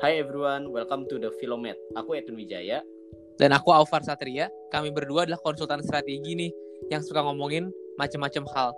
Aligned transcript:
Hi 0.00 0.16
everyone, 0.16 0.72
welcome 0.72 1.04
to 1.12 1.20
the 1.20 1.28
Filomet. 1.36 1.76
Aku 1.92 2.16
Edwin 2.16 2.40
Wijaya. 2.40 2.80
Dan 3.36 3.52
aku 3.52 3.68
Aufar 3.68 4.00
Satria. 4.00 4.48
Kami 4.72 4.88
berdua 4.88 5.28
adalah 5.28 5.36
konsultan 5.44 5.84
strategi 5.84 6.32
nih 6.32 6.48
yang 6.88 7.04
suka 7.04 7.20
ngomongin 7.20 7.68
macam-macam 8.00 8.48
hal. 8.56 8.72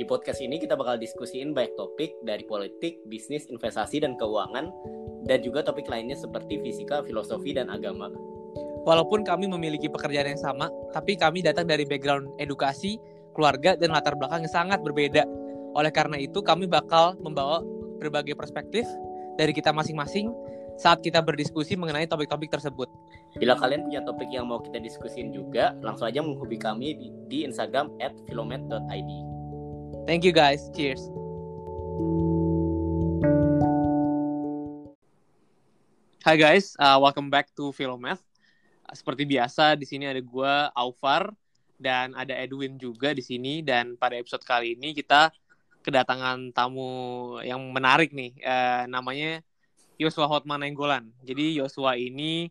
Di 0.00 0.08
podcast 0.08 0.40
ini 0.40 0.56
kita 0.56 0.72
bakal 0.72 0.96
diskusiin 0.96 1.52
banyak 1.52 1.76
topik 1.76 2.16
dari 2.24 2.48
politik, 2.48 2.96
bisnis, 3.12 3.44
investasi, 3.52 4.08
dan 4.08 4.16
keuangan, 4.16 4.72
dan 5.28 5.44
juga 5.44 5.60
topik 5.60 5.84
lainnya 5.84 6.16
seperti 6.16 6.56
fisika, 6.64 7.04
filosofi, 7.04 7.52
dan 7.52 7.68
agama. 7.68 8.08
Walaupun 8.88 9.20
kami 9.20 9.44
memiliki 9.44 9.92
pekerjaan 9.92 10.32
yang 10.32 10.40
sama, 10.40 10.72
tapi 10.96 11.20
kami 11.20 11.44
datang 11.44 11.68
dari 11.68 11.84
background 11.84 12.40
edukasi, 12.40 12.96
keluarga, 13.36 13.76
dan 13.76 13.92
latar 13.92 14.16
belakang 14.16 14.48
yang 14.48 14.54
sangat 14.64 14.80
berbeda. 14.80 15.28
Oleh 15.76 15.92
karena 15.92 16.16
itu, 16.16 16.40
kami 16.40 16.64
bakal 16.64 17.20
membawa 17.20 17.60
berbagai 18.00 18.32
perspektif 18.32 18.88
dari 19.36 19.52
kita 19.52 19.74
masing-masing 19.74 20.30
saat 20.74 20.98
kita 21.02 21.22
berdiskusi 21.22 21.78
mengenai 21.78 22.06
topik-topik 22.10 22.50
tersebut. 22.50 22.90
Bila 23.38 23.54
kalian 23.58 23.86
punya 23.86 24.02
topik 24.02 24.30
yang 24.30 24.46
mau 24.50 24.58
kita 24.62 24.78
diskusin 24.82 25.30
juga, 25.30 25.74
langsung 25.82 26.06
aja 26.06 26.22
menghubungi 26.22 26.58
kami 26.58 26.88
di, 26.98 27.08
di 27.30 27.38
Instagram 27.46 27.90
at 28.02 28.14
filomet.id. 28.26 29.10
Thank 30.06 30.26
you 30.26 30.34
guys. 30.34 30.70
Cheers. 30.74 31.02
Hi 36.24 36.40
guys, 36.40 36.72
uh, 36.80 36.96
welcome 36.96 37.28
back 37.28 37.52
to 37.52 37.68
Filomath. 37.76 38.24
Seperti 38.96 39.28
biasa 39.28 39.76
di 39.76 39.84
sini 39.84 40.08
ada 40.08 40.24
gue 40.24 40.54
Aufar 40.72 41.28
dan 41.76 42.16
ada 42.16 42.32
Edwin 42.32 42.80
juga 42.80 43.12
di 43.12 43.20
sini 43.20 43.60
dan 43.60 44.00
pada 44.00 44.16
episode 44.16 44.40
kali 44.40 44.72
ini 44.72 44.96
kita 44.96 45.28
kedatangan 45.84 46.48
tamu 46.56 47.36
yang 47.44 47.60
menarik 47.68 48.16
nih. 48.16 48.32
Uh, 48.40 48.88
namanya 48.88 49.44
Yosua 49.98 50.26
Hotman 50.26 50.66
Enggolan. 50.66 51.10
Jadi 51.22 51.58
Yosua 51.58 51.94
ini 51.98 52.50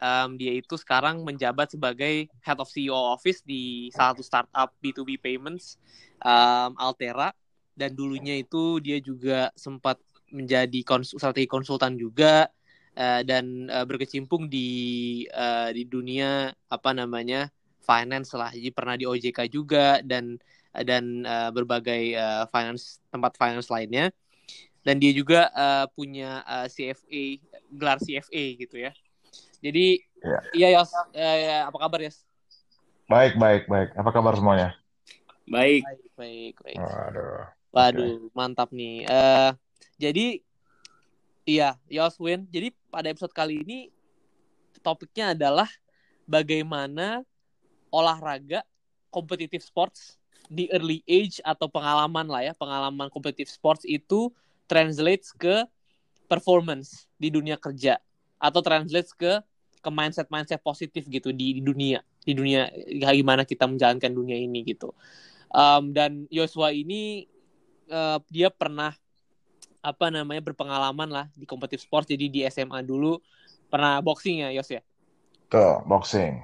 um, 0.00 0.36
dia 0.36 0.52
itu 0.56 0.76
sekarang 0.76 1.24
menjabat 1.24 1.74
sebagai 1.74 2.28
Head 2.44 2.58
of 2.60 2.70
CEO 2.70 2.96
Office 2.96 3.42
di 3.42 3.88
salah 3.92 4.14
satu 4.14 4.22
startup 4.24 4.70
B2B 4.80 5.20
payments 5.20 5.80
um, 6.22 6.76
Altera 6.76 7.32
dan 7.76 7.92
dulunya 7.92 8.40
itu 8.40 8.80
dia 8.80 8.98
juga 9.04 9.52
sempat 9.52 10.00
menjadi 10.32 10.80
konsul, 10.82 11.20
strategi 11.20 11.46
konsultan 11.46 11.94
juga 12.00 12.48
uh, 12.96 13.22
dan 13.22 13.68
uh, 13.70 13.84
berkecimpung 13.84 14.48
di 14.48 14.68
uh, 15.30 15.70
di 15.70 15.84
dunia 15.86 16.50
apa 16.72 16.90
namanya 16.96 17.52
finance 17.84 18.34
lah. 18.34 18.50
Jadi 18.50 18.70
pernah 18.74 18.98
di 18.98 19.06
OJK 19.06 19.46
juga 19.46 20.02
dan 20.02 20.40
dan 20.72 21.24
uh, 21.24 21.48
berbagai 21.54 22.16
uh, 22.18 22.44
finance 22.50 23.00
tempat 23.08 23.38
finance 23.38 23.70
lainnya 23.72 24.12
dan 24.86 25.02
dia 25.02 25.10
juga 25.10 25.50
uh, 25.50 25.90
punya 25.90 26.46
uh, 26.46 26.70
CFA 26.70 27.42
gelar 27.74 27.98
CFA 27.98 28.44
gitu 28.54 28.78
ya. 28.78 28.94
Jadi 29.58 29.98
ya. 30.22 30.38
iya 30.54 30.68
Yos. 30.78 30.94
Uh, 31.10 31.66
apa 31.66 31.78
kabar 31.82 31.98
Yos? 32.06 32.22
Baik 33.10 33.34
baik 33.34 33.66
baik. 33.66 33.90
Apa 33.98 34.10
kabar 34.14 34.38
semuanya? 34.38 34.78
Baik. 35.50 35.82
Baik 35.82 36.06
baik, 36.14 36.54
baik. 36.62 36.78
waduh 36.78 37.44
waduh 37.74 38.14
okay. 38.14 38.30
mantap 38.38 38.70
nih. 38.70 39.02
Uh, 39.10 39.50
jadi 39.98 40.38
iya 41.42 41.74
Yos 41.90 42.14
Win. 42.22 42.46
Jadi 42.54 42.70
pada 42.86 43.10
episode 43.10 43.34
kali 43.34 43.66
ini 43.66 43.90
topiknya 44.86 45.34
adalah 45.34 45.66
bagaimana 46.30 47.26
olahraga 47.90 48.62
kompetitif 49.10 49.66
sports 49.66 50.14
di 50.46 50.70
early 50.70 51.02
age 51.10 51.42
atau 51.42 51.66
pengalaman 51.66 52.30
lah 52.30 52.46
ya 52.46 52.54
pengalaman 52.54 53.10
kompetitif 53.10 53.50
sports 53.50 53.82
itu 53.82 54.30
translates 54.66 55.32
ke 55.32 55.64
performance 56.26 57.06
di 57.16 57.30
dunia 57.30 57.54
kerja 57.56 58.02
atau 58.36 58.60
translates 58.60 59.14
ke 59.14 59.40
ke 59.80 59.90
mindset 59.94 60.26
mindset 60.26 60.58
positif 60.58 61.06
gitu 61.06 61.30
di, 61.30 61.58
di 61.58 61.62
dunia 61.62 62.02
di 62.26 62.34
dunia 62.34 62.66
gimana 63.14 63.46
kita 63.46 63.70
menjalankan 63.70 64.10
dunia 64.10 64.34
ini 64.34 64.66
gitu. 64.66 64.90
Um, 65.54 65.94
dan 65.94 66.26
Yosua 66.26 66.74
ini 66.74 67.30
uh, 67.86 68.18
dia 68.26 68.50
pernah 68.50 68.98
apa 69.78 70.10
namanya 70.10 70.42
berpengalaman 70.42 71.06
lah 71.06 71.26
di 71.38 71.46
kompetitif 71.46 71.86
sport. 71.86 72.10
Jadi 72.10 72.26
di 72.26 72.40
SMA 72.50 72.82
dulu 72.82 73.22
pernah 73.70 74.02
boxing 74.02 74.42
ya 74.42 74.50
Yos 74.50 74.66
ya? 74.74 74.82
Tuh 75.46 75.86
boxing. 75.86 76.42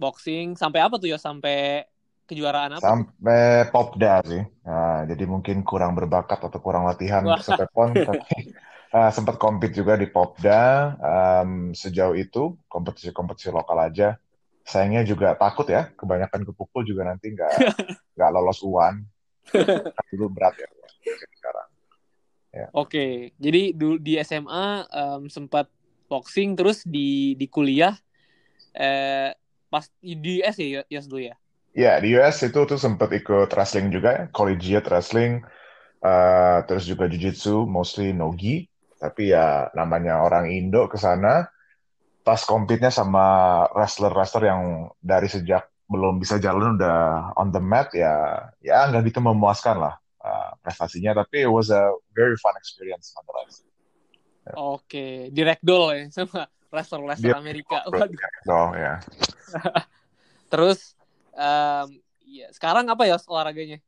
Boxing. 0.00 0.56
Sampai 0.56 0.80
apa 0.80 0.96
tuh 0.96 1.12
Yos? 1.12 1.20
Sampai 1.20 1.84
kejuaraan 2.30 2.78
apa? 2.78 2.82
Sampai 2.86 3.66
Popda 3.74 4.22
sih. 4.22 4.42
Nah, 4.62 5.02
jadi 5.10 5.26
mungkin 5.26 5.66
kurang 5.66 5.98
berbakat 5.98 6.38
atau 6.46 6.62
kurang 6.62 6.86
latihan 6.86 7.26
sampai 7.42 7.66
pon, 7.74 7.90
tapi 8.08 8.54
uh, 8.94 9.10
sempat 9.10 9.36
compete 9.42 9.74
juga 9.74 9.98
di 9.98 10.06
Popda. 10.06 10.94
Um, 11.02 11.74
sejauh 11.74 12.14
itu 12.14 12.54
kompetisi-kompetisi 12.70 13.50
lokal 13.50 13.90
aja. 13.90 14.14
Sayangnya 14.62 15.02
juga 15.02 15.34
takut 15.34 15.66
ya, 15.66 15.90
kebanyakan 15.98 16.46
kepukul 16.46 16.86
juga 16.86 17.10
nanti 17.10 17.34
nggak 17.34 17.50
nggak 18.14 18.30
lolos 18.30 18.62
UAN. 18.62 19.02
dulu 20.14 20.30
berat 20.30 20.54
ya 20.54 20.68
sekarang. 21.34 21.68
Ya. 22.50 22.66
Oke, 22.74 23.34
jadi 23.38 23.74
dulu 23.74 23.98
di 23.98 24.18
SMA 24.22 24.86
um, 24.86 25.26
sempat 25.26 25.66
boxing, 26.06 26.54
terus 26.58 26.82
di 26.82 27.38
di 27.38 27.46
kuliah 27.46 27.94
eh, 28.74 29.30
pas 29.70 29.86
di 30.02 30.42
US 30.42 30.56
ya, 30.58 30.82
ya 30.90 31.00
dulu 31.06 31.22
ya? 31.22 31.36
Ya, 31.70 32.02
di 32.02 32.18
US 32.18 32.42
itu 32.42 32.60
tuh 32.66 32.78
sempat 32.78 33.14
ikut 33.14 33.46
wrestling 33.54 33.94
juga 33.94 34.08
ya, 34.10 34.22
collegiate 34.34 34.90
wrestling, 34.90 35.42
uh, 36.02 36.66
terus 36.66 36.84
juga 36.86 37.06
jiu-jitsu, 37.06 37.66
mostly 37.66 38.10
nogi. 38.10 38.66
Tapi 39.00 39.32
ya 39.32 39.70
namanya 39.72 40.20
orang 40.20 40.50
Indo 40.50 40.90
ke 40.90 40.98
sana, 40.98 41.48
pas 42.20 42.42
compete-nya 42.44 42.92
sama 42.92 43.64
wrestler-wrestler 43.72 44.50
yang 44.50 44.92
dari 45.00 45.30
sejak 45.30 45.70
belum 45.90 46.22
bisa 46.22 46.38
jalan 46.38 46.78
udah 46.78 47.34
on 47.34 47.50
the 47.50 47.58
mat 47.58 47.90
ya 47.90 48.46
ya 48.62 48.86
nggak 48.86 49.10
gitu 49.10 49.18
memuaskan 49.18 49.82
lah 49.82 49.94
uh, 50.22 50.54
prestasinya 50.62 51.18
tapi 51.18 51.42
it 51.42 51.50
was 51.50 51.74
a 51.74 51.90
very 52.14 52.38
fun 52.38 52.54
experience 52.54 53.10
nonetheless. 53.18 53.66
Ya. 54.46 54.52
Oke, 54.54 54.86
okay. 54.86 55.14
di 55.34 55.42
ragdoll 55.42 55.84
ya 55.96 56.02
sama 56.14 56.46
wrestler-wrestler 56.70 57.34
Amerika. 57.34 57.82
Oh 58.46 58.70
ya. 58.72 59.02
Terus 60.52 60.94
um, 61.34 61.88
ya 62.24 62.46
sekarang 62.54 62.86
apa 62.88 63.06
ya 63.06 63.16
olahraganya? 63.26 63.78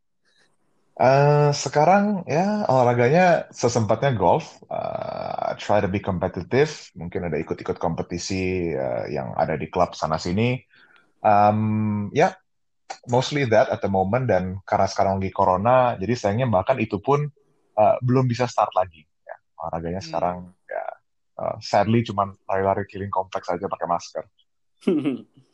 Uh, 0.93 1.49
sekarang 1.57 2.21
ya 2.29 2.69
olahraganya 2.69 3.49
sesempatnya 3.49 4.13
golf. 4.13 4.61
Uh, 4.69 5.57
try 5.57 5.81
to 5.81 5.89
be 5.89 6.03
competitive. 6.03 6.69
Mungkin 6.93 7.33
ada 7.33 7.41
ikut-ikut 7.41 7.81
kompetisi 7.81 8.73
uh, 8.77 9.09
yang 9.09 9.33
ada 9.33 9.57
di 9.57 9.73
klub 9.73 9.97
sana 9.97 10.21
sini. 10.21 10.61
Um, 11.23 12.11
ya, 12.13 12.29
yeah, 12.29 12.33
mostly 13.09 13.49
that 13.49 13.73
at 13.73 13.81
the 13.81 13.89
moment. 13.89 14.29
Dan 14.29 14.61
karena 14.69 14.85
sekarang 14.85 15.23
lagi 15.23 15.33
corona, 15.33 15.97
jadi 15.97 16.13
sayangnya 16.13 16.49
bahkan 16.53 16.77
itu 16.77 17.01
pun 17.01 17.25
uh, 17.81 17.97
belum 18.05 18.29
bisa 18.29 18.45
start 18.45 18.77
lagi. 18.77 19.09
Ya, 19.25 19.37
olahraganya 19.57 20.05
hmm. 20.05 20.09
sekarang 20.13 20.37
ya 20.69 20.85
uh, 21.41 21.57
sadly 21.65 22.05
cuma 22.05 22.37
lari-lari 22.45 22.85
keliling 22.85 23.13
kompleks 23.13 23.49
aja 23.49 23.65
pakai 23.65 23.89
masker. 23.89 24.25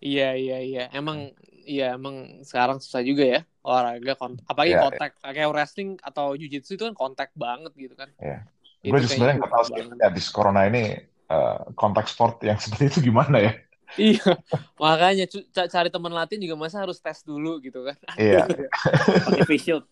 Iya 0.00 0.32
iya 0.32 0.58
iya 0.64 0.84
emang 0.96 1.36
iya 1.68 1.94
emang 1.94 2.40
sekarang 2.40 2.80
susah 2.80 3.04
juga 3.04 3.24
ya 3.24 3.40
olahraga 3.60 4.16
kont 4.16 4.40
apalagi 4.48 4.72
yeah, 4.72 4.80
kontak 4.80 5.12
yeah. 5.20 5.32
kayak 5.36 5.52
wrestling 5.52 6.00
atau 6.00 6.32
jujitsu 6.32 6.80
itu 6.80 6.84
kan 6.88 6.96
kontak 6.96 7.28
banget 7.36 7.72
gitu 7.76 7.94
kan. 7.94 8.08
Iya. 8.16 8.48
Yeah. 8.80 8.82
Gue 8.90 8.98
justru 9.04 9.20
sebenarnya 9.20 9.44
nggak 9.44 9.52
tahu 9.52 9.64
sih 9.68 10.00
abis 10.00 10.26
corona 10.32 10.64
ini 10.64 10.96
uh, 11.28 11.68
kontak 11.76 12.08
sport 12.08 12.40
yang 12.42 12.56
seperti 12.62 12.96
itu 12.96 13.12
gimana 13.12 13.38
ya? 13.38 13.52
iya 13.98 14.38
makanya 14.78 15.26
cari 15.50 15.90
teman 15.90 16.14
latihan 16.14 16.38
juga 16.38 16.54
masa 16.54 16.78
harus 16.78 17.02
tes 17.02 17.26
dulu 17.26 17.58
gitu 17.58 17.82
kan 17.82 17.98
iya 18.14 18.46
pakai 19.26 19.42
face 19.48 19.64
shield 19.66 19.84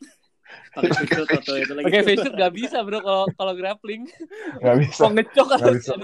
pakai 0.71 0.91
face 0.95 1.11
shield 1.11 1.29
atau 1.35 1.55
itu 1.59 1.73
lagi 1.75 1.85
pakai 1.91 2.03
face 2.07 2.19
shield 2.23 2.37
gak 2.39 2.55
bisa 2.55 2.79
bro 2.87 3.03
kalau 3.03 3.27
kalau 3.35 3.53
grappling 3.59 4.07
gak 4.63 4.77
bisa 4.79 5.03
mau 5.03 5.13
ngecok 5.15 5.47
gak 5.51 5.75
bisa 5.75 5.95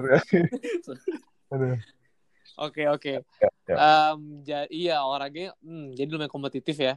Oke 2.54 2.86
oke. 2.86 3.18
Ya, 3.42 3.50
ya. 3.68 3.76
Um, 3.76 4.44
ja 4.44 4.58
iya 4.68 4.96
olahraganya 5.00 5.56
hmm, 5.60 5.96
jadi 5.96 6.08
lumayan 6.10 6.32
kompetitif 6.32 6.76
ya. 6.76 6.94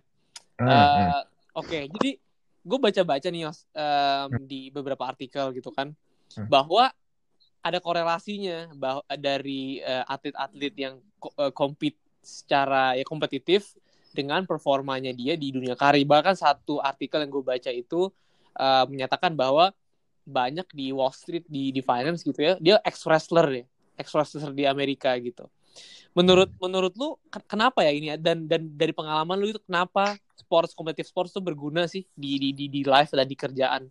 Hmm, 0.58 0.68
uh. 0.68 1.24
Oke 1.58 1.68
okay, 1.68 1.84
jadi 1.90 2.20
gue 2.68 2.80
baca-baca 2.82 3.28
nih 3.32 3.48
Yos 3.48 3.64
um, 3.72 4.28
hmm. 4.30 4.46
di 4.46 4.70
beberapa 4.70 5.08
artikel 5.08 5.56
gitu 5.56 5.72
kan 5.72 5.96
hmm. 6.36 6.52
bahwa 6.52 6.92
ada 7.64 7.80
korelasinya 7.80 8.72
bahwa 8.76 9.04
dari 9.18 9.84
uh, 9.84 10.06
atlet-atlet 10.08 10.74
yang 10.76 10.96
uh, 11.40 11.52
compete 11.52 11.98
secara 12.22 12.96
ya 12.96 13.04
kompetitif 13.08 13.76
dengan 14.12 14.44
performanya 14.44 15.12
dia 15.16 15.40
di 15.40 15.52
dunia 15.52 15.76
karir. 15.76 16.04
Bahkan 16.04 16.36
satu 16.36 16.80
artikel 16.84 17.24
yang 17.24 17.32
gue 17.32 17.44
baca 17.44 17.72
itu 17.72 18.12
uh, 18.60 18.86
menyatakan 18.88 19.36
bahwa 19.36 19.72
banyak 20.28 20.68
di 20.76 20.92
Wall 20.92 21.16
Street 21.16 21.48
di 21.48 21.72
di 21.72 21.80
finance 21.80 22.24
gitu 22.24 22.40
ya, 22.40 22.54
dia 22.60 22.76
ex 22.84 23.04
wrestler 23.08 23.64
ya 23.64 23.66
exposure 23.98 24.54
di 24.54 24.64
Amerika 24.70 25.12
gitu. 25.18 25.50
Menurut 26.18 26.50
menurut 26.58 26.94
lu 26.98 27.14
kenapa 27.46 27.86
ya 27.86 27.94
ini 27.94 28.18
dan 28.18 28.50
dan 28.50 28.66
dari 28.74 28.90
pengalaman 28.90 29.38
lu 29.38 29.54
itu 29.54 29.62
kenapa 29.62 30.18
sports 30.34 30.74
kompetitif 30.74 31.10
sports 31.10 31.30
itu 31.36 31.42
berguna 31.44 31.86
sih 31.86 32.06
di 32.18 32.42
di 32.42 32.50
di, 32.56 32.66
di 32.72 32.82
live 32.82 33.12
dan 33.14 33.28
di 33.28 33.38
kerjaan? 33.38 33.84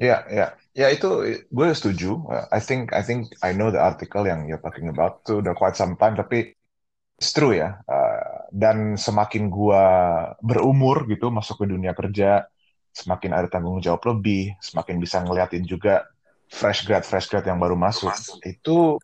Ya, 0.00 0.24
ya, 0.26 0.56
ya 0.74 0.88
itu 0.90 1.38
gue 1.46 1.68
setuju. 1.76 2.26
I 2.50 2.58
think 2.58 2.90
I 2.90 3.06
think 3.06 3.30
I 3.44 3.54
know 3.54 3.70
the 3.70 3.78
article 3.78 4.26
yang 4.26 4.48
you're 4.50 4.62
talking 4.62 4.90
about 4.90 5.22
tuh 5.22 5.44
udah 5.44 5.54
quite 5.54 5.78
some 5.78 5.94
time, 5.94 6.18
tapi 6.18 6.56
it's 7.20 7.30
true 7.30 7.54
ya. 7.54 7.78
Uh, 7.86 8.50
dan 8.50 8.98
semakin 8.98 9.46
gue 9.52 9.84
berumur 10.42 11.06
gitu 11.06 11.30
masuk 11.30 11.62
ke 11.62 11.66
dunia 11.70 11.94
kerja, 11.94 12.50
semakin 12.90 13.30
ada 13.36 13.46
tanggung 13.52 13.78
jawab 13.78 14.02
lebih, 14.10 14.58
semakin 14.58 14.98
bisa 14.98 15.22
ngeliatin 15.22 15.62
juga 15.68 16.08
fresh 16.50 16.82
grad 16.88 17.06
fresh 17.06 17.30
grad 17.30 17.46
yang 17.46 17.62
baru 17.62 17.78
masuk. 17.78 18.10
Itu 18.42 18.98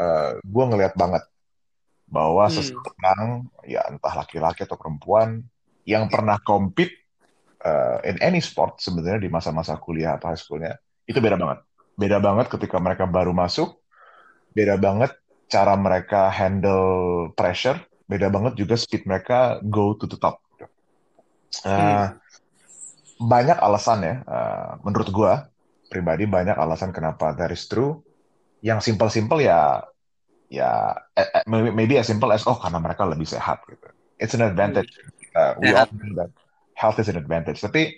uh, 0.00 0.38
gue 0.40 0.64
ngeliat 0.70 0.94
banget 0.94 1.24
bahwa 2.06 2.46
Hmm. 2.46 2.54
seseorang 2.54 3.50
ya 3.66 3.82
entah 3.90 4.14
laki-laki 4.14 4.62
atau 4.62 4.78
perempuan 4.78 5.42
yang 5.82 6.06
pernah 6.06 6.38
compete 6.38 6.94
uh, 7.66 7.98
in 8.06 8.18
any 8.22 8.38
sport 8.38 8.78
sebenarnya 8.78 9.26
di 9.26 9.30
masa-masa 9.30 9.74
kuliah 9.78 10.14
atau 10.14 10.30
high 10.30 10.38
schoolnya 10.38 10.78
itu 11.06 11.18
beda 11.18 11.34
banget. 11.34 11.58
Beda 11.98 12.18
banget 12.22 12.46
ketika 12.52 12.78
mereka 12.78 13.08
baru 13.10 13.34
masuk, 13.34 13.82
beda 14.54 14.78
banget 14.78 15.16
cara 15.50 15.74
mereka 15.74 16.30
handle 16.30 17.30
pressure, 17.34 17.78
beda 18.06 18.30
banget 18.30 18.58
juga 18.58 18.74
speed 18.78 19.06
mereka 19.06 19.58
go 19.66 19.98
to 19.98 20.06
the 20.06 20.18
top. 20.18 20.38
Uh, 21.66 22.12
Banyak 23.16 23.56
alasan 23.56 24.04
ya, 24.04 24.14
uh, 24.28 24.76
menurut 24.84 25.08
gua 25.08 25.48
pribadi 25.88 26.28
banyak 26.28 26.52
alasan 26.52 26.92
kenapa 26.92 27.32
that 27.32 27.48
is 27.48 27.64
true. 27.64 28.04
Yang 28.66 28.90
simple-simple 28.90 29.46
ya, 29.46 29.78
ya 30.50 30.90
eh, 31.14 31.28
eh, 31.38 31.44
maybe 31.46 31.94
as 32.02 32.10
simple 32.10 32.34
as 32.34 32.42
oh 32.50 32.58
karena 32.58 32.82
mereka 32.82 33.06
lebih 33.06 33.30
sehat 33.30 33.62
gitu. 33.70 33.86
It's 34.18 34.34
an 34.34 34.42
advantage. 34.42 34.90
Uh, 35.36 35.54
we 35.62 35.70
all 35.70 35.86
know 35.94 36.10
that 36.18 36.34
health 36.74 36.98
is 36.98 37.06
an 37.06 37.14
advantage. 37.14 37.62
Tapi 37.62 37.94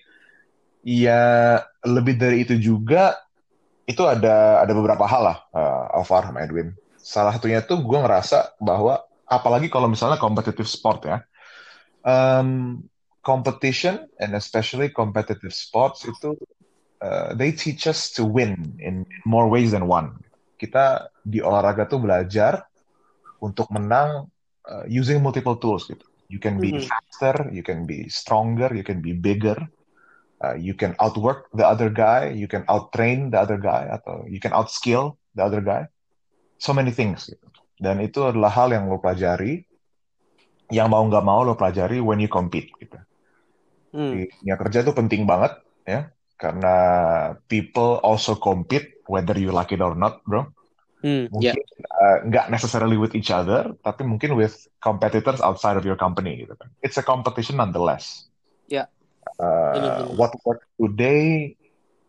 ya 0.85 1.57
lebih 1.89 2.21
dari 2.21 2.45
itu 2.45 2.61
juga 2.61 3.17
itu 3.89 4.05
ada 4.05 4.61
ada 4.61 4.73
beberapa 4.77 5.09
hal 5.09 5.23
lah 5.25 5.39
uh, 5.57 5.97
Alvar 5.97 6.29
sama 6.29 6.45
Edwin. 6.45 6.77
Salah 7.01 7.33
satunya 7.33 7.65
tuh 7.65 7.81
gue 7.81 7.99
ngerasa 7.99 8.61
bahwa 8.61 9.01
apalagi 9.25 9.73
kalau 9.73 9.89
misalnya 9.89 10.21
competitive 10.21 10.69
sport 10.69 11.09
ya, 11.09 11.25
um, 12.05 12.85
competition 13.25 14.05
and 14.21 14.37
especially 14.37 14.93
competitive 14.93 15.57
sports 15.57 16.05
itu 16.05 16.37
uh, 17.01 17.33
they 17.33 17.49
teach 17.49 17.89
us 17.89 18.13
to 18.13 18.29
win 18.29 18.77
in 18.77 19.09
more 19.25 19.49
ways 19.49 19.73
than 19.73 19.89
one. 19.89 20.13
Kita 20.59 21.07
di 21.23 21.39
olahraga 21.39 21.87
tuh 21.87 22.03
belajar 22.03 22.67
untuk 23.39 23.71
menang 23.71 24.27
uh, 24.67 24.85
using 24.91 25.23
multiple 25.23 25.55
tools 25.57 25.87
gitu. 25.87 26.03
You 26.29 26.43
can 26.43 26.59
be 26.59 26.75
Mhm. 26.75 26.85
faster, 26.85 27.49
you 27.55 27.63
can 27.63 27.87
be 27.87 28.11
stronger, 28.11 28.69
you 28.75 28.85
can 28.85 29.01
be 29.01 29.17
bigger, 29.17 29.57
uh, 30.45 30.59
you 30.59 30.77
can 30.77 30.99
outwork 31.01 31.49
the 31.57 31.65
other 31.65 31.89
guy, 31.89 32.35
you 32.35 32.51
can 32.51 32.67
outtrain 32.69 33.31
the 33.33 33.39
other 33.39 33.57
guy, 33.57 33.89
atau 33.89 34.27
you 34.29 34.43
can 34.43 34.53
outskill 34.53 35.17
the 35.33 35.47
other 35.47 35.63
guy. 35.65 35.89
So 36.59 36.75
many 36.75 36.91
things 36.91 37.31
gitu. 37.31 37.47
Dan 37.79 38.03
itu 38.03 38.27
adalah 38.27 38.51
hal 38.51 38.75
yang 38.75 38.91
lo 38.91 38.99
pelajari, 38.99 39.63
yang 40.75 40.91
mau 40.91 41.07
nggak 41.07 41.25
mau 41.25 41.47
lo 41.47 41.55
pelajari 41.55 42.03
when 42.03 42.19
you 42.19 42.29
compete 42.29 42.75
gitu. 42.77 42.99
Hmm. 43.95 44.13
Di 44.13 44.29
dunia 44.29 44.57
kerja 44.59 44.85
itu 44.85 44.93
penting 44.93 45.23
banget 45.25 45.57
ya, 45.87 46.13
karena 46.37 46.77
people 47.49 48.03
also 48.05 48.37
compete 48.37 48.98
whether 49.09 49.35
you 49.35 49.51
like 49.51 49.73
it 49.73 49.81
or 49.81 49.97
not, 49.97 50.21
bro. 50.29 50.47
Hmm. 51.03 51.31
Mungkin 51.31 51.63
uh, 51.95 52.19
nggak 52.27 52.51
necessarily 52.51 52.99
with 52.99 53.15
each 53.15 53.31
other, 53.31 53.73
tapi 53.87 54.03
mungkin 54.03 54.35
with 54.35 54.67
competitors 54.83 55.39
outside 55.41 55.79
of 55.79 55.87
your 55.87 55.97
company 55.97 56.43
gitu 56.43 56.55
kan. 56.59 56.69
It's 56.83 56.99
a 56.99 57.05
competition 57.07 57.59
nonetheless. 57.59 58.29
Ya. 58.67 58.91
Uh, 59.39 60.11
what 60.19 60.35
works 60.43 60.67
today 60.75 61.55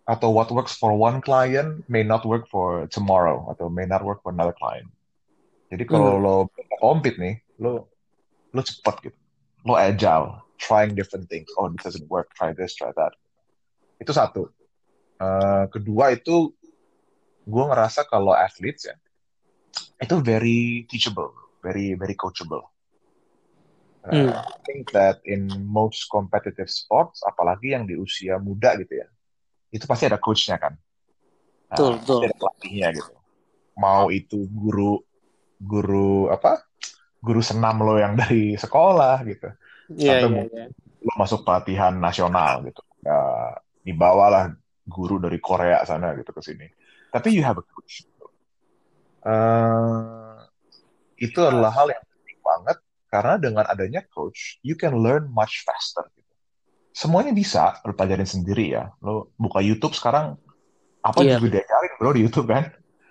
atau 0.09 0.33
what 0.33 0.49
works 0.49 0.73
for 0.73 0.97
one 0.97 1.21
client 1.21 1.85
may 1.85 2.01
not 2.01 2.25
work 2.25 2.49
for 2.49 2.89
tomorrow 2.89 3.45
atau 3.53 3.69
may 3.69 3.85
not 3.85 4.01
work 4.01 4.25
for 4.25 4.33
another 4.33 4.57
client. 4.57 4.89
Jadi 5.69 5.85
kalau 5.85 6.17
Hmm. 6.17 6.25
lo 6.25 6.35
compete 6.81 7.21
nih, 7.21 7.35
lo 7.61 7.93
lo 8.49 8.61
cepet 8.65 8.95
gitu, 9.05 9.19
lo 9.69 9.77
agile, 9.77 10.41
trying 10.57 10.97
different 10.97 11.29
things. 11.29 11.45
Oh, 11.61 11.69
this 11.69 11.85
doesn't 11.85 12.09
work, 12.09 12.33
try 12.33 12.57
this, 12.57 12.73
try 12.73 12.89
that. 12.97 13.13
Itu 14.01 14.09
satu. 14.09 14.49
Uh, 15.21 15.69
kedua 15.69 16.17
itu 16.17 16.57
gue 17.49 17.63
ngerasa 17.65 18.05
kalau 18.05 18.31
athletes 18.31 18.85
ya 18.85 18.95
itu 19.99 20.15
very 20.21 20.85
teachable, 20.85 21.33
very 21.65 21.97
very 21.97 22.13
coachable. 22.13 22.69
Uh, 23.99 24.31
Hmm. 24.31 24.31
I 24.31 24.57
think 24.63 24.95
that 24.95 25.19
in 25.27 25.51
most 25.67 26.07
competitive 26.07 26.71
sports, 26.71 27.19
apalagi 27.27 27.75
yang 27.75 27.83
di 27.83 27.99
usia 27.99 28.39
muda 28.39 28.79
gitu 28.79 29.03
ya, 29.03 29.07
itu 29.75 29.83
pasti 29.83 30.07
ada 30.07 30.15
coachnya 30.15 30.55
kan, 30.55 30.79
Nah, 31.69 31.77
Betul, 31.77 31.91
pasti 31.99 32.05
betul. 32.09 32.19
ada 32.25 32.35
pelatihnya 32.39 32.87
gitu. 32.97 33.13
Mau 33.77 34.03
itu 34.09 34.39
guru 34.49 35.03
guru 35.59 36.31
apa, 36.33 36.65
guru 37.21 37.43
senam 37.43 37.83
lo 37.83 37.99
yang 37.99 38.15
dari 38.17 38.55
sekolah 38.55 39.21
gitu, 39.27 39.51
sampai 39.91 40.25
iya, 40.25 40.31
mungkin 40.31 40.67
iya. 40.71 41.03
lo 41.03 41.13
masuk 41.19 41.43
pelatihan 41.43 41.93
nasional 41.99 42.63
gitu, 42.65 42.81
ya, 43.03 43.19
dibawalah 43.83 44.55
guru 44.87 45.21
dari 45.21 45.37
Korea 45.37 45.83
sana 45.85 46.15
gitu 46.17 46.31
ke 46.33 46.41
sini. 46.41 46.67
Tapi 47.09 47.33
you 47.33 47.41
have 47.41 47.57
a 47.57 47.65
coach. 47.65 48.05
Eh, 49.19 50.37
itu 51.19 51.39
adalah 51.43 51.71
hal 51.75 51.91
yang 51.91 52.03
penting 52.07 52.39
banget 52.39 52.77
karena 53.09 53.33
dengan 53.35 53.65
adanya 53.67 54.01
coach, 54.07 54.61
you 54.63 54.77
can 54.79 54.95
learn 54.95 55.27
much 55.29 55.65
faster. 55.67 56.07
Gitu. 56.15 56.31
Semuanya 56.95 57.35
bisa 57.35 57.77
lo 57.83 57.91
pelajarin 57.91 58.27
sendiri 58.27 58.71
ya. 58.71 58.93
Lo 59.03 59.33
buka 59.35 59.59
YouTube 59.59 59.91
sekarang 59.91 60.39
apa 60.99 61.19
Iya, 61.23 61.39
juga 61.39 61.59
diajarin 61.59 61.91
bro 61.95 62.11
di 62.11 62.21
YouTube 62.23 62.49
kan. 62.51 62.65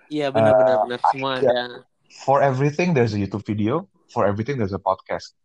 iya 0.09 0.33
benar 0.33 0.53
Eh, 0.57 0.77
benar 0.89 0.99
semua 1.13 1.31
ya, 1.37 1.45
ada. 1.45 1.85
for 2.25 2.41
everything 2.41 2.97
there's 2.97 3.13
a 3.13 3.21
YouTube 3.21 3.45
video, 3.45 3.85
for 4.09 4.25
everything 4.25 4.57
there's 4.57 4.73
a 4.73 4.81
podcast. 4.81 5.37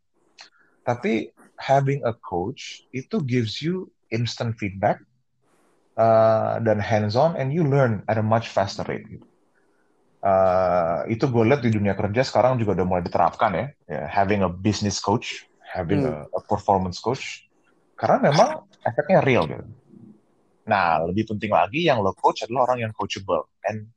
Tapi 0.85 1.29
having 1.61 2.01
a 2.05 2.17
coach 2.17 2.85
itu 2.93 3.21
gives 3.21 3.61
you 3.61 3.89
instant 4.09 4.57
feedback 4.57 5.01
uh, 5.99 6.59
dan 6.63 6.79
hands-on 6.79 7.35
and 7.39 7.51
you 7.55 7.67
learn 7.67 8.03
at 8.07 8.19
a 8.19 8.25
much 8.25 8.51
faster 8.51 8.85
rate. 8.87 9.07
Gitu. 9.07 9.27
Uh, 10.25 11.05
itu 11.13 11.29
gue 11.29 11.45
lihat 11.45 11.61
di 11.61 11.69
dunia 11.69 11.93
kerja 11.93 12.25
sekarang 12.25 12.57
juga 12.57 12.81
udah 12.81 12.87
mulai 12.89 13.05
diterapkan 13.05 13.51
ya, 13.53 13.67
ya 13.85 14.09
having 14.09 14.41
a 14.41 14.49
business 14.49 14.97
coach, 14.97 15.45
having 15.61 16.01
Hmm. 16.01 16.25
a, 16.33 16.39
a 16.39 16.41
performance 16.49 16.97
coach, 16.97 17.45
karena 18.01 18.33
memang 18.33 18.65
efeknya 18.81 19.21
real 19.21 19.45
gitu. 19.45 19.69
Nah, 20.65 21.05
lebih 21.05 21.37
penting 21.37 21.53
lagi 21.53 21.85
yang 21.85 22.01
lo 22.01 22.17
coach 22.17 22.41
adalah 22.41 22.73
orang 22.73 22.89
yang 22.89 22.93
coachable. 22.97 23.53
And 23.69 23.93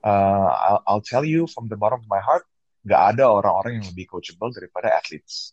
uh, 0.00 0.48
I'll, 0.48 0.80
I'll 0.88 1.04
tell 1.04 1.28
you 1.28 1.44
from 1.44 1.68
the 1.68 1.76
bottom 1.76 2.00
of 2.00 2.08
my 2.08 2.24
heart, 2.24 2.48
nggak 2.88 3.02
ada 3.12 3.28
orang-orang 3.28 3.84
yang 3.84 3.86
lebih 3.92 4.08
coachable 4.08 4.48
daripada 4.56 4.96
athletes. 4.96 5.52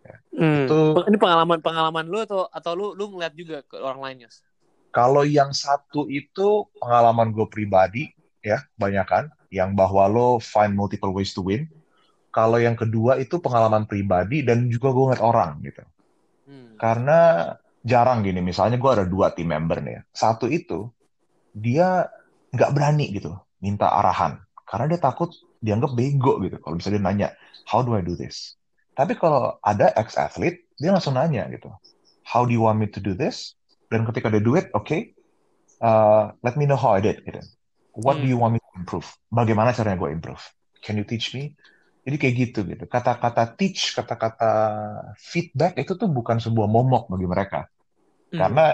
Ya. 0.00 0.16
Hmm. 0.32 0.64
Itu 0.64 0.96
Ini 1.04 1.20
pengalaman 1.20 1.60
pengalaman 1.60 2.08
lu 2.08 2.24
atau 2.24 2.48
atau 2.48 2.72
lu 2.72 2.96
lu 2.96 3.12
ngeliat 3.12 3.36
juga 3.36 3.60
ke 3.68 3.76
orang 3.76 4.00
lain 4.00 4.24
Yos? 4.24 4.40
Kalau 4.92 5.24
yang 5.24 5.56
satu 5.56 6.06
itu 6.12 6.68
pengalaman 6.76 7.32
gue 7.32 7.48
pribadi 7.48 8.12
ya, 8.44 8.60
banyak 8.76 9.06
kan, 9.08 9.24
yang 9.48 9.72
bahwa 9.72 10.04
lo 10.06 10.28
find 10.36 10.76
multiple 10.76 11.16
ways 11.16 11.32
to 11.32 11.40
win. 11.40 11.64
Kalau 12.32 12.60
yang 12.60 12.76
kedua 12.76 13.16
itu 13.20 13.40
pengalaman 13.40 13.88
pribadi 13.88 14.44
dan 14.44 14.68
juga 14.68 14.92
gue 14.92 15.04
ngeliat 15.08 15.24
orang 15.24 15.50
gitu. 15.64 15.82
Hmm. 16.48 16.76
Karena 16.76 17.52
jarang 17.80 18.20
gini, 18.24 18.44
misalnya 18.44 18.76
gue 18.76 18.90
ada 18.92 19.04
dua 19.08 19.32
team 19.32 19.52
member 19.52 19.80
nih 19.80 19.92
ya. 19.96 20.02
Satu 20.12 20.48
itu 20.48 20.92
dia 21.52 22.08
nggak 22.52 22.72
berani 22.72 23.12
gitu 23.12 23.36
minta 23.60 23.88
arahan 23.88 24.40
karena 24.68 24.88
dia 24.88 25.00
takut 25.00 25.32
dianggap 25.60 25.92
bego 25.92 26.40
gitu. 26.40 26.56
Kalau 26.60 26.74
misalnya 26.76 26.96
dia 27.00 27.04
nanya, 27.04 27.28
how 27.68 27.80
do 27.80 27.96
I 27.96 28.04
do 28.04 28.16
this? 28.16 28.56
Tapi 28.92 29.16
kalau 29.16 29.56
ada 29.64 29.92
ex 29.96 30.20
athlete, 30.20 30.68
dia 30.76 30.92
langsung 30.92 31.16
nanya 31.16 31.48
gitu, 31.48 31.72
how 32.24 32.44
do 32.44 32.52
you 32.52 32.64
want 32.64 32.76
me 32.76 32.88
to 32.88 33.00
do 33.00 33.16
this? 33.16 33.56
Dan 33.92 34.08
ketika 34.08 34.32
dia 34.32 34.40
do 34.40 34.56
it, 34.56 34.72
oke, 34.72 35.12
uh, 35.84 36.32
let 36.40 36.56
me 36.56 36.64
know 36.64 36.80
how 36.80 36.96
I 36.96 37.04
did. 37.04 37.20
Gitu. 37.20 37.44
What 37.92 38.24
do 38.24 38.24
Hmm. 38.24 38.32
you 38.32 38.40
want 38.40 38.56
me 38.56 38.60
to 38.64 38.70
improve? 38.80 39.04
Bagaimana 39.28 39.76
caranya 39.76 40.00
gue 40.00 40.10
improve? 40.16 40.40
Can 40.80 40.96
you 40.96 41.04
teach 41.04 41.36
me? 41.36 41.52
Jadi 42.02 42.16
kayak 42.18 42.34
gitu 42.34 42.60
gitu. 42.66 42.84
Kata-kata 42.88 43.52
teach, 43.54 43.92
kata-kata 43.92 44.50
feedback 45.20 45.76
itu 45.76 45.92
tuh 45.94 46.08
bukan 46.08 46.40
sebuah 46.40 46.66
momok 46.66 47.12
bagi 47.12 47.26
mereka. 47.28 47.68
Hmm. 48.32 48.40
Karena 48.40 48.72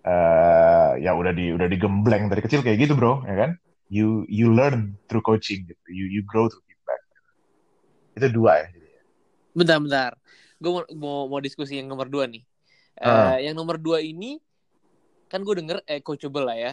eh 0.00 0.90
ya 1.04 1.12
udah 1.12 1.32
di 1.36 1.52
udah 1.52 1.68
digembleng 1.68 2.32
dari 2.32 2.40
kecil 2.40 2.64
kayak 2.64 2.88
gitu, 2.88 2.96
Bro, 2.96 3.26
ya 3.28 3.36
kan? 3.36 3.50
You 3.90 4.24
you 4.30 4.54
learn 4.54 4.96
through 5.10 5.26
coaching 5.26 5.66
gitu. 5.66 5.86
You 5.90 6.06
you 6.08 6.22
grow 6.24 6.46
through 6.46 6.62
feedback. 6.64 7.00
Itu 8.16 8.30
dua 8.32 8.64
ya. 8.64 8.66
Bentar 9.52 9.82
bentar. 9.82 10.12
Gue 10.62 10.70
mau, 10.70 10.84
mau 10.94 11.18
mau 11.36 11.40
diskusi 11.42 11.76
yang 11.76 11.90
nomor 11.90 12.06
dua 12.06 12.30
nih. 12.30 12.46
Ah. 13.00 13.40
yang 13.40 13.56
nomor 13.56 13.80
dua 13.80 14.04
ini 14.04 14.36
kan 15.30 15.40
gue 15.40 15.54
denger 15.56 15.80
eh, 15.88 16.04
coachable 16.04 16.44
lah 16.44 16.58
ya. 16.58 16.72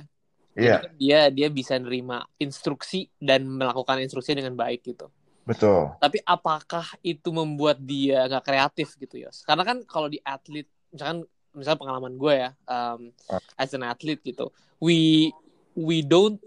Iya, 0.57 0.81
kan 0.81 0.93
dia 0.97 1.19
dia 1.29 1.47
bisa 1.53 1.77
nerima 1.77 2.25
instruksi 2.41 3.07
dan 3.21 3.45
melakukan 3.45 4.01
instruksi 4.01 4.33
dengan 4.33 4.57
baik 4.57 4.83
gitu. 4.83 5.07
betul. 5.47 5.95
Tapi 6.03 6.19
apakah 6.27 6.97
itu 7.05 7.29
membuat 7.31 7.79
dia 7.79 8.27
nggak 8.27 8.43
kreatif 8.43 8.99
gitu 8.99 9.23
Yos? 9.23 9.47
Karena 9.47 9.63
kan 9.63 9.79
kalau 9.87 10.11
di 10.11 10.19
atlet, 10.19 10.67
misalkan 10.91 11.23
misalnya 11.57 11.81
pengalaman 11.81 12.13
gue 12.13 12.33
ya 12.37 12.49
um, 12.69 13.09
as 13.57 13.73
an 13.73 13.81
athlete 13.81 14.21
gitu 14.21 14.53
we 14.77 15.29
we 15.73 16.05
don't 16.05 16.37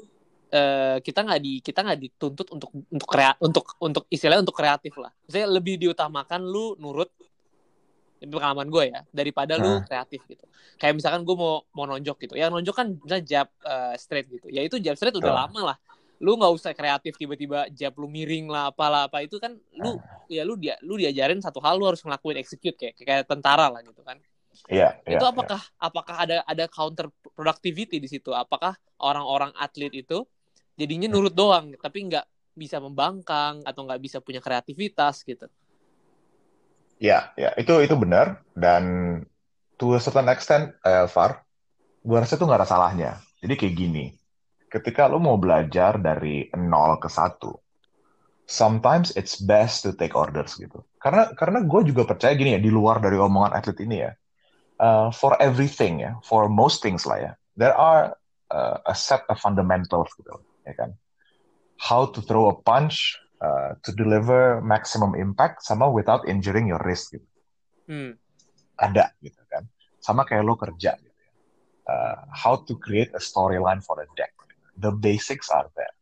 uh, 0.54 1.02
kita 1.02 1.26
nggak 1.26 1.40
di 1.42 1.58
kita 1.58 1.82
nggak 1.82 1.98
dituntut 1.98 2.46
untuk 2.54 2.70
untuk 2.70 3.08
krea, 3.10 3.34
untuk 3.42 3.74
untuk 3.82 4.04
istilahnya 4.06 4.46
untuk 4.46 4.56
kreatif 4.56 4.94
lah 5.02 5.10
misalnya 5.26 5.48
lebih 5.50 5.82
diutamakan 5.82 6.46
lu 6.46 6.78
nurut 6.78 7.10
pengalaman 8.20 8.68
gue 8.68 8.84
ya 8.92 9.00
daripada 9.08 9.56
lu 9.56 9.80
kreatif 9.88 10.20
gitu. 10.28 10.44
Kayak 10.76 11.00
misalkan 11.00 11.24
gue 11.24 11.36
mau 11.36 11.64
mau 11.72 11.88
nonjok 11.88 12.16
gitu. 12.28 12.34
Ya 12.36 12.52
nonjok 12.52 12.74
kan 12.76 12.86
misalnya 13.00 13.24
jab 13.24 13.48
uh, 13.64 13.96
straight 13.96 14.28
gitu. 14.28 14.52
Ya 14.52 14.60
itu 14.60 14.76
jab 14.76 15.00
straight 15.00 15.16
udah 15.16 15.46
lama 15.46 15.74
lah. 15.74 15.76
Lu 16.20 16.36
nggak 16.36 16.52
usah 16.52 16.76
kreatif 16.76 17.16
tiba-tiba 17.16 17.72
jab 17.72 17.96
lu 17.96 18.04
miring 18.12 18.52
lah 18.52 18.68
apalah 18.68 19.08
apa. 19.08 19.24
Itu 19.24 19.40
kan 19.40 19.56
lu 19.72 19.96
ya 20.28 20.44
lu 20.44 20.60
dia 20.60 20.76
lu 20.84 21.00
diajarin 21.00 21.40
satu 21.40 21.64
hal 21.64 21.80
lu 21.80 21.88
harus 21.88 22.04
ngelakuin 22.04 22.36
execute 22.36 22.76
kayak 22.76 22.94
kayak 23.00 23.24
tentara 23.24 23.72
lah 23.72 23.80
gitu 23.80 24.04
kan. 24.04 24.20
Iya. 24.68 24.98
itu 25.08 25.24
iya, 25.24 25.30
apakah 25.32 25.62
apakah 25.80 26.16
ada 26.20 26.36
ada 26.44 26.68
counter 26.68 27.08
productivity 27.32 27.96
di 27.96 28.08
situ? 28.10 28.36
Apakah 28.36 28.76
orang-orang 29.00 29.56
atlet 29.56 30.04
itu 30.04 30.28
jadinya 30.76 31.08
nurut 31.12 31.32
doang 31.32 31.72
tapi 31.76 32.08
nggak 32.08 32.24
bisa 32.56 32.80
membangkang 32.80 33.60
atau 33.68 33.84
nggak 33.84 34.00
bisa 34.00 34.18
punya 34.20 34.40
kreativitas 34.40 35.20
gitu 35.24 35.48
Ya, 37.00 37.32
ya 37.32 37.56
itu 37.56 37.80
itu 37.80 37.96
benar 37.96 38.44
dan 38.52 38.84
to 39.80 39.96
a 39.96 40.00
certain 40.04 40.28
extent, 40.28 40.76
uh, 40.84 41.08
Far, 41.08 41.40
gue 42.04 42.16
rasa 42.20 42.36
itu 42.36 42.44
nggak 42.44 42.60
ada 42.60 42.68
salahnya. 42.68 43.10
Jadi 43.40 43.56
kayak 43.56 43.74
gini, 43.74 44.12
ketika 44.68 45.08
lo 45.08 45.16
mau 45.16 45.40
belajar 45.40 45.96
dari 45.96 46.52
nol 46.52 47.00
ke 47.00 47.08
satu, 47.08 47.56
sometimes 48.44 49.16
it's 49.16 49.40
best 49.40 49.88
to 49.88 49.96
take 49.96 50.12
orders 50.12 50.60
gitu. 50.60 50.84
Karena 51.00 51.32
karena 51.32 51.64
gue 51.64 51.88
juga 51.88 52.04
percaya 52.04 52.36
gini 52.36 52.52
ya 52.52 52.60
di 52.60 52.68
luar 52.68 53.00
dari 53.00 53.16
omongan 53.16 53.56
atlet 53.56 53.80
ini 53.80 53.96
ya, 54.04 54.12
uh, 54.76 55.08
for 55.08 55.40
everything 55.40 56.04
ya, 56.04 56.20
for 56.20 56.52
most 56.52 56.84
things 56.84 57.08
lah 57.08 57.16
ya, 57.16 57.32
there 57.56 57.72
are 57.72 58.12
uh, 58.52 58.76
a 58.84 58.92
set 58.92 59.24
of 59.32 59.40
fundamentals 59.40 60.12
gitu, 60.20 60.36
ya 60.68 60.76
kan? 60.76 60.92
How 61.80 62.12
to 62.12 62.20
throw 62.20 62.52
a 62.52 62.56
punch, 62.60 63.16
uh, 63.40 63.76
to 63.82 63.90
deliver 63.96 64.60
maximum 64.60 65.16
impact 65.16 65.64
sama 65.64 65.88
without 65.88 66.24
injuring 66.28 66.68
your 66.68 66.80
wrist 66.84 67.12
gitu. 67.12 67.26
hmm. 67.88 68.12
Ada 68.80 69.12
gitu 69.20 69.40
kan. 69.48 69.68
Sama 70.00 70.24
kayak 70.24 70.44
lo 70.44 70.56
kerja 70.56 70.96
gitu 71.00 71.20
ya. 71.20 71.32
Uh, 71.90 72.16
how 72.30 72.54
to 72.54 72.78
create 72.78 73.10
a 73.12 73.22
storyline 73.22 73.82
for 73.82 73.98
a 74.00 74.08
deck. 74.14 74.32
The 74.80 74.94
basics 74.94 75.52
are 75.52 75.68
there. 75.76 75.96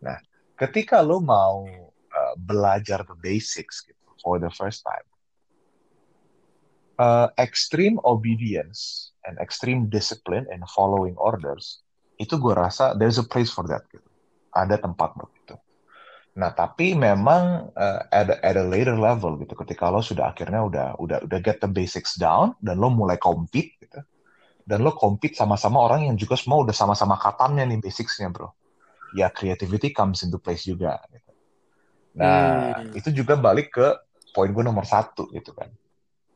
Nah, 0.00 0.16
ketika 0.56 1.04
lo 1.04 1.20
mau 1.20 1.68
uh, 1.90 2.34
belajar 2.40 3.04
the 3.04 3.16
basics 3.20 3.84
gitu 3.84 4.08
for 4.22 4.40
the 4.40 4.48
first 4.48 4.80
time, 4.86 5.04
uh, 6.96 7.28
extreme 7.36 8.00
obedience 8.04 9.12
and 9.28 9.36
extreme 9.36 9.88
discipline 9.92 10.48
in 10.48 10.64
following 10.72 11.16
orders 11.20 11.84
itu 12.16 12.40
gue 12.40 12.54
rasa 12.56 12.96
there's 12.96 13.20
a 13.20 13.26
place 13.26 13.52
for 13.52 13.68
that 13.68 13.84
gitu. 13.92 14.08
Ada 14.56 14.80
tempat 14.80 15.12
buat 15.20 15.32
itu. 15.36 15.56
Nah, 16.36 16.52
tapi 16.52 16.92
memang 16.92 17.72
uh, 17.72 18.00
at, 18.12 18.28
a, 18.28 18.36
at 18.44 18.56
a 18.60 18.64
later 18.68 18.92
level 18.92 19.40
gitu, 19.40 19.56
ketika 19.56 19.88
lo 19.88 20.04
sudah 20.04 20.36
akhirnya 20.36 20.68
udah 20.68 20.86
udah 21.00 21.18
udah 21.24 21.38
get 21.40 21.64
the 21.64 21.70
basics 21.70 22.20
down 22.20 22.52
dan 22.60 22.76
lo 22.76 22.92
mulai 22.92 23.16
compete 23.16 23.80
gitu, 23.80 24.04
dan 24.68 24.84
lo 24.84 24.92
compete 24.92 25.32
sama-sama 25.32 25.80
orang 25.80 26.12
yang 26.12 26.16
juga 26.20 26.36
semua 26.36 26.60
udah 26.60 26.76
sama-sama 26.76 27.16
katannya 27.16 27.64
nih 27.64 27.80
basicsnya 27.80 28.28
bro, 28.28 28.52
ya 29.16 29.32
creativity 29.32 29.96
comes 29.96 30.20
into 30.28 30.36
place 30.36 30.68
juga. 30.68 31.00
Gitu. 31.08 31.30
Nah, 32.20 32.84
hmm. 32.84 32.92
itu 32.92 33.08
juga 33.16 33.40
balik 33.40 33.72
ke 33.72 33.96
poin 34.36 34.52
gue 34.52 34.64
nomor 34.64 34.84
satu 34.84 35.32
gitu 35.32 35.56
kan. 35.56 35.72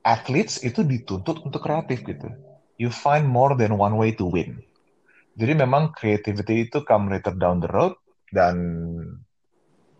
Athletes 0.00 0.64
itu 0.64 0.80
dituntut 0.80 1.44
untuk 1.44 1.60
kreatif 1.60 2.00
gitu. 2.08 2.32
You 2.80 2.88
find 2.88 3.28
more 3.28 3.52
than 3.52 3.76
one 3.76 4.00
way 4.00 4.16
to 4.16 4.24
win. 4.24 4.64
Jadi 5.36 5.52
memang 5.60 5.92
creativity 5.92 6.72
itu 6.72 6.80
come 6.88 7.12
later 7.12 7.36
down 7.36 7.60
the 7.60 7.68
road 7.68 7.92
dan 8.32 8.56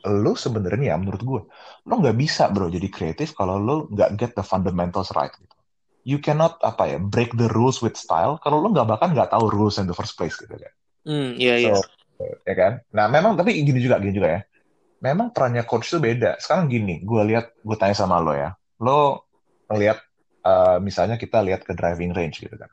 lo 0.09 0.33
sebenarnya 0.33 0.97
menurut 0.97 1.23
gue 1.23 1.43
lo 1.85 1.95
nggak 2.01 2.17
bisa 2.17 2.49
bro 2.49 2.73
jadi 2.73 2.89
kreatif 2.89 3.37
kalau 3.37 3.61
lo 3.61 3.77
nggak 3.93 4.11
get 4.17 4.33
the 4.33 4.45
fundamentals 4.45 5.13
right 5.13 5.33
gitu. 5.37 5.57
You 6.01 6.17
cannot 6.25 6.57
apa 6.65 6.97
ya 6.97 6.99
break 6.99 7.37
the 7.37 7.53
rules 7.53 7.85
with 7.85 8.01
style 8.01 8.41
kalau 8.41 8.65
lo 8.65 8.73
nggak 8.73 8.89
bahkan 8.89 9.13
nggak 9.13 9.29
tahu 9.29 9.53
rules 9.53 9.77
in 9.77 9.85
the 9.85 9.97
first 9.97 10.17
place 10.17 10.41
gitu 10.41 10.57
kan. 10.57 10.73
Mm, 11.05 11.31
iya 11.37 11.55
iya. 11.61 11.75
So, 11.77 11.85
ya 12.49 12.55
kan? 12.57 12.73
Nah 12.97 13.13
memang 13.13 13.37
tapi 13.37 13.61
gini 13.61 13.81
juga 13.81 14.01
gini 14.01 14.17
juga 14.17 14.29
ya. 14.37 14.41
Memang 15.01 15.33
perannya 15.33 15.65
coach 15.69 15.93
itu 15.93 16.01
beda. 16.01 16.41
Sekarang 16.41 16.73
gini 16.73 17.05
gue 17.05 17.23
lihat 17.29 17.53
gue 17.61 17.77
tanya 17.77 17.97
sama 17.97 18.17
lo 18.21 18.33
ya. 18.33 18.57
Lo 18.81 19.29
lihat 19.69 20.01
uh, 20.45 20.81
misalnya 20.81 21.21
kita 21.21 21.45
lihat 21.45 21.69
ke 21.69 21.77
driving 21.77 22.17
range 22.17 22.41
gitu 22.41 22.57
kan. 22.57 22.73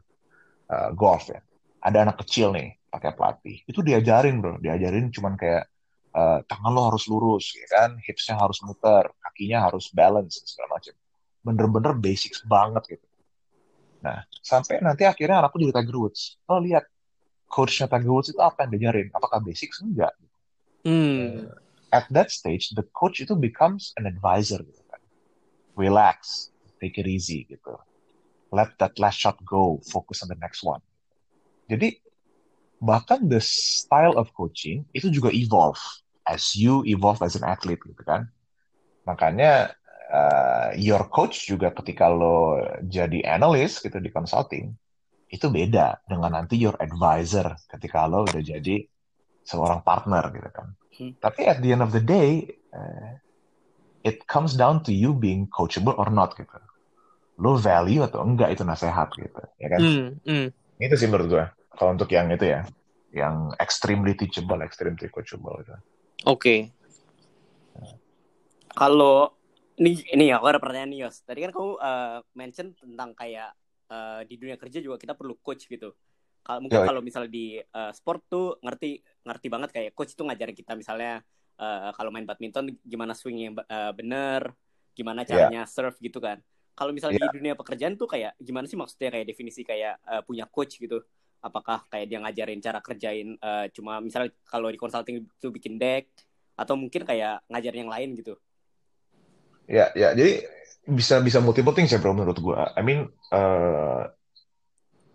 Uh, 0.68 0.90
golf 0.96 1.28
ya. 1.28 1.44
Ada 1.84 2.08
anak 2.08 2.24
kecil 2.24 2.56
nih 2.56 2.80
pakai 2.88 3.12
pelatih. 3.12 3.58
Itu 3.68 3.84
diajarin 3.84 4.40
bro. 4.40 4.56
Diajarin 4.60 5.12
cuman 5.12 5.36
kayak 5.36 5.68
uh, 6.18 6.40
tangan 6.50 6.72
lo 6.74 6.82
harus 6.90 7.06
lurus, 7.06 7.54
ya 7.54 7.68
kan? 7.70 8.02
Hipsnya 8.02 8.42
harus 8.42 8.58
muter, 8.66 9.06
kakinya 9.22 9.70
harus 9.70 9.94
balance, 9.94 10.42
segala 10.50 10.82
macam. 10.82 10.96
Bener-bener 11.46 11.94
basics 11.94 12.42
banget 12.42 12.98
gitu. 12.98 13.06
Nah, 14.02 14.26
sampai 14.42 14.82
nanti 14.82 15.06
akhirnya 15.06 15.46
anakku 15.46 15.62
jadi 15.62 15.78
Tiger 15.78 15.98
Woods. 16.02 16.42
Lo 16.50 16.58
lihat, 16.58 16.90
coachnya 17.46 17.86
Tiger 17.86 18.12
Woods 18.12 18.34
itu 18.34 18.42
apa 18.42 18.66
yang 18.66 18.72
diajarin? 18.74 19.08
Apakah 19.14 19.40
basics? 19.46 19.78
Enggak. 19.86 20.14
Hmm. 20.82 21.46
Uh, 21.46 21.54
at 21.94 22.10
that 22.10 22.34
stage, 22.34 22.74
the 22.74 22.86
coach 22.98 23.22
itu 23.22 23.38
becomes 23.38 23.94
an 24.02 24.10
advisor 24.10 24.60
gitu 24.66 24.82
kan. 24.90 25.02
Relax, 25.78 26.50
take 26.82 26.98
it 26.98 27.06
easy 27.06 27.46
gitu. 27.46 27.78
Let 28.50 28.80
that 28.80 28.96
last 28.98 29.20
shot 29.20 29.38
go, 29.44 29.84
focus 29.92 30.24
on 30.24 30.32
the 30.32 30.40
next 30.40 30.64
one. 30.64 30.82
Jadi 31.68 32.00
bahkan 32.80 33.28
the 33.28 33.42
style 33.42 34.16
of 34.16 34.32
coaching 34.32 34.88
itu 34.94 35.10
juga 35.10 35.34
evolve 35.34 35.82
as 36.28 36.54
you 36.60 36.84
evolve 36.84 37.24
as 37.24 37.40
an 37.40 37.48
athlete 37.48 37.82
gitu 37.88 38.04
kan. 38.04 38.28
Makanya 39.08 39.72
uh, 40.12 40.70
your 40.76 41.08
coach 41.08 41.48
juga 41.48 41.72
ketika 41.72 42.12
lo 42.12 42.60
jadi 42.84 43.24
analyst 43.24 43.82
gitu 43.84 43.98
di 44.04 44.12
consulting 44.12 44.76
itu 45.28 45.48
beda 45.52 46.04
dengan 46.08 46.40
nanti 46.40 46.56
your 46.56 46.76
advisor 46.80 47.56
ketika 47.68 48.08
lo 48.08 48.28
udah 48.28 48.44
jadi 48.44 48.84
seorang 49.48 49.84
partner 49.84 50.28
gitu 50.36 50.50
kan. 50.52 50.68
Hmm. 50.98 51.14
Tapi 51.20 51.42
at 51.48 51.64
the 51.64 51.72
end 51.72 51.84
of 51.84 51.96
the 51.96 52.04
day 52.04 52.48
uh, 52.76 53.16
it 54.04 54.24
comes 54.28 54.56
down 54.56 54.84
to 54.84 54.92
you 54.96 55.12
being 55.12 55.48
coachable 55.52 55.96
or 56.00 56.12
not 56.12 56.36
gitu. 56.36 56.52
Lo 57.38 57.60
value 57.60 58.02
atau 58.02 58.26
enggak 58.26 58.58
itu 58.58 58.66
nasehat 58.66 59.14
gitu, 59.14 59.44
ya 59.62 59.68
kan? 59.70 59.80
Hmm, 59.80 60.08
hmm. 60.26 60.48
Itu 60.82 60.96
sih 60.98 61.06
menurut 61.06 61.28
gue. 61.30 61.46
Kalau 61.78 61.94
untuk 61.94 62.10
yang 62.10 62.34
itu 62.34 62.50
ya, 62.50 62.66
yang 63.14 63.54
extremely 63.62 64.18
teachable, 64.18 64.58
extremely 64.66 65.06
coachable 65.14 65.54
gitu. 65.62 65.78
Oke. 66.26 66.34
Okay. 66.40 66.60
Kalau 68.74 69.38
ini 69.78 70.02
ini 70.14 70.34
ya, 70.34 70.42
aku 70.42 70.50
ada 70.50 70.62
pertanyaan 70.62 70.90
nih 70.90 71.00
Yos. 71.06 71.22
Tadi 71.22 71.46
kan 71.46 71.52
kamu 71.54 71.72
uh, 71.78 72.18
mention 72.34 72.74
tentang 72.74 73.14
kayak 73.14 73.54
uh, 73.94 74.22
di 74.26 74.38
dunia 74.38 74.58
kerja 74.58 74.82
juga 74.82 74.98
kita 74.98 75.14
perlu 75.14 75.38
coach 75.42 75.70
gitu. 75.70 75.94
Kalau 76.42 76.64
mungkin 76.64 76.80
kalau 76.88 77.02
misalnya 77.04 77.28
di 77.28 77.60
uh, 77.60 77.92
sport 77.92 78.24
tuh 78.32 78.56
ngerti 78.64 79.04
ngerti 79.28 79.48
banget 79.52 79.70
kayak 79.76 79.92
coach 79.92 80.16
itu 80.16 80.24
ngajarin 80.24 80.56
kita 80.56 80.80
misalnya 80.80 81.20
uh, 81.60 81.92
kalau 81.92 82.08
main 82.08 82.24
badminton 82.24 82.72
gimana 82.88 83.12
swing 83.12 83.38
yang 83.38 83.54
uh, 83.58 83.92
bener, 83.92 84.56
gimana 84.96 85.28
caranya 85.28 85.68
yeah. 85.68 85.70
serve 85.70 86.00
gitu 86.00 86.24
kan. 86.24 86.40
Kalau 86.78 86.94
misalnya 86.94 87.20
yeah. 87.20 87.30
di 87.30 87.38
dunia 87.42 87.54
pekerjaan 87.58 88.00
tuh 88.00 88.08
kayak 88.08 88.38
gimana 88.40 88.70
sih 88.70 88.80
maksudnya 88.80 89.10
kayak 89.12 89.28
definisi 89.28 89.62
kayak 89.68 90.00
uh, 90.08 90.22
punya 90.24 90.48
coach 90.48 90.80
gitu? 90.80 91.04
Apakah 91.42 91.86
kayak 91.88 92.08
dia 92.10 92.20
ngajarin 92.20 92.60
cara 92.60 92.80
kerjain 92.82 93.38
uh, 93.40 93.70
cuma 93.72 94.02
misalnya 94.02 94.34
kalau 94.50 94.68
di 94.74 94.80
consulting 94.80 95.24
itu 95.24 95.48
bikin 95.54 95.78
deck 95.78 96.10
atau 96.58 96.74
mungkin 96.74 97.06
kayak 97.06 97.46
ngajarin 97.48 97.86
yang 97.86 97.94
lain 97.94 98.10
gitu? 98.18 98.34
Ya, 99.70 99.94
ya. 99.94 100.16
Jadi 100.18 100.42
bisa 100.88 101.20
bisa 101.20 101.44
multiple 101.44 101.76
things 101.76 101.92
ya 101.92 102.00
bro 102.00 102.16
menurut 102.16 102.40
gua. 102.40 102.72
I 102.74 102.82
mean 102.82 103.12
uh, 103.30 104.08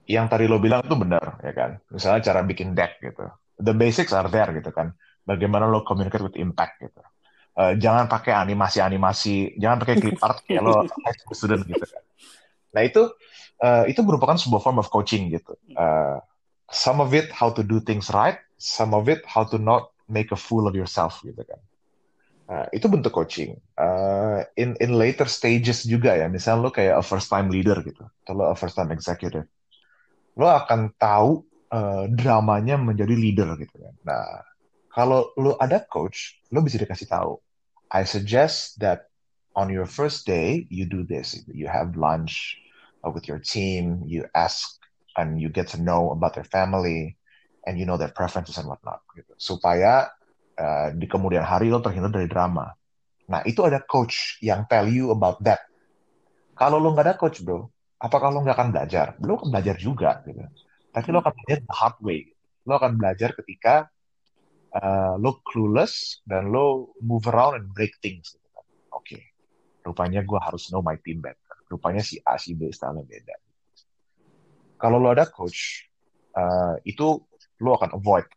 yang 0.07 0.29
tadi 0.29 0.45
lo 0.47 0.61
bilang 0.63 0.87
tuh 0.87 0.99
benar 1.01 1.43
ya 1.43 1.53
kan. 1.57 1.71
Misalnya 1.91 2.21
cara 2.23 2.41
bikin 2.47 2.77
deck 2.77 3.03
gitu. 3.03 3.27
The 3.59 3.75
basics 3.75 4.15
are 4.15 4.31
there 4.31 4.53
gitu 4.55 4.71
kan. 4.71 4.95
Bagaimana 5.27 5.67
lo 5.71 5.83
communicate 5.83 6.23
with 6.23 6.39
impact 6.39 6.83
gitu. 6.83 7.03
Uh, 7.53 7.77
jangan 7.77 8.09
pakai 8.09 8.33
animasi-animasi, 8.33 9.61
jangan 9.61 9.77
pakai 9.85 10.01
clip 10.01 10.17
art 10.25 10.41
kayak 10.49 10.65
lo 10.65 10.89
high 11.05 11.17
school 11.21 11.37
student 11.37 11.63
gitu 11.69 11.85
kan. 11.85 12.03
Nah 12.73 12.83
itu 12.85 13.13
uh, 13.61 13.85
itu 13.89 14.01
merupakan 14.05 14.37
sebuah 14.37 14.61
form 14.65 14.81
of 14.81 14.89
coaching 14.89 15.29
gitu. 15.33 15.57
Uh, 15.77 16.21
some 16.73 17.05
of 17.05 17.13
it 17.13 17.29
how 17.33 17.53
to 17.53 17.61
do 17.61 17.81
things 17.85 18.09
right, 18.11 18.41
some 18.57 18.97
of 18.97 19.07
it 19.13 19.21
how 19.29 19.45
to 19.45 19.61
not 19.61 19.93
make 20.09 20.33
a 20.33 20.39
fool 20.41 20.65
of 20.65 20.75
yourself 20.77 21.21
gitu 21.21 21.41
kan. 21.45 21.61
Uh, 22.53 22.67
itu 22.75 22.85
bentuk 22.85 23.17
coaching. 23.17 23.57
Uh, 23.81 24.45
in 24.61 24.77
in 24.83 24.93
later 24.97 25.25
stages 25.25 25.89
juga 25.89 26.17
ya, 26.17 26.29
misalnya 26.29 26.69
lo 26.69 26.71
kayak 26.75 27.01
a 27.01 27.05
first 27.05 27.33
time 27.33 27.49
leader 27.49 27.81
gitu, 27.81 28.05
atau 28.05 28.33
lo 28.37 28.53
a 28.53 28.57
first 28.59 28.77
time 28.77 28.93
executive, 28.93 29.49
lo 30.37 30.49
akan 30.53 30.93
tahu 31.01 31.41
uh, 31.73 32.05
dramanya 32.13 32.77
menjadi 32.77 33.15
leader 33.17 33.57
gitu 33.57 33.73
kan. 33.81 33.95
Nah, 34.05 34.45
kalau 34.93 35.33
lo 35.41 35.57
ada 35.57 35.81
coach, 35.81 36.37
lo 36.53 36.61
bisa 36.61 36.77
dikasih 36.77 37.09
tahu. 37.09 37.41
I 37.89 38.05
suggest 38.05 38.81
that 38.85 39.09
on 39.57 39.73
your 39.73 39.89
first 39.89 40.29
day 40.29 40.69
you 40.69 40.85
do 40.85 41.05
this. 41.09 41.37
You 41.49 41.73
have 41.73 41.97
lunch, 41.97 42.61
uh, 43.03 43.11
with 43.11 43.27
your 43.27 43.43
team, 43.43 44.07
you 44.07 44.25
ask 44.35 44.79
and 45.19 45.37
you 45.43 45.53
get 45.53 45.69
to 45.75 45.79
know 45.83 46.11
about 46.15 46.33
their 46.33 46.47
family, 46.47 47.19
and 47.67 47.79
you 47.79 47.87
know 47.87 47.99
their 47.99 48.11
preferences 48.11 48.59
and 48.59 48.67
whatnot. 48.67 49.03
Gitu. 49.15 49.35
Supaya 49.39 50.11
uh, 50.59 50.89
di 50.95 51.07
kemudian 51.07 51.47
hari 51.47 51.71
lo 51.71 51.83
terhindar 51.83 52.11
dari 52.11 52.27
drama. 52.27 52.75
Nah 53.31 53.41
itu 53.47 53.63
ada 53.63 53.83
coach 53.83 54.39
yang 54.43 54.67
tell 54.67 54.87
you 54.87 55.15
about 55.15 55.39
that. 55.43 55.63
Kalau 56.59 56.79
lo 56.79 56.93
nggak 56.93 57.07
ada 57.13 57.17
coach 57.17 57.41
bro, 57.43 57.71
apakah 58.03 58.29
lo 58.35 58.43
nggak 58.43 58.57
akan 58.59 58.69
belajar? 58.75 59.07
Lo 59.23 59.39
akan 59.39 59.49
belajar 59.51 59.77
juga 59.79 60.21
gitu. 60.27 60.43
Tapi 60.93 61.09
lo 61.09 61.23
akan 61.25 61.33
belajar 61.33 61.59
the 61.65 61.75
hard 61.75 61.97
way. 62.03 62.21
Lo 62.67 62.79
akan 62.79 62.99
belajar 62.99 63.35
ketika 63.39 63.89
uh, 64.77 65.15
lo 65.19 65.41
clueless 65.47 66.21
dan 66.27 66.51
lo 66.51 66.95
move 67.01 67.25
around 67.31 67.59
and 67.59 67.67
break 67.73 67.95
things. 68.03 68.37
Gitu. 68.37 68.49
Oke, 68.53 68.69
okay. 68.93 69.23
rupanya 69.83 70.21
gue 70.23 70.39
harus 70.39 70.69
know 70.71 70.85
my 70.85 70.99
team 71.01 71.25
better. 71.25 71.42
Rupanya 71.73 72.05
si 72.05 72.21
A 72.21 72.37
si 72.37 72.53
B 72.53 72.69
style 72.69 73.01
beda. 73.01 73.37
Kalau 74.77 75.01
lo 75.01 75.09
ada 75.09 75.25
coach, 75.25 75.89
uh, 76.37 76.77
itu 76.85 77.17
lo 77.65 77.71
akan 77.81 77.97
avoid 77.97 78.29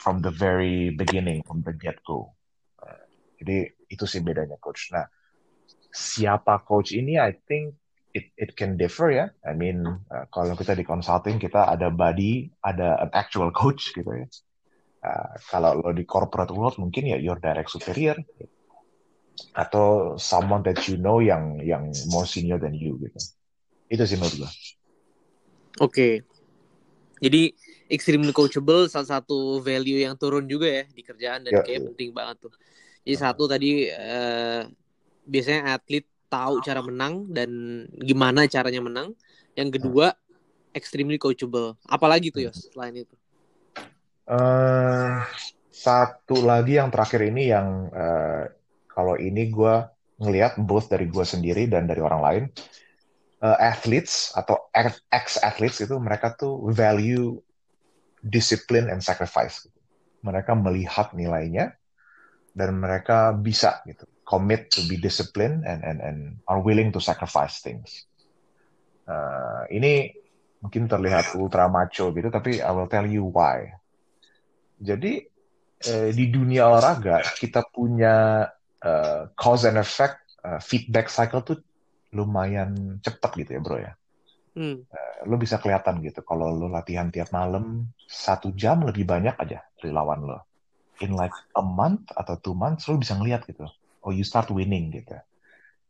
from 0.00 0.24
the 0.24 0.32
very 0.32 0.90
beginning, 0.90 1.44
from 1.46 1.62
the 1.62 1.70
get 1.76 2.02
go. 2.02 2.34
Uh, 2.82 3.04
jadi 3.38 3.70
itu 3.86 4.04
sih 4.10 4.24
bedanya 4.24 4.58
coach. 4.58 4.90
Nah, 4.90 5.06
siapa 5.94 6.66
coach 6.66 6.90
ini? 6.96 7.20
I 7.20 7.36
think 7.46 7.76
it 8.10 8.34
it 8.34 8.56
can 8.58 8.74
differ 8.74 9.12
ya. 9.14 9.26
I 9.44 9.54
mean, 9.54 9.86
uh, 9.86 10.24
kalau 10.32 10.56
kita 10.58 10.74
di 10.74 10.82
consulting 10.82 11.38
kita 11.38 11.68
ada 11.68 11.92
buddy, 11.92 12.50
ada 12.64 13.06
an 13.06 13.14
actual 13.14 13.54
coach 13.54 13.94
gitu 13.94 14.08
ya. 14.08 14.26
Uh, 15.00 15.32
kalau 15.48 15.80
lo 15.80 15.92
di 15.96 16.04
corporate 16.08 16.52
world 16.52 16.76
mungkin 16.76 17.08
ya 17.08 17.16
your 17.16 17.40
direct 17.40 17.72
superior 17.72 18.16
atau 19.56 20.16
someone 20.20 20.64
that 20.64 20.78
you 20.86 20.96
know 21.00 21.18
yang 21.18 21.58
yang 21.60 21.88
more 22.12 22.28
senior 22.28 22.60
than 22.60 22.76
you 22.76 22.96
gitu. 23.00 23.18
Itu 23.90 24.04
sih 24.06 24.16
menurut 24.16 24.46
gue. 24.46 24.50
Oke. 24.50 24.54
Okay. 25.86 26.14
Jadi 27.20 27.52
extremely 27.90 28.32
coachable 28.32 28.88
salah 28.88 29.20
satu 29.20 29.60
value 29.60 30.00
yang 30.00 30.16
turun 30.16 30.48
juga 30.48 30.70
ya 30.70 30.84
di 30.88 31.02
kerjaan 31.04 31.44
dan 31.44 31.52
yeah, 31.60 31.64
kayak 31.66 31.80
yeah. 31.82 31.86
penting 31.92 32.10
banget 32.16 32.36
tuh. 32.48 32.52
Jadi 33.04 33.14
uh. 33.16 33.20
satu 33.20 33.42
tadi 33.50 33.70
uh, 33.90 34.62
biasanya 35.26 35.76
atlet 35.76 36.06
tahu 36.30 36.62
cara 36.62 36.80
menang 36.80 37.26
dan 37.28 37.50
gimana 37.98 38.46
caranya 38.46 38.80
menang. 38.80 39.08
Yang 39.58 39.82
kedua, 39.82 40.14
extremely 40.70 41.18
coachable. 41.18 41.74
Apalagi 41.84 42.30
tuh 42.30 42.48
Yos 42.48 42.70
selain 42.70 43.02
itu? 43.02 43.16
Uh, 44.30 45.26
satu 45.74 46.38
lagi 46.46 46.78
yang 46.78 46.94
terakhir 46.94 47.26
ini 47.26 47.50
yang 47.50 47.90
uh, 47.90 48.46
kalau 49.00 49.16
ini 49.16 49.48
gue 49.48 49.74
ngelihat 50.20 50.60
both 50.60 50.92
dari 50.92 51.08
gue 51.08 51.24
sendiri 51.24 51.64
dan 51.64 51.88
dari 51.88 52.04
orang 52.04 52.20
lain, 52.20 52.44
uh, 53.40 53.56
athletes 53.56 54.36
atau 54.36 54.68
ex 54.76 55.40
athletes 55.40 55.80
itu 55.80 55.96
mereka 55.96 56.36
tuh 56.36 56.68
value 56.68 57.40
discipline 58.20 58.92
and 58.92 59.00
sacrifice. 59.00 59.64
Mereka 60.20 60.52
melihat 60.52 61.16
nilainya 61.16 61.72
dan 62.52 62.76
mereka 62.76 63.32
bisa 63.32 63.80
gitu 63.88 64.04
commit 64.28 64.68
to 64.68 64.84
be 64.84 65.00
disciplined 65.00 65.64
and 65.64 65.80
and 65.80 66.04
and 66.04 66.18
are 66.44 66.60
willing 66.60 66.92
to 66.92 67.00
sacrifice 67.00 67.64
things. 67.64 68.04
Uh, 69.08 69.64
ini 69.72 70.12
mungkin 70.60 70.84
terlihat 70.84 71.40
ultra 71.40 71.72
macho 71.72 72.12
gitu, 72.12 72.28
tapi 72.28 72.60
I 72.60 72.68
will 72.76 72.92
tell 72.92 73.08
you 73.08 73.32
why. 73.32 73.72
Jadi 74.76 75.24
eh, 75.88 76.08
di 76.12 76.28
dunia 76.28 76.68
olahraga 76.68 77.24
kita 77.40 77.64
punya 77.64 78.44
uh, 78.84 79.30
cause 79.36 79.64
and 79.68 79.78
effect 79.80 80.20
uh, 80.44 80.60
feedback 80.60 81.08
cycle 81.08 81.42
tuh 81.44 81.58
lumayan 82.10 82.98
cepat 83.00 83.30
gitu 83.38 83.50
ya 83.56 83.60
bro 83.62 83.78
ya. 83.78 83.92
Hmm. 84.50 84.82
Uh, 84.82 85.18
lo 85.30 85.38
bisa 85.38 85.62
kelihatan 85.62 86.02
gitu 86.02 86.26
kalau 86.26 86.50
lo 86.50 86.66
latihan 86.66 87.08
tiap 87.08 87.30
malam 87.30 87.86
satu 88.04 88.50
jam 88.58 88.82
lebih 88.82 89.06
banyak 89.06 89.38
aja 89.38 89.62
dari 89.78 89.92
lawan 89.94 90.26
lo. 90.26 90.38
In 91.00 91.16
like 91.16 91.32
a 91.56 91.64
month 91.64 92.12
atau 92.12 92.36
two 92.42 92.56
months 92.56 92.90
lo 92.90 93.00
bisa 93.00 93.16
ngeliat 93.16 93.46
gitu 93.48 93.64
oh 94.04 94.12
you 94.12 94.24
start 94.24 94.48
winning 94.48 94.92
gitu 94.92 95.16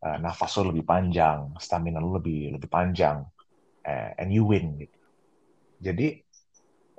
uh, 0.03 0.17
nafas 0.19 0.59
lo 0.59 0.71
lebih 0.71 0.83
panjang 0.83 1.55
stamina 1.59 2.03
lo 2.03 2.19
lebih 2.19 2.55
lebih 2.55 2.69
panjang 2.69 3.23
uh, 3.87 4.09
and 4.19 4.31
you 4.31 4.43
win 4.43 4.75
gitu 4.79 4.97
jadi 5.81 6.07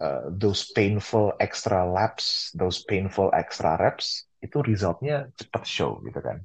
uh, 0.01 0.33
those 0.33 0.73
painful 0.73 1.37
extra 1.39 1.85
laps 1.85 2.51
those 2.57 2.83
painful 2.89 3.29
extra 3.37 3.77
reps 3.77 4.27
itu 4.43 4.59
resultnya 4.61 5.31
cepat 5.39 5.63
show 5.63 6.03
gitu 6.03 6.19
kan. 6.19 6.43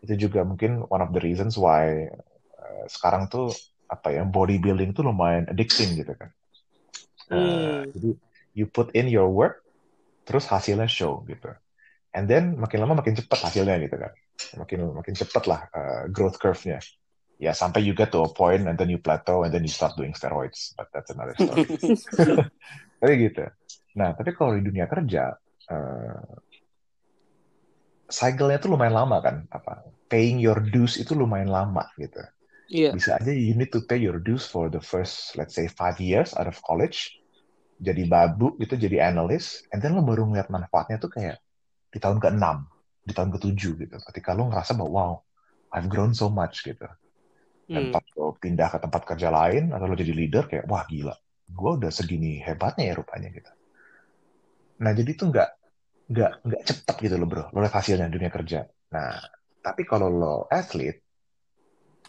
Itu 0.00 0.16
juga 0.16 0.40
mungkin 0.42 0.88
one 0.88 1.04
of 1.04 1.12
the 1.12 1.20
reasons 1.20 1.60
why 1.60 2.08
uh, 2.56 2.84
sekarang 2.88 3.28
tuh 3.28 3.52
apa 3.86 4.16
ya 4.16 4.24
bodybuilding 4.24 4.96
tuh 4.96 5.04
lumayan 5.04 5.44
addicting 5.52 6.00
gitu 6.00 6.16
kan. 6.16 6.32
Uh, 7.30 7.36
hmm. 7.38 7.80
jadi 7.94 8.10
you 8.58 8.66
put 8.66 8.90
in 8.96 9.06
your 9.06 9.30
work 9.30 9.62
terus 10.24 10.48
hasilnya 10.48 10.88
show 10.88 11.20
gitu. 11.28 11.52
And 12.10 12.26
then 12.26 12.58
makin 12.58 12.82
lama 12.82 12.98
makin 12.98 13.14
cepat 13.14 13.52
hasilnya 13.52 13.76
gitu 13.84 14.00
kan. 14.00 14.12
Makin 14.56 14.78
makin 14.96 15.14
cepat 15.14 15.44
lah 15.46 15.60
uh, 15.70 16.02
growth 16.10 16.40
curve-nya. 16.40 16.80
Ya 17.40 17.52
sampai 17.54 17.84
you 17.84 17.94
get 17.96 18.12
to 18.12 18.24
a 18.24 18.30
point 18.32 18.66
and 18.66 18.76
then 18.76 18.90
you 18.90 18.98
plateau 18.98 19.44
and 19.46 19.52
then 19.54 19.62
you 19.62 19.70
start 19.70 19.94
doing 19.94 20.16
steroids. 20.16 20.72
But 20.74 20.90
that's 20.90 21.12
another 21.12 21.36
story. 21.36 21.68
Tapi 23.00 23.12
gitu. 23.28 23.44
Nah 23.94 24.16
tapi 24.16 24.32
kalau 24.34 24.58
di 24.58 24.62
dunia 24.66 24.90
kerja 24.90 25.38
uh, 25.70 26.24
cycle-nya 28.10 28.58
tuh 28.58 28.74
lumayan 28.74 28.94
lama 28.94 29.22
kan 29.22 29.46
apa 29.54 29.86
paying 30.10 30.42
your 30.42 30.58
dues 30.58 30.98
itu 30.98 31.14
lumayan 31.14 31.48
lama 31.48 31.86
gitu 31.96 32.20
yeah. 32.66 32.90
bisa 32.90 33.16
aja 33.16 33.30
you 33.30 33.54
need 33.54 33.70
to 33.70 33.80
pay 33.86 33.96
your 33.96 34.18
dues 34.18 34.44
for 34.44 34.66
the 34.68 34.82
first 34.82 35.38
let's 35.38 35.54
say 35.54 35.70
five 35.70 35.96
years 36.02 36.34
out 36.34 36.50
of 36.50 36.58
college 36.66 37.14
jadi 37.80 38.04
babu 38.04 38.58
gitu 38.60 38.76
jadi 38.76 39.08
analis 39.08 39.64
and 39.72 39.80
then 39.80 39.96
lo 39.96 40.04
baru 40.04 40.28
ngeliat 40.28 40.52
manfaatnya 40.52 41.00
tuh 41.00 41.08
kayak 41.08 41.40
di 41.90 41.98
tahun 41.98 42.22
ke-6, 42.22 42.46
di 43.02 43.12
tahun 43.12 43.30
ke-7 43.34 43.62
gitu. 43.82 43.96
Ketika 43.98 44.30
lo 44.32 44.46
ngerasa 44.48 44.78
bahwa 44.78 44.90
wow, 44.90 45.12
I've 45.74 45.90
grown 45.90 46.14
so 46.14 46.30
much 46.30 46.62
gitu. 46.62 46.86
Dan 47.66 47.90
hmm. 47.90 47.94
pas 47.94 48.04
lo 48.14 48.34
pindah 48.38 48.68
ke 48.70 48.78
tempat 48.82 49.02
kerja 49.06 49.28
lain 49.30 49.74
atau 49.74 49.86
lo 49.90 49.94
jadi 49.98 50.14
leader 50.14 50.46
kayak 50.46 50.66
wah 50.66 50.86
gila, 50.86 51.14
gue 51.50 51.70
udah 51.82 51.90
segini 51.90 52.38
hebatnya 52.42 52.90
ya 52.90 52.94
rupanya 52.98 53.28
gitu. 53.30 53.50
Nah 54.80 54.90
jadi 54.94 55.10
itu 55.14 55.24
nggak 55.26 55.48
nggak 56.10 56.32
nggak 56.42 56.62
cepet 56.66 56.96
gitu 57.06 57.14
lo 57.14 57.26
bro, 57.30 57.44
lo 57.54 57.58
lihat 57.62 57.78
hasilnya 57.78 58.10
dunia 58.10 58.30
kerja. 58.34 58.66
Nah 58.90 59.14
tapi 59.60 59.86
kalau 59.86 60.08
lo 60.10 60.34
athlete, 60.50 61.04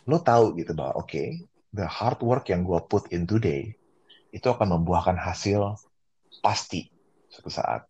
lo 0.09 0.17
tahu 0.23 0.57
gitu 0.57 0.73
bahwa 0.73 1.03
oke, 1.03 1.11
okay, 1.11 1.45
the 1.75 1.85
hard 1.85 2.19
work 2.25 2.49
yang 2.49 2.65
gue 2.65 2.79
put 2.89 3.07
in 3.13 3.29
today 3.29 3.75
itu 4.31 4.47
akan 4.47 4.79
membuahkan 4.79 5.19
hasil 5.19 5.75
pasti 6.39 6.87
suatu 7.27 7.51
saat. 7.51 7.85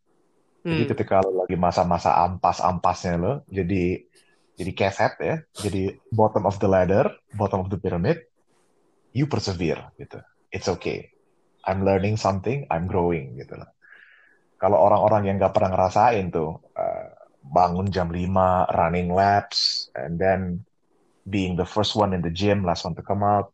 Jadi 0.61 0.83
hmm. 0.85 0.91
ketika 0.93 1.21
lo 1.25 1.45
lagi 1.45 1.57
masa-masa 1.57 2.21
ampas-ampasnya 2.21 3.17
lo, 3.17 3.33
jadi 3.49 4.05
jadi 4.57 4.71
keset 4.77 5.13
ya, 5.17 5.35
jadi 5.57 5.97
bottom 6.13 6.45
of 6.45 6.61
the 6.61 6.69
ladder, 6.69 7.09
bottom 7.33 7.65
of 7.65 7.69
the 7.73 7.79
pyramid, 7.81 8.21
you 9.15 9.25
persevere 9.25 9.89
gitu. 9.97 10.21
It's 10.53 10.69
okay. 10.69 11.09
I'm 11.65 11.85
learning 11.85 12.17
something, 12.17 12.69
I'm 12.69 12.85
growing 12.89 13.37
gitu 13.37 13.57
loh. 13.57 13.69
Kalau 14.61 14.77
orang-orang 14.77 15.25
yang 15.25 15.35
gak 15.41 15.57
pernah 15.57 15.73
ngerasain 15.73 16.29
tuh 16.29 16.61
uh, 16.77 17.09
bangun 17.41 17.89
jam 17.89 18.13
5, 18.13 18.69
running 18.69 19.09
laps, 19.09 19.89
and 19.97 20.21
then 20.21 20.61
being 21.25 21.57
the 21.57 21.65
first 21.65 21.97
one 21.97 22.13
in 22.13 22.21
the 22.21 22.29
gym, 22.29 22.61
last 22.61 22.85
one 22.85 22.93
to 22.93 23.01
come 23.01 23.25
out, 23.25 23.49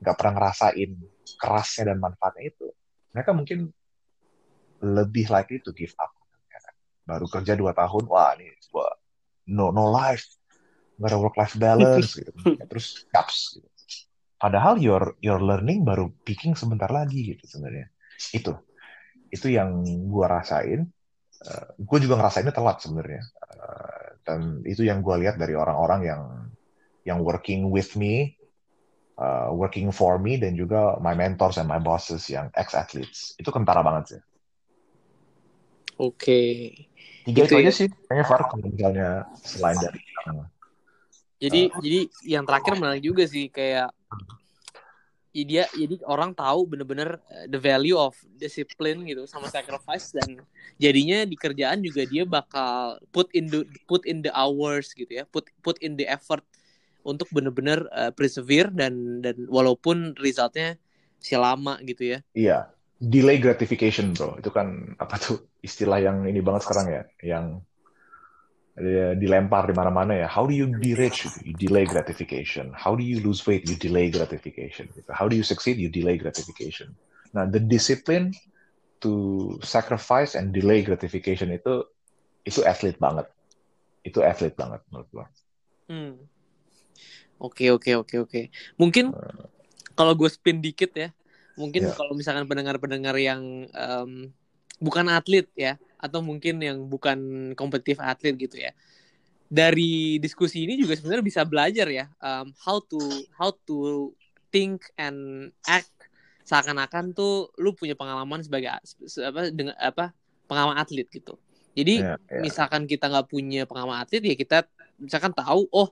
gak 0.00 0.16
pernah 0.16 0.40
ngerasain 0.40 0.96
kerasnya 1.36 1.92
dan 1.92 2.00
manfaatnya 2.00 2.56
itu, 2.56 2.72
mereka 3.12 3.36
mungkin 3.36 3.68
lebih 4.80 5.28
likely 5.28 5.60
to 5.60 5.76
give 5.76 5.92
up. 6.00 6.12
Baru 7.04 7.28
kerja 7.28 7.52
dua 7.52 7.76
tahun, 7.76 8.08
wah 8.08 8.32
ini 8.32 8.48
gua 8.72 8.88
no 9.52 9.68
no 9.68 9.92
life, 9.92 10.24
nggak 10.96 11.08
ada 11.12 11.18
work 11.20 11.36
life 11.36 11.52
balance 11.60 12.16
gitu. 12.16 12.32
Terus 12.72 13.04
gaps. 13.12 13.60
Gitu. 13.60 13.68
Padahal 14.40 14.80
your 14.80 15.12
your 15.20 15.36
learning 15.36 15.84
baru 15.84 16.08
peaking 16.24 16.56
sebentar 16.56 16.88
lagi 16.88 17.36
gitu 17.36 17.44
sebenarnya. 17.44 17.92
Itu 18.32 18.56
itu 19.34 19.50
yang 19.50 19.82
gua 20.06 20.38
rasain. 20.38 20.86
Uh, 21.44 21.66
gue 21.76 21.98
juga 22.00 22.16
ngerasainnya 22.16 22.54
telat 22.54 22.78
sebenarnya. 22.80 23.20
Uh, 23.52 24.04
dan 24.24 24.40
itu 24.64 24.86
yang 24.86 25.04
gue 25.04 25.12
lihat 25.20 25.36
dari 25.36 25.52
orang-orang 25.52 26.00
yang 26.08 26.22
yang 27.04 27.18
working 27.20 27.68
with 27.68 27.92
me, 28.00 28.32
uh, 29.20 29.52
working 29.52 29.92
for 29.92 30.16
me, 30.16 30.40
dan 30.40 30.56
juga 30.56 30.96
my 31.04 31.12
mentors 31.12 31.60
and 31.60 31.68
my 31.68 31.76
bosses 31.76 32.24
yang 32.32 32.48
ex 32.56 32.72
athletes 32.72 33.36
itu 33.36 33.50
kentara 33.52 33.84
banget 33.84 34.16
sih. 34.16 34.22
Oke. 36.00 36.16
Okay. 36.16 36.48
Tiga 37.24 37.48
itu, 37.48 37.56
itu 37.56 37.60
aja 37.60 37.72
sih, 37.72 37.88
kayaknya 38.08 38.24
Far 38.28 38.42
kalau 38.52 38.68
misalnya 38.68 39.24
selain 39.40 39.80
dari 39.80 40.00
Jadi 41.40 41.60
uh, 41.72 41.80
jadi 41.80 42.00
yang 42.24 42.44
terakhir 42.48 42.72
menarik 42.80 43.04
juga 43.04 43.24
sih 43.28 43.52
kayak 43.52 43.92
ya 45.34 45.44
dia 45.44 45.64
jadi 45.74 45.98
orang 46.06 46.30
tahu 46.30 46.62
bener-bener 46.70 47.18
eh, 47.26 47.50
the 47.50 47.58
value 47.58 47.98
of 47.98 48.14
discipline 48.38 49.02
gitu 49.02 49.26
sama 49.26 49.50
sacrifice 49.50 50.14
dan 50.14 50.38
jadinya 50.78 51.26
di 51.26 51.34
kerjaan 51.34 51.82
juga 51.82 52.06
dia 52.06 52.22
bakal 52.22 53.02
put 53.10 53.26
in 53.34 53.50
the 53.50 53.66
put 53.90 54.06
in 54.06 54.22
the 54.22 54.30
hours 54.30 54.94
gitu 54.94 55.10
ya 55.10 55.26
put 55.26 55.50
put 55.60 55.74
in 55.82 55.98
the 55.98 56.06
effort 56.06 56.46
untuk 57.04 57.28
bener-bener 57.30 57.84
uh, 57.92 58.10
persevere 58.10 58.72
dan 58.72 59.20
dan 59.20 59.36
walaupun 59.52 60.16
resultnya 60.16 60.80
si 61.20 61.36
lama 61.36 61.76
gitu 61.84 62.16
ya. 62.16 62.18
Iya, 62.32 62.58
delay 62.96 63.36
gratification 63.36 64.16
bro, 64.16 64.40
itu 64.40 64.48
kan 64.48 64.96
apa 64.96 65.20
tuh 65.20 65.44
istilah 65.60 66.00
yang 66.00 66.24
ini 66.24 66.40
banget 66.40 66.64
sekarang 66.68 66.86
ya, 66.88 67.02
yang 67.20 67.44
dilempar 69.14 69.70
di 69.70 69.74
mana-mana 69.74 70.18
ya. 70.18 70.26
How 70.26 70.42
do 70.46 70.54
you 70.54 70.66
be 70.66 70.98
rich? 70.98 71.30
You 71.46 71.54
delay 71.54 71.86
gratification. 71.86 72.74
How 72.74 72.98
do 72.98 73.06
you 73.06 73.22
lose 73.22 73.46
weight? 73.46 73.70
You 73.70 73.78
delay 73.78 74.10
gratification. 74.10 74.90
How 75.06 75.30
do 75.30 75.38
you 75.38 75.46
succeed? 75.46 75.78
You 75.78 75.86
delay 75.86 76.18
gratification. 76.18 76.98
Nah, 77.30 77.46
the 77.46 77.62
discipline 77.62 78.34
to 79.02 79.12
sacrifice 79.62 80.34
and 80.34 80.50
delay 80.50 80.82
gratification 80.82 81.54
itu 81.54 81.86
itu 82.42 82.66
athlete 82.66 82.98
banget. 82.98 83.30
Itu 84.02 84.26
athlete 84.26 84.58
banget 84.58 84.82
menurut 84.90 85.08
gua. 85.14 85.26
Hmm. 85.86 86.18
Oke 87.38 87.70
oke 87.70 87.94
oke 87.94 88.16
oke. 88.26 88.40
Mungkin 88.74 89.14
uh, 89.14 89.46
kalau 89.94 90.18
gue 90.18 90.26
spin 90.26 90.58
dikit 90.58 90.90
ya, 90.98 91.14
mungkin 91.54 91.86
yeah. 91.86 91.94
kalau 91.94 92.14
misalkan 92.14 92.46
pendengar-pendengar 92.50 93.14
yang 93.18 93.70
um, 93.70 94.34
bukan 94.82 95.06
atlet 95.10 95.46
ya, 95.54 95.78
atau 96.04 96.20
mungkin 96.20 96.60
yang 96.60 96.84
bukan 96.84 97.52
kompetitif 97.56 97.96
atlet 98.02 98.36
gitu 98.36 98.60
ya. 98.60 98.76
Dari 99.48 100.20
diskusi 100.20 100.68
ini 100.68 100.76
juga 100.76 100.96
sebenarnya 100.98 101.24
bisa 101.24 101.40
belajar 101.48 101.86
ya 101.88 102.08
um, 102.20 102.52
how 102.60 102.80
to 102.80 103.00
how 103.36 103.52
to 103.64 104.10
think 104.52 104.84
and 105.00 105.48
act. 105.64 105.88
Seakan-akan 106.44 107.16
tuh 107.16 107.48
lu 107.56 107.72
punya 107.72 107.96
pengalaman 107.96 108.44
sebagai 108.44 108.68
apa 109.24 109.48
dengan 109.48 109.72
apa 109.80 110.12
pengalaman 110.44 110.76
atlet 110.76 111.08
gitu. 111.08 111.40
Jadi 111.72 112.04
yeah, 112.04 112.20
yeah. 112.28 112.42
misalkan 112.44 112.84
kita 112.84 113.08
nggak 113.08 113.26
punya 113.32 113.64
pengalaman 113.64 114.04
atlet 114.04 114.20
ya 114.20 114.36
kita 114.36 114.68
misalkan 115.00 115.32
tahu 115.32 115.66
oh 115.72 115.88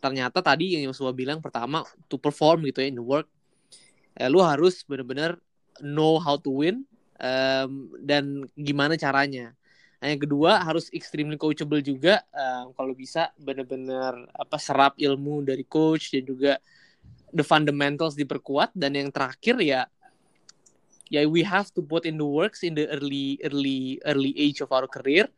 ternyata 0.00 0.40
tadi 0.40 0.78
yang 0.78 0.88
Yosua 0.88 1.12
bilang 1.12 1.44
pertama 1.44 1.84
to 2.08 2.16
perform 2.16 2.64
gitu 2.70 2.80
ya 2.80 2.88
in 2.88 2.96
the 2.96 3.04
work. 3.04 3.26
Eh, 4.14 4.30
lu 4.30 4.42
harus 4.42 4.82
benar-benar 4.86 5.38
know 5.82 6.18
how 6.22 6.38
to 6.38 6.50
win 6.50 6.86
um, 7.20 7.92
dan 8.00 8.48
gimana 8.56 8.96
caranya. 8.96 9.52
Nah, 10.00 10.08
yang 10.08 10.20
kedua 10.24 10.64
harus 10.64 10.88
extremely 10.96 11.36
coachable 11.36 11.84
juga. 11.84 12.24
Um, 12.32 12.72
kalau 12.72 12.96
bisa 12.96 13.28
benar-benar 13.36 14.16
apa 14.32 14.56
serap 14.56 14.96
ilmu 14.96 15.44
dari 15.44 15.60
coach 15.68 16.16
dan 16.16 16.24
juga 16.24 16.56
the 17.36 17.44
fundamentals 17.44 18.16
diperkuat. 18.16 18.72
Dan 18.72 18.96
yang 18.96 19.12
terakhir 19.12 19.60
ya 19.60 19.84
ya 21.12 21.20
we 21.28 21.44
have 21.44 21.68
to 21.76 21.84
put 21.84 22.08
in 22.08 22.16
the 22.16 22.24
works 22.24 22.64
in 22.64 22.72
the 22.72 22.88
early 22.88 23.36
early 23.44 24.00
early 24.08 24.32
age 24.40 24.64
of 24.64 24.72
our 24.72 24.88
career. 24.88 25.28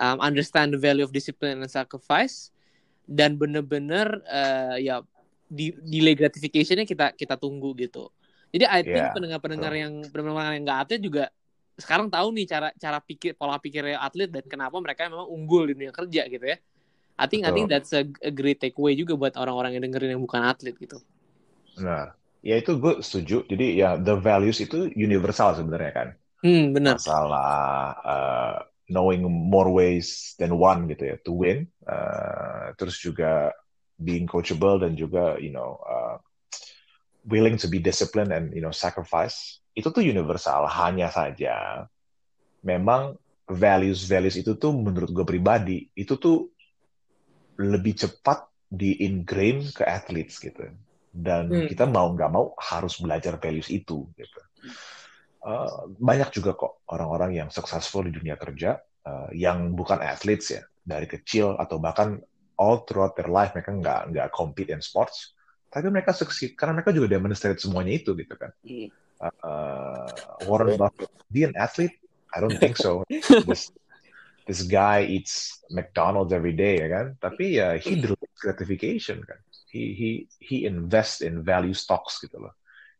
Um, 0.00 0.20
understand 0.20 0.72
the 0.72 0.80
value 0.80 1.04
of 1.04 1.12
discipline 1.12 1.60
and 1.60 1.68
sacrifice. 1.68 2.48
Dan 3.06 3.36
benar-benar 3.36 4.24
uh, 4.26 4.80
ya 4.80 5.04
di 5.46 5.70
delay 5.78 6.18
gratificationnya 6.18 6.82
kita 6.82 7.14
kita 7.14 7.38
tunggu 7.38 7.70
gitu 7.78 8.10
jadi 8.56 8.64
I 8.72 8.80
think 8.80 9.04
yeah. 9.04 9.12
pendengar-pendengar 9.12 9.72
yang 9.76 10.00
pendengar 10.08 10.56
yang 10.56 10.64
nggak 10.64 10.80
atlet 10.88 11.00
juga 11.04 11.24
sekarang 11.76 12.08
tahu 12.08 12.32
nih 12.32 12.48
cara 12.48 12.68
cara 12.80 12.98
pikir 13.04 13.36
pola 13.36 13.60
pikirnya 13.60 14.00
atlet 14.00 14.32
dan 14.32 14.40
kenapa 14.48 14.80
mereka 14.80 15.12
memang 15.12 15.28
unggul 15.28 15.68
di 15.68 15.76
dunia 15.76 15.92
kerja 15.92 16.24
gitu 16.24 16.40
ya. 16.40 16.56
I 17.16 17.28
think 17.28 17.44
Betul. 17.44 17.52
I 17.52 17.56
think 17.56 17.66
that's 17.68 17.92
a, 17.92 18.04
a 18.24 18.32
great 18.32 18.60
takeaway 18.60 18.96
juga 18.96 19.12
buat 19.16 19.36
orang-orang 19.36 19.76
yang 19.76 19.84
dengerin 19.88 20.16
yang 20.16 20.24
bukan 20.24 20.40
atlet 20.40 20.72
gitu. 20.76 21.00
Nah, 21.80 22.16
ya 22.40 22.56
itu 22.56 22.80
gue 22.80 23.04
setuju. 23.04 23.44
Jadi 23.44 23.76
ya 23.76 24.00
the 24.00 24.16
values 24.16 24.60
itu 24.64 24.88
universal 24.96 25.52
sebenarnya 25.56 25.92
kan. 25.92 26.08
Hmm, 26.40 26.72
benar. 26.72 26.96
Masalah 26.96 27.52
uh, 28.04 28.56
knowing 28.88 29.24
more 29.28 29.68
ways 29.68 30.36
than 30.40 30.56
one 30.56 30.88
gitu 30.88 31.12
ya 31.12 31.16
to 31.24 31.32
win. 31.36 31.68
Uh, 31.84 32.72
terus 32.80 32.96
juga 33.00 33.52
being 33.96 34.28
coachable 34.28 34.76
dan 34.80 34.92
juga 34.92 35.40
you 35.40 35.52
know 35.52 35.80
uh, 35.88 36.20
willing 37.26 37.58
to 37.58 37.66
be 37.66 37.82
disciplined 37.82 38.30
and 38.30 38.54
you 38.54 38.62
know 38.62 38.72
sacrifice 38.72 39.60
itu 39.76 39.92
tuh 39.92 40.00
universal 40.00 40.64
hanya 40.70 41.12
saja. 41.12 41.84
Memang 42.64 43.18
values 43.46 44.08
values 44.08 44.38
itu 44.40 44.56
tuh 44.56 44.72
menurut 44.72 45.12
gue 45.12 45.26
pribadi 45.26 45.86
itu 45.94 46.16
tuh 46.16 46.50
lebih 47.60 47.94
cepat 47.94 48.48
di 48.66 49.04
ingrain 49.04 49.62
ke 49.70 49.84
athletes 49.84 50.40
gitu. 50.40 50.70
Dan 51.12 51.52
hmm. 51.52 51.68
kita 51.68 51.84
mau 51.84 52.10
nggak 52.12 52.30
mau 52.32 52.56
harus 52.56 52.96
belajar 52.98 53.36
values 53.36 53.68
itu 53.68 54.08
gitu. 54.16 54.40
Uh, 55.46 55.94
banyak 56.02 56.34
juga 56.34 56.58
kok 56.58 56.82
orang-orang 56.90 57.38
yang 57.38 57.48
successful 57.54 58.02
di 58.02 58.10
dunia 58.10 58.34
kerja 58.34 58.82
uh, 59.06 59.30
yang 59.30 59.78
bukan 59.78 60.02
athletes 60.02 60.50
ya 60.50 60.66
dari 60.82 61.06
kecil 61.06 61.54
atau 61.54 61.78
bahkan 61.78 62.18
all 62.58 62.82
throughout 62.82 63.14
their 63.14 63.30
life 63.30 63.54
mereka 63.54 63.70
nggak 63.70 64.00
nggak 64.10 64.28
compete 64.34 64.74
in 64.74 64.82
sports 64.82 65.35
tapi 65.70 65.86
mereka 65.90 66.14
sukses 66.14 66.54
karena 66.54 66.80
mereka 66.80 66.94
juga 66.94 67.10
demonstrate 67.10 67.60
semuanya 67.60 67.98
itu 67.98 68.14
gitu 68.16 68.34
kan. 68.38 68.50
Uh, 69.16 70.08
Warren 70.44 70.76
Buffett 70.76 71.08
be 71.32 71.44
an 71.44 71.56
athlete? 71.56 71.96
I 72.34 72.40
don't 72.40 72.56
think 72.58 72.76
so. 72.76 73.04
This 73.48 73.72
this 74.46 74.62
guy 74.62 75.08
eats 75.08 75.64
McDonald's 75.72 76.32
every 76.32 76.52
day 76.52 76.78
ya 76.78 76.88
kan? 76.92 77.06
Tapi 77.18 77.58
ya 77.58 77.80
he 77.80 77.96
delays 77.98 78.36
gratification 78.38 79.24
kan. 79.24 79.40
He 79.72 79.92
he 79.96 80.10
he 80.38 80.56
invest 80.68 81.24
in 81.24 81.42
value 81.42 81.74
stocks 81.74 82.20
gitu 82.22 82.38
loh. 82.38 82.54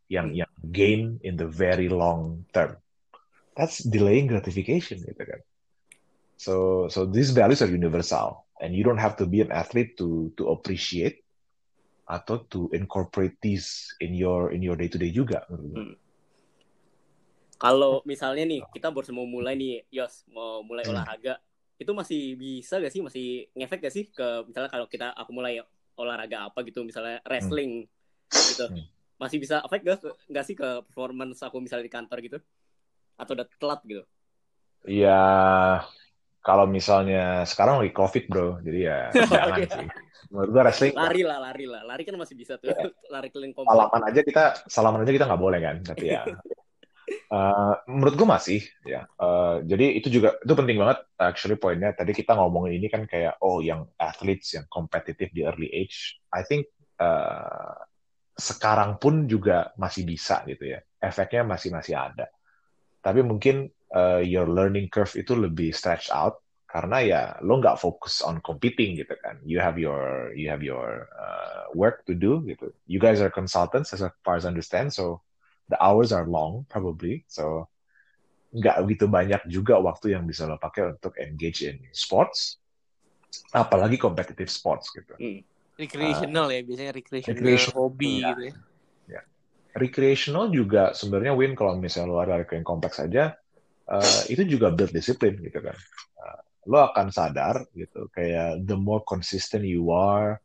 Yang 0.08 0.46
yang 0.46 0.52
gain 0.72 1.02
in 1.22 1.36
the 1.36 1.46
very 1.46 1.86
long 1.92 2.48
term. 2.50 2.80
That's 3.54 3.80
delaying 3.84 4.28
gratification 4.28 5.04
gitu 5.04 5.22
kan. 5.22 5.40
So 6.36 6.86
so 6.88 7.06
these 7.06 7.30
values 7.30 7.60
are 7.62 7.70
universal. 7.70 8.44
And 8.56 8.72
you 8.72 8.88
don't 8.88 9.00
have 9.00 9.20
to 9.20 9.28
be 9.28 9.44
an 9.44 9.52
athlete 9.52 10.00
to 10.00 10.32
to 10.40 10.48
appreciate 10.48 11.25
atau 12.06 12.38
to 12.46 12.70
incorporate 12.70 13.34
these 13.42 13.90
in 13.98 14.14
your 14.14 14.54
in 14.54 14.62
your 14.62 14.78
day 14.78 14.86
to 14.86 14.94
day 14.94 15.10
juga. 15.10 15.42
Hmm. 15.50 15.98
Kalau 17.56 18.04
misalnya 18.06 18.44
nih 18.46 18.62
kita 18.70 18.92
baru 18.94 19.10
mau 19.16 19.26
mulai 19.26 19.58
nih, 19.58 19.82
Yos 19.90 20.28
mau 20.30 20.60
mulai 20.62 20.86
hmm. 20.86 20.92
olahraga, 20.92 21.34
itu 21.80 21.90
masih 21.96 22.36
bisa 22.36 22.76
gak 22.76 22.92
sih, 22.92 23.00
masih 23.00 23.26
ngefek 23.56 23.80
gak 23.80 23.94
sih 23.96 24.04
ke 24.12 24.44
misalnya 24.44 24.70
kalau 24.70 24.86
kita 24.86 25.10
aku 25.16 25.32
mulai 25.32 25.64
olahraga 25.96 26.52
apa 26.52 26.60
gitu, 26.68 26.84
misalnya 26.84 27.18
hmm. 27.24 27.28
wrestling 27.32 27.72
hmm. 27.88 28.44
gitu, 28.52 28.66
hmm. 28.68 28.84
masih 29.16 29.40
bisa 29.40 29.64
efek 29.64 29.82
gak, 29.88 30.04
gak 30.04 30.44
sih 30.44 30.52
ke 30.52 30.84
performance 30.84 31.40
aku 31.40 31.56
misalnya 31.58 31.88
di 31.88 31.94
kantor 31.96 32.18
gitu, 32.20 32.38
atau 33.16 33.32
udah 33.32 33.46
telat 33.56 33.80
gitu? 33.88 34.04
Ya 34.84 35.24
kalau 36.46 36.70
misalnya 36.70 37.42
sekarang 37.42 37.82
lagi 37.82 37.90
covid 37.90 38.30
bro, 38.30 38.62
jadi 38.62 38.78
ya 38.78 38.98
jangan 39.34 39.66
sih. 39.66 39.88
Menurut 40.30 40.50
gue 40.54 40.62
wrestling 40.62 40.94
lari 40.94 41.22
lah 41.26 41.38
lari 41.42 41.66
lah. 41.66 41.82
Lari 41.82 42.02
kan 42.06 42.14
masih 42.14 42.38
bisa 42.38 42.54
tuh. 42.62 42.70
Yeah. 42.70 42.94
lari 43.14 43.34
keliling 43.34 43.50
komplek. 43.50 43.74
Salaman 43.74 44.02
aja 44.06 44.20
kita 44.22 44.44
salaman 44.70 45.02
aja 45.02 45.12
kita 45.18 45.26
nggak 45.26 45.42
boleh 45.42 45.58
kan 45.58 45.76
tapi 45.82 46.06
ya. 46.14 46.22
Uh, 47.34 47.74
menurut 47.90 48.14
gue 48.14 48.28
masih 48.30 48.60
ya. 48.86 49.10
Uh, 49.18 49.58
jadi 49.66 49.98
itu 49.98 50.06
juga 50.06 50.38
itu 50.38 50.54
penting 50.54 50.78
banget 50.78 51.02
actually 51.18 51.58
poinnya. 51.58 51.90
Tadi 51.98 52.14
kita 52.14 52.38
ngomongin 52.38 52.78
ini 52.78 52.86
kan 52.86 53.10
kayak 53.10 53.42
oh 53.42 53.58
yang 53.58 53.82
athletes 53.98 54.54
yang 54.54 54.70
kompetitif 54.70 55.34
di 55.34 55.42
early 55.42 55.66
age. 55.74 56.22
I 56.30 56.46
think 56.46 56.70
uh, 57.02 57.74
sekarang 58.38 59.02
pun 59.02 59.26
juga 59.26 59.74
masih 59.74 60.06
bisa 60.06 60.46
gitu 60.46 60.62
ya. 60.62 60.78
Efeknya 61.02 61.42
masih 61.42 61.74
masih 61.74 61.98
ada. 61.98 62.30
Tapi 63.02 63.26
mungkin 63.26 63.66
uh, 63.94 64.22
your 64.22 64.48
learning 64.50 64.90
curve 64.90 65.12
itu 65.14 65.36
lebih 65.36 65.70
stretch 65.70 66.10
out 66.10 66.42
karena 66.66 66.98
ya 67.00 67.22
lo 67.46 67.62
nggak 67.62 67.78
fokus 67.78 68.20
on 68.20 68.42
competing 68.42 68.98
gitu 68.98 69.14
kan 69.22 69.38
you 69.46 69.62
have 69.62 69.78
your 69.78 70.34
you 70.34 70.50
have 70.50 70.60
your 70.60 71.06
uh, 71.14 71.70
work 71.72 72.02
to 72.04 72.12
do 72.12 72.42
gitu 72.44 72.74
you 72.90 72.98
guys 72.98 73.22
are 73.22 73.30
consultants 73.30 73.94
as 73.94 74.02
far 74.26 74.36
as 74.36 74.44
I 74.44 74.50
understand 74.50 74.90
so 74.90 75.22
the 75.70 75.78
hours 75.78 76.10
are 76.10 76.26
long 76.26 76.66
probably 76.68 77.24
so 77.30 77.70
nggak 78.52 78.76
begitu 78.84 79.06
banyak 79.06 79.42
juga 79.48 79.78
waktu 79.78 80.18
yang 80.18 80.28
bisa 80.28 80.44
lo 80.44 80.60
pakai 80.60 80.98
untuk 80.98 81.16
engage 81.16 81.64
in 81.64 81.80
sports 81.96 82.60
apalagi 83.56 83.96
competitive 83.96 84.50
sports 84.50 84.90
gitu 84.90 85.14
hmm. 85.16 85.40
recreational 85.80 86.50
uh, 86.50 86.54
ya 86.54 86.60
biasanya 86.66 86.92
recreational, 86.92 87.36
recreational 87.36 87.76
hobi 87.78 88.12
ya. 88.20 88.28
gitu 88.32 88.42
ya. 88.42 88.54
ya 89.16 89.22
recreational 89.78 90.52
juga 90.52 90.92
sebenarnya 90.92 91.32
win 91.32 91.56
kalau 91.56 91.78
misalnya 91.78 92.10
lo 92.10 92.20
ada 92.20 92.42
yang 92.42 92.66
kompleks 92.66 93.00
aja 93.00 93.38
uh, 93.90 94.20
itu 94.30 94.42
juga 94.46 94.74
build 94.74 94.94
disiplin 94.94 95.38
gitu 95.42 95.62
kan. 95.62 95.76
Lo 96.66 96.82
akan 96.82 97.14
sadar 97.14 97.62
gitu 97.78 98.10
kayak 98.10 98.66
the 98.66 98.74
more 98.74 98.98
consistent 99.06 99.62
you 99.62 99.94
are 99.94 100.42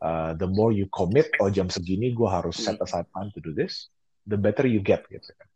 uh, 0.00 0.32
the 0.32 0.48
more 0.48 0.72
you 0.72 0.88
commit 0.88 1.28
oh 1.44 1.52
jam 1.52 1.68
segini 1.68 2.16
gue 2.16 2.24
harus 2.24 2.56
set 2.56 2.80
aside 2.80 3.04
time 3.12 3.28
to 3.36 3.40
do 3.44 3.52
this 3.52 3.92
the 4.24 4.40
better 4.40 4.64
you 4.64 4.80
get 4.80 5.04
gitu 5.12 5.28
kan. 5.36 5.48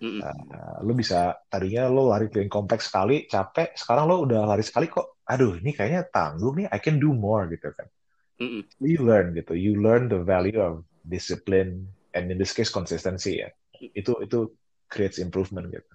Uh, 0.00 0.86
lo 0.86 0.94
bisa 0.94 1.34
tadinya 1.50 1.90
lo 1.90 2.14
lari 2.14 2.30
keliling 2.30 2.46
kompleks 2.46 2.86
sekali 2.86 3.26
capek 3.26 3.74
sekarang 3.74 4.06
lo 4.06 4.22
udah 4.22 4.46
lari 4.46 4.62
sekali 4.62 4.86
kok 4.86 5.18
aduh 5.26 5.58
ini 5.58 5.74
kayaknya 5.74 6.06
tanggung 6.14 6.54
nih 6.54 6.70
I 6.70 6.78
can 6.78 7.02
do 7.02 7.10
more 7.10 7.50
gitu 7.50 7.74
kan. 7.74 7.90
Mm 8.38 8.62
you 8.86 9.02
learn 9.02 9.34
gitu 9.34 9.58
you 9.58 9.82
learn 9.82 10.06
the 10.06 10.22
value 10.22 10.62
of 10.62 10.86
discipline 11.10 11.90
and 12.14 12.30
in 12.30 12.38
this 12.38 12.54
case 12.54 12.70
consistency 12.70 13.42
ya. 13.42 13.50
Itu 13.98 14.22
itu 14.22 14.54
creates 14.86 15.18
improvement 15.18 15.66
gitu 15.74 15.90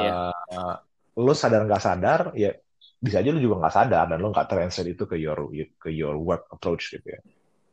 yeah. 0.00 0.32
uh, 0.52 0.76
lo 1.16 1.32
sadar 1.32 1.64
nggak 1.64 1.82
sadar 1.82 2.20
ya 2.36 2.52
bisa 2.96 3.20
aja 3.20 3.30
lu 3.32 3.40
juga 3.40 3.64
nggak 3.64 3.76
sadar 3.76 4.04
dan 4.08 4.18
lu 4.20 4.32
nggak 4.32 4.48
translate 4.48 4.92
itu 4.96 5.04
ke 5.08 5.16
your 5.20 5.48
ke 5.80 5.88
your 5.92 6.16
work 6.20 6.48
approach 6.52 6.92
gitu 6.92 7.08
ya. 7.12 7.20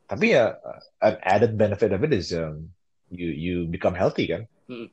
tapi 0.08 0.36
ya 0.36 0.56
an 1.00 1.16
added 1.24 1.56
benefit 1.56 1.92
of 1.96 2.04
it 2.04 2.12
is 2.12 2.32
um, 2.36 2.70
you 3.12 3.32
you 3.32 3.56
become 3.68 3.96
healthy 3.96 4.28
kan 4.30 4.44
Hmm. 4.64 4.88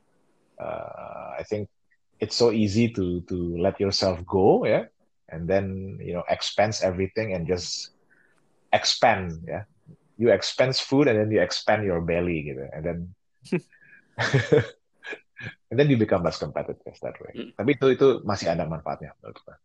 uh, 0.59 1.31
I 1.39 1.47
think 1.47 1.71
it's 2.19 2.35
so 2.35 2.51
easy 2.51 2.91
to 2.91 3.23
to 3.31 3.55
let 3.55 3.79
yourself 3.79 4.19
go 4.27 4.67
ya 4.67 4.91
and 5.31 5.47
then 5.47 5.95
you 6.03 6.11
know 6.11 6.27
expense 6.27 6.83
everything 6.83 7.31
and 7.31 7.47
just 7.47 7.95
expand 8.75 9.39
ya 9.47 9.63
you 10.19 10.27
expense 10.27 10.83
food 10.83 11.07
and 11.07 11.15
then 11.23 11.31
you 11.31 11.39
expand 11.39 11.87
your 11.87 12.03
belly 12.03 12.51
gitu 12.51 12.67
and 12.75 12.83
then 12.83 12.99
and 15.69 15.75
then 15.79 15.87
you 15.89 15.97
become 15.97 16.21
less 16.23 16.37
competitive 16.37 16.95
that 17.01 17.15
way 17.21 17.31
Hmm. 17.33 17.51
tapi 17.57 17.75
itu 17.77 17.85
itu 17.95 18.07
masih 18.27 18.51
ada 18.53 18.65
manfaatnya 18.67 19.15
menurut 19.21 19.39
gue 19.41 19.55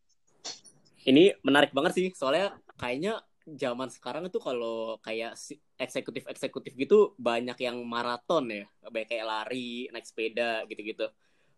Ini 1.06 1.38
menarik 1.46 1.70
banget 1.70 1.92
sih, 1.94 2.06
soalnya 2.18 2.58
kayaknya 2.74 3.22
zaman 3.46 3.86
sekarang 3.86 4.26
itu 4.26 4.42
kalau 4.42 4.98
kayak 4.98 5.38
si- 5.38 5.62
eksekutif-eksekutif 5.78 6.74
gitu 6.74 7.14
banyak 7.14 7.54
yang 7.62 7.78
maraton 7.86 8.50
ya, 8.50 8.66
kayak 8.90 9.22
lari, 9.22 9.86
naik 9.94 10.02
sepeda 10.02 10.66
gitu-gitu. 10.66 11.06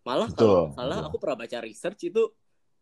Malah 0.04 0.28
kalau 0.36 0.68
salah 0.76 1.00
betul. 1.00 1.08
aku 1.08 1.16
pernah 1.16 1.36
baca 1.40 1.58
research 1.64 2.12
itu 2.12 2.28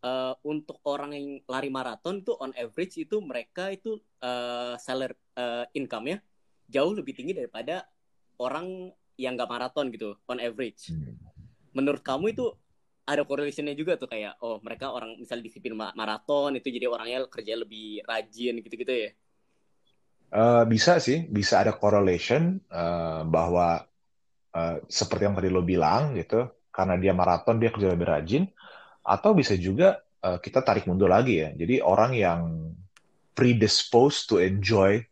eh, 0.02 0.34
untuk 0.42 0.82
orang 0.90 1.14
yang 1.14 1.26
lari 1.46 1.70
maraton 1.70 2.26
itu 2.26 2.34
on 2.34 2.50
average 2.58 2.98
itu 2.98 3.16
mereka 3.22 3.70
itu 3.70 4.02
eh 4.22 4.74
salary 4.82 5.14
eh, 5.38 5.66
income-nya 5.78 6.18
jauh 6.66 6.92
lebih 6.98 7.14
tinggi 7.14 7.30
daripada 7.30 7.86
orang 8.42 8.90
yang 9.16 9.38
nggak 9.38 9.48
maraton 9.48 9.86
gitu 9.94 10.18
on 10.26 10.42
average. 10.42 10.90
Hmm. 10.90 11.14
Menurut 11.76 12.02
kamu 12.08 12.24
itu 12.34 12.44
ada 13.10 13.22
correlation-nya 13.28 13.74
juga 13.80 13.92
tuh 14.02 14.08
kayak 14.12 14.32
oh 14.46 14.56
mereka 14.66 14.86
orang 14.96 15.10
misalnya 15.22 15.44
disiplin 15.48 15.74
ma- 15.80 15.94
maraton 16.00 16.50
itu 16.58 16.68
jadi 16.76 16.86
orangnya 16.94 17.18
kerja 17.34 17.54
lebih 17.62 18.02
rajin 18.10 18.54
gitu-gitu 18.64 18.92
ya. 19.04 19.10
Eh, 20.26 20.64
bisa 20.66 20.98
sih, 20.98 21.18
bisa 21.30 21.62
ada 21.62 21.72
correlation 21.78 22.58
eh, 22.68 23.20
bahwa 23.30 23.78
eh, 24.56 24.76
seperti 24.88 25.22
yang 25.28 25.36
tadi 25.38 25.48
lo 25.52 25.62
bilang 25.64 26.16
gitu, 26.18 26.50
karena 26.74 26.94
dia 27.02 27.12
maraton 27.16 27.56
dia 27.62 27.70
kerja 27.74 27.90
lebih 27.94 28.08
rajin, 28.08 28.44
atau 29.06 29.32
bisa 29.36 29.54
juga 29.58 30.00
eh, 30.26 30.38
kita 30.44 30.60
tarik 30.66 30.84
mundur 30.90 31.10
lagi 31.12 31.42
ya. 31.44 31.50
Jadi 31.56 31.74
orang 31.84 32.12
yang 32.16 32.40
predisposed 33.38 34.28
to 34.30 34.40
enjoy 34.42 35.02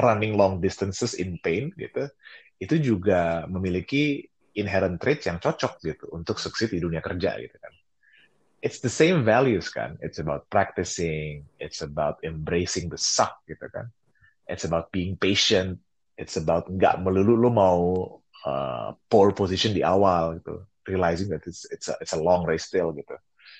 running 0.00 0.34
long 0.38 0.58
distances 0.62 1.14
in 1.18 1.38
pain 1.42 1.70
gitu, 1.78 2.08
itu 2.62 2.74
juga 2.80 3.46
memiliki 3.50 4.28
inherent 4.54 5.02
traits 5.02 5.26
yang 5.26 5.42
cocok 5.42 5.82
gitu 5.82 6.06
untuk 6.14 6.38
succeed 6.38 6.70
di 6.70 6.80
dunia 6.80 7.02
kerja 7.02 7.38
gitu 7.38 7.56
kan. 7.58 7.72
It's 8.64 8.80
the 8.80 8.88
same 8.88 9.28
values 9.28 9.68
kan. 9.68 10.00
It's 10.00 10.16
about 10.16 10.48
practicing, 10.48 11.44
it's 11.60 11.84
about 11.84 12.22
embracing 12.24 12.88
the 12.88 12.96
suck 12.96 13.44
gitu 13.44 13.68
kan. 13.68 13.92
It's 14.48 14.64
about 14.64 14.88
being 14.88 15.20
patient. 15.20 15.84
It's 16.16 16.40
about 16.40 16.70
nggak 16.72 17.04
melulu 17.04 17.36
lu 17.36 17.50
mau 17.52 17.80
uh, 18.48 18.96
pole 19.12 19.36
position 19.36 19.76
di 19.76 19.84
awal 19.84 20.40
gitu. 20.40 20.64
Realizing 20.88 21.28
that 21.32 21.44
it's 21.44 21.68
it's 21.68 21.92
a, 21.92 21.96
it's 22.00 22.16
a 22.16 22.20
long 22.20 22.48
race 22.48 22.64
still 22.64 22.96
gitu. 22.96 23.16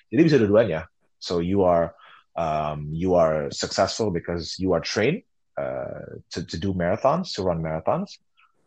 Jadi 0.09 0.20
bisa 0.24 0.37
dua-duanya. 0.40 0.88
So 1.20 1.40
you 1.40 1.64
are 1.64 1.92
um, 2.37 2.88
you 2.92 3.16
are 3.16 3.52
successful 3.52 4.09
because 4.09 4.57
you 4.61 4.72
are 4.72 4.80
trained 4.80 5.24
uh, 5.57 6.20
to 6.33 6.44
to 6.48 6.57
do 6.57 6.72
marathons, 6.72 7.37
to 7.37 7.44
run 7.44 7.61
marathons. 7.61 8.20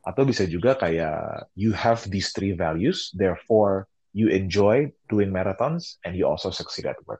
Atau 0.07 0.23
bisa 0.23 0.47
juga 0.47 0.79
kayak 0.79 1.51
you 1.59 1.75
have 1.75 1.99
these 2.07 2.31
three 2.31 2.55
values, 2.55 3.11
therefore 3.11 3.91
you 4.15 4.31
enjoy 4.31 4.87
doing 5.11 5.35
marathons 5.35 5.99
and 6.07 6.15
you 6.15 6.23
also 6.23 6.47
succeed 6.47 6.87
at 6.87 6.95
work. 7.03 7.19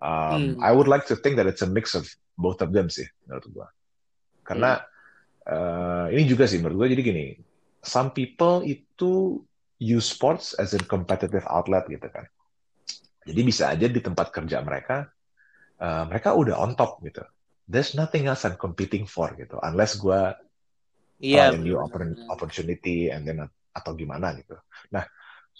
Um, 0.00 0.56
Hmm. 0.56 0.64
I 0.64 0.72
would 0.72 0.88
like 0.88 1.04
to 1.12 1.16
think 1.20 1.36
that 1.36 1.44
it's 1.44 1.60
a 1.60 1.68
mix 1.68 1.92
of 1.92 2.08
both 2.40 2.64
of 2.64 2.72
them 2.72 2.88
sih 2.88 3.04
menurut 3.28 3.44
gua. 3.52 3.68
Karena 4.40 4.80
uh, 5.44 6.08
ini 6.08 6.24
juga 6.24 6.48
sih 6.48 6.56
menurut 6.56 6.88
gue 6.88 6.96
jadi 6.96 7.02
gini, 7.04 7.26
some 7.84 8.10
people 8.16 8.64
itu 8.64 9.44
use 9.76 10.08
sports 10.08 10.56
as 10.56 10.72
a 10.72 10.80
competitive 10.80 11.44
outlet 11.52 11.84
gitu 11.92 12.08
kan. 12.08 12.24
Jadi 13.28 13.40
bisa 13.44 13.68
aja 13.68 13.86
di 13.86 14.00
tempat 14.00 14.32
kerja 14.32 14.64
mereka, 14.64 15.12
uh, 15.78 16.08
mereka 16.08 16.32
udah 16.32 16.56
on 16.56 16.72
top 16.74 17.04
gitu. 17.04 17.20
There's 17.70 17.94
nothing 17.94 18.26
else 18.26 18.42
I'm 18.48 18.58
competing 18.58 19.04
for 19.06 19.30
gitu, 19.36 19.60
unless 19.62 20.00
gue 20.00 20.34
A 21.20 21.60
new 21.60 21.76
opportunity 22.32 23.12
and 23.12 23.28
then 23.28 23.44
atau 23.76 23.92
gimana 23.94 24.34
gitu. 24.40 24.56
Nah, 24.90 25.04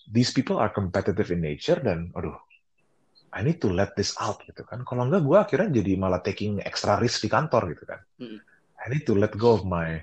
these 0.09 0.33
people 0.35 0.59
are 0.59 0.73
competitive 0.73 1.31
in 1.31 1.44
nature 1.44 1.79
dan 1.79 2.11
aduh, 2.16 2.35
I 3.31 3.46
need 3.46 3.62
to 3.62 3.70
let 3.70 3.94
this 3.94 4.18
out 4.18 4.42
gitu 4.42 4.66
kan. 4.66 4.83
Kalau 4.83 5.07
enggak 5.07 5.23
gue 5.23 5.38
akhirnya 5.38 5.68
jadi 5.70 5.94
malah 6.01 6.18
taking 6.25 6.59
extra 6.64 6.99
risk 6.99 7.23
di 7.23 7.31
kantor 7.31 7.77
gitu 7.77 7.85
kan. 7.87 8.01
Mm. 8.18 8.38
I 8.81 8.87
need 8.90 9.05
to 9.07 9.14
let 9.14 9.37
go 9.37 9.55
of 9.55 9.62
my 9.62 10.03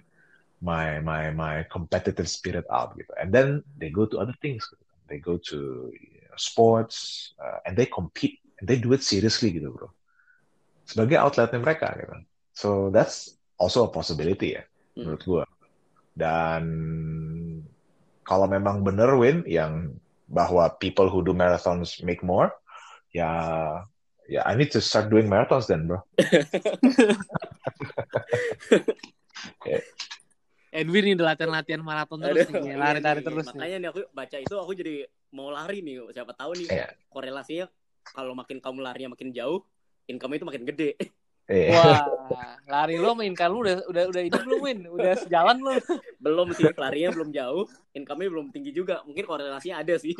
my 0.63 1.01
my 1.03 1.33
my 1.33 1.65
competitive 1.67 2.29
spirit 2.31 2.63
out 2.71 2.95
gitu. 2.95 3.11
And 3.19 3.33
then 3.33 3.65
they 3.75 3.91
go 3.91 4.07
to 4.07 4.21
other 4.21 4.37
things. 4.39 4.63
Gitu. 4.69 4.85
They 5.11 5.19
go 5.19 5.35
to 5.51 5.91
you 5.91 6.23
know, 6.23 6.37
sports 6.39 7.31
uh, 7.41 7.65
and 7.67 7.75
they 7.75 7.89
compete 7.89 8.39
and 8.61 8.69
they 8.69 8.79
do 8.79 8.93
it 8.95 9.03
seriously 9.03 9.51
gitu 9.51 9.73
bro. 9.75 9.91
Sebagai 10.87 11.19
outletnya 11.19 11.59
mereka 11.59 11.91
gitu. 11.99 12.15
So 12.55 12.69
that's 12.95 13.35
also 13.59 13.85
a 13.85 13.91
possibility 13.91 14.55
ya. 14.55 14.63
Menurut 14.97 15.21
gua. 15.23 15.45
Dan 16.17 16.63
kalau 18.25 18.49
memang 18.49 18.81
bener 18.81 19.13
win 19.15 19.45
yang 19.45 19.93
bahwa 20.27 20.67
people 20.81 21.07
who 21.07 21.23
do 21.23 21.31
marathons 21.31 22.01
make 22.03 22.25
more, 22.25 22.51
ya 23.13 23.29
ya 24.27 24.43
I 24.43 24.59
need 24.59 24.73
to 24.75 24.83
start 24.83 25.07
doing 25.07 25.31
marathons 25.31 25.69
then 25.69 25.87
bro. 25.87 26.01
Edwin 30.67 31.03
nih 31.09 31.13
udah 31.15 31.33
latihan-latihan 31.33 31.81
maraton 31.81 32.19
terus 32.19 32.51
Aduh, 32.51 32.59
nih, 32.59 32.69
iya 32.69 32.75
lari-lari 32.75 33.23
nih. 33.23 33.25
terus 33.25 33.45
nih. 33.49 33.55
Makanya 33.55 33.77
nih 33.79 33.89
aku 33.89 33.99
baca 34.11 34.37
itu 34.37 34.55
aku 34.59 34.71
jadi 34.75 34.95
mau 35.31 35.49
lari 35.49 35.79
nih. 35.79 36.11
Siapa 36.11 36.35
tahu 36.35 36.51
nih 36.59 36.67
Iya. 36.69 36.87
korelasinya 37.07 37.65
kalau 38.11 38.35
makin 38.35 38.59
kamu 38.59 38.83
larinya 38.83 39.15
makin 39.15 39.31
jauh, 39.31 39.63
income 40.11 40.35
itu 40.35 40.45
makin 40.45 40.63
gede. 40.67 40.99
Eh, 41.47 41.71
Wah, 41.71 42.03
lari 42.71 42.99
lo 42.99 43.15
main 43.15 43.31
kan 43.31 43.47
lu 43.47 43.63
udah 43.63 43.87
udah 43.87 44.03
udah 44.11 44.21
ini 44.21 44.35
belum 44.35 44.59
Win? 44.59 44.79
Udah 44.91 45.15
sejalan 45.15 45.63
belum? 45.63 45.79
belum 46.23 46.47
sih 46.51 46.67
larinya 46.75 47.09
belum 47.15 47.29
jauh, 47.31 47.63
income-nya 47.95 48.27
belum 48.27 48.47
tinggi 48.51 48.75
juga. 48.75 48.99
Mungkin 49.07 49.23
korelasinya 49.23 49.79
ada 49.79 49.95
sih. 49.95 50.13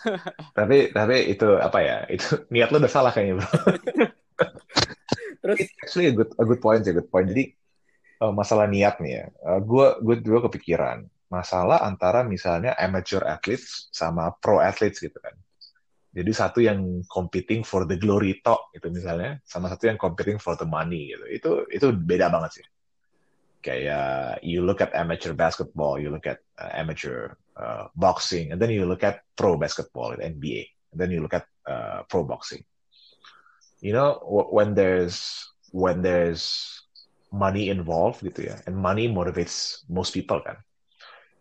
tapi 0.58 0.94
tapi 0.94 1.16
itu 1.34 1.48
apa 1.58 1.78
ya? 1.82 1.96
Itu 2.06 2.46
niat 2.54 2.70
lo 2.70 2.78
udah 2.78 2.92
salah 2.92 3.10
kayaknya 3.10 3.42
bro. 3.42 3.50
Terus 5.42 5.58
Actually 5.82 6.08
a 6.08 6.14
good 6.14 6.30
a 6.38 6.44
good 6.46 6.60
point 6.62 6.86
a 6.86 6.94
good 6.94 7.10
point. 7.10 7.26
Jadi 7.26 7.50
eh, 8.22 8.32
masalah 8.32 8.70
niat 8.70 9.02
nih 9.02 9.12
ya. 9.18 9.24
Eh, 9.26 9.60
Gua 9.66 9.98
gue 9.98 10.22
dulu 10.22 10.46
kepikiran 10.46 11.02
masalah 11.30 11.82
antara 11.86 12.26
misalnya 12.26 12.74
amateur 12.78 13.22
athletes 13.26 13.90
sama 13.90 14.34
pro 14.38 14.62
athletes 14.62 15.02
gitu 15.02 15.18
kan. 15.18 15.34
Jadi 16.10 16.32
satu 16.34 16.58
yang 16.58 17.06
competing 17.06 17.62
for 17.62 17.86
the 17.86 17.94
glory 17.94 18.42
talk 18.42 18.74
gitu 18.74 18.90
misalnya, 18.90 19.38
sama 19.46 19.70
satu 19.70 19.86
yang 19.86 19.94
competing 19.94 20.42
for 20.42 20.58
the 20.58 20.66
money 20.66 21.14
gitu. 21.14 21.24
Itu 21.30 21.50
itu 21.70 21.86
beda 21.94 22.26
banget 22.26 22.60
sih. 22.60 22.66
Kayak 23.62 24.42
you 24.42 24.66
look 24.66 24.82
at 24.82 24.90
amateur 24.96 25.36
basketball, 25.36 26.02
you 26.02 26.10
look 26.10 26.26
at 26.26 26.42
uh, 26.58 26.72
amateur 26.74 27.38
uh, 27.54 27.86
boxing, 27.94 28.50
and 28.50 28.58
then 28.58 28.74
you 28.74 28.88
look 28.90 29.06
at 29.06 29.22
pro 29.38 29.54
basketball, 29.54 30.16
NBA, 30.18 30.66
and 30.90 30.98
then 30.98 31.14
you 31.14 31.22
look 31.22 31.36
at 31.36 31.46
uh, 31.68 32.02
pro 32.10 32.26
boxing. 32.26 32.66
You 33.78 33.94
know, 33.94 34.18
wh- 34.18 34.50
when 34.50 34.74
there's 34.74 35.46
when 35.70 36.02
there's 36.02 36.66
money 37.30 37.70
involved 37.70 38.26
gitu 38.26 38.50
ya, 38.50 38.58
and 38.66 38.74
money 38.74 39.06
motivates 39.06 39.86
most 39.86 40.10
people 40.10 40.42
kan. 40.42 40.58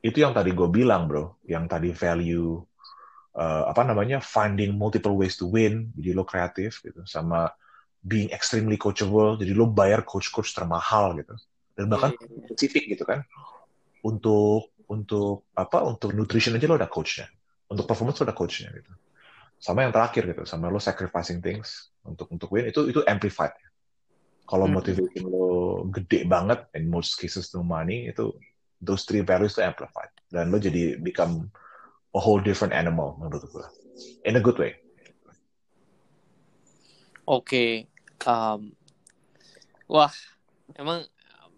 Itu 0.05 0.21
yang 0.21 0.37
tadi 0.37 0.53
gue 0.53 0.69
bilang 0.69 1.09
bro, 1.09 1.41
yang 1.43 1.65
tadi 1.65 1.89
value 1.91 2.61
uh, 3.39 3.71
apa 3.71 3.87
namanya 3.87 4.19
finding 4.19 4.75
multiple 4.75 5.15
ways 5.15 5.39
to 5.39 5.47
win, 5.47 5.95
jadi 5.95 6.11
lo 6.11 6.27
kreatif 6.27 6.83
gitu, 6.83 6.99
sama 7.07 7.47
being 8.03 8.27
extremely 8.35 8.75
coachable, 8.75 9.39
jadi 9.39 9.55
lo 9.55 9.71
bayar 9.71 10.03
coach-coach 10.03 10.51
termahal 10.51 11.15
gitu, 11.15 11.33
dan 11.79 11.87
bahkan 11.87 12.11
Iya, 12.11 12.27
iya, 12.27 12.35
iya. 12.35 12.47
spesifik 12.51 12.83
gitu 12.99 13.03
kan, 13.07 13.23
untuk 14.03 14.75
untuk 14.89 15.47
apa 15.55 15.85
untuk 15.87 16.11
nutrition 16.11 16.57
aja 16.59 16.67
lo 16.67 16.75
ada 16.75 16.91
coachnya, 16.91 17.31
untuk 17.71 17.87
performance 17.87 18.19
lo 18.19 18.27
ada 18.27 18.35
coachnya 18.35 18.69
gitu, 18.75 18.91
sama 19.59 19.87
yang 19.87 19.93
terakhir 19.95 20.27
gitu, 20.27 20.43
sama 20.43 20.67
lo 20.67 20.79
sacrificing 20.79 21.39
things 21.39 21.91
untuk 22.03 22.27
untuk 22.31 22.47
win. 22.51 22.67
Itu 22.67 22.87
itu 22.87 23.03
amplified. 23.07 23.55
Kalau 24.49 24.65
Hmm. 24.65 24.81
motivation 24.81 25.29
lo 25.29 25.85
gede 25.93 26.25
banget, 26.25 26.65
in 26.73 26.89
most 26.89 27.21
cases 27.21 27.53
no 27.53 27.61
money 27.61 28.09
itu 28.09 28.33
those 28.81 29.05
three 29.05 29.21
values 29.21 29.53
itu 29.53 29.61
amplified. 29.61 30.09
Dan 30.25 30.49
lo 30.49 30.57
jadi 30.57 30.97
become 30.97 31.53
a 32.15 32.19
whole 32.19 32.41
different 32.41 32.73
animal 32.73 33.17
menurut 33.21 33.45
gue, 33.45 33.65
in 34.25 34.37
a 34.37 34.41
good 34.41 34.57
way. 34.57 34.73
Oke. 37.29 37.85
Um, 38.25 38.73
wah, 39.85 40.09
emang 40.73 41.05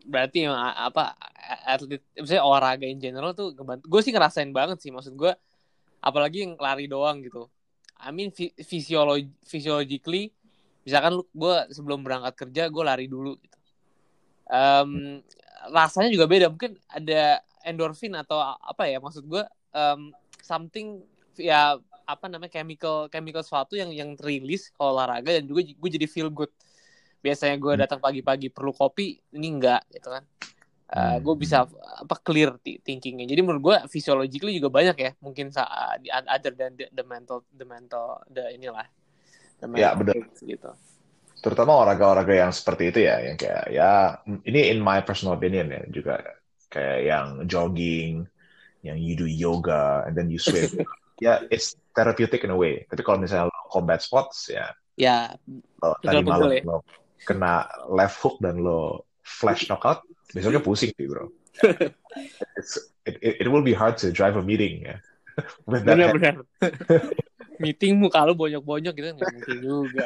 berarti 0.03 0.49
emang 0.49 0.59
apa 0.59 1.15
atlet 1.63 2.03
misalnya 2.19 2.43
olahraga 2.43 2.83
in 2.83 2.99
general 2.99 3.31
tuh. 3.31 3.55
Gue 3.87 4.01
sih 4.03 4.11
ngerasain 4.11 4.51
banget 4.51 4.83
sih 4.83 4.91
maksud 4.91 5.15
gue 5.15 5.31
apalagi 6.03 6.43
yang 6.43 6.53
lari 6.59 6.91
doang 6.91 7.23
gitu. 7.23 7.47
I 8.01 8.09
mean 8.09 8.33
physiologi 8.59 9.29
physiologically 9.45 10.33
misalkan 10.81 11.21
gue 11.21 11.55
sebelum 11.69 12.01
berangkat 12.01 12.33
kerja 12.35 12.67
gue 12.67 12.83
lari 12.83 13.05
dulu 13.05 13.37
gitu. 13.39 13.57
Um, 14.51 15.21
rasanya 15.71 16.11
juga 16.11 16.27
beda 16.27 16.51
mungkin 16.51 16.75
ada 16.91 17.39
endorfin 17.63 18.11
atau 18.17 18.41
apa 18.41 18.89
ya 18.89 18.97
maksud 18.99 19.23
gue 19.23 19.43
um, 19.71 20.11
something 20.41 21.05
ya 21.39 21.79
apa 22.05 22.25
namanya 22.27 22.51
chemical 22.51 23.07
chemical 23.07 23.39
sesuatu 23.39 23.79
yang 23.79 23.93
yang 23.95 24.19
rilis 24.19 24.73
kalau 24.75 24.99
olahraga 24.99 25.39
dan 25.39 25.47
juga 25.47 25.63
gue 25.63 25.89
jadi 25.89 26.07
feel 26.09 26.27
good. 26.27 26.51
Biasanya 27.21 27.55
gue 27.61 27.73
hmm. 27.77 27.81
datang 27.85 27.99
pagi-pagi 28.01 28.49
perlu 28.49 28.73
kopi 28.73 29.21
ini 29.31 29.47
enggak 29.47 29.85
gitu 29.93 30.09
kan. 30.11 30.25
Uh, 30.91 31.15
hmm. 31.15 31.17
gue 31.23 31.35
bisa 31.39 31.63
apa 31.71 32.15
clear 32.19 32.59
thinkingnya. 32.59 33.23
Jadi 33.23 33.39
menurut 33.39 33.61
gue 33.63 33.77
physiologically 33.87 34.59
juga 34.59 34.67
banyak 34.67 34.97
ya 34.99 35.11
mungkin 35.23 35.47
saat 35.53 36.03
other 36.27 36.51
than 36.51 36.75
the, 36.75 36.91
the 36.91 37.05
mental 37.07 37.47
the 37.55 37.63
mental 37.63 38.19
the 38.27 38.51
inilah 38.51 38.83
the 39.63 39.67
mental 39.71 39.87
ya 39.87 39.95
benar 39.95 40.19
gitu. 40.43 40.71
Terutama 41.41 41.79
olahraga-olahraga 41.81 42.35
yang 42.37 42.51
seperti 42.51 42.91
itu 42.91 42.99
ya 43.07 43.23
yang 43.23 43.37
kayak 43.39 43.65
ya 43.71 44.19
ini 44.43 44.67
in 44.67 44.83
my 44.83 44.99
personal 45.01 45.39
opinion 45.39 45.71
ya 45.71 45.81
juga 45.87 46.19
kayak 46.67 46.99
yang 47.07 47.27
jogging 47.47 48.27
yang 48.81 48.97
you 48.97 49.13
do 49.13 49.29
yoga 49.29 50.05
and 50.05 50.17
then 50.17 50.29
you 50.29 50.41
swim 50.41 50.69
ya 51.21 51.37
yeah, 51.37 51.37
it's 51.53 51.77
therapeutic 51.93 52.41
in 52.41 52.49
a 52.49 52.57
way 52.57 52.85
tapi 52.89 53.05
kalau 53.05 53.21
misalnya 53.21 53.49
lo 53.49 53.59
combat 53.69 54.01
sports 54.01 54.49
ya 54.49 54.73
ya 54.97 55.37
tadi 56.01 56.25
malam 56.25 56.49
ya. 56.49 56.63
lo 56.65 56.81
kena 57.25 57.69
left 57.89 58.17
hook 58.21 58.41
dan 58.41 58.61
lo 58.61 59.05
flash 59.21 59.69
knockout, 59.69 60.01
besoknya 60.33 60.61
pusing 60.61 60.91
sih 60.93 61.07
bro. 61.07 61.29
it, 63.07 63.15
it, 63.21 63.33
it 63.45 63.47
will 63.47 63.63
be 63.63 63.73
hard 63.73 63.97
to 63.97 64.11
drive 64.11 64.35
a 64.35 64.43
meeting 64.43 64.85
ya. 64.85 64.97
Benar-benar. 65.69 66.43
meeting 67.61 68.01
muka 68.01 68.25
lo 68.25 68.33
bonyok-bonyok 68.33 68.93
gitu 68.97 69.07
nggak 69.15 69.31
mungkin 69.37 69.57
juga. 69.61 70.05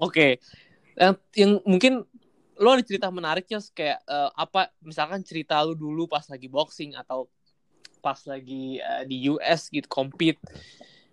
Oke, 0.00 0.08
okay. 0.08 0.30
yang, 0.96 1.14
yang 1.36 1.52
mungkin 1.64 1.92
lo 2.62 2.78
ada 2.78 2.86
cerita 2.86 3.10
menariknya 3.10 3.58
kayak 3.74 4.06
uh, 4.06 4.30
apa 4.38 4.70
misalkan 4.86 5.26
cerita 5.26 5.58
lo 5.66 5.74
dulu 5.74 6.06
pas 6.06 6.22
lagi 6.30 6.46
boxing 6.46 6.94
atau 6.94 7.26
pas 7.98 8.18
lagi 8.30 8.78
uh, 8.78 9.02
di 9.02 9.26
US 9.26 9.66
gitu 9.66 9.90
compete 9.90 10.38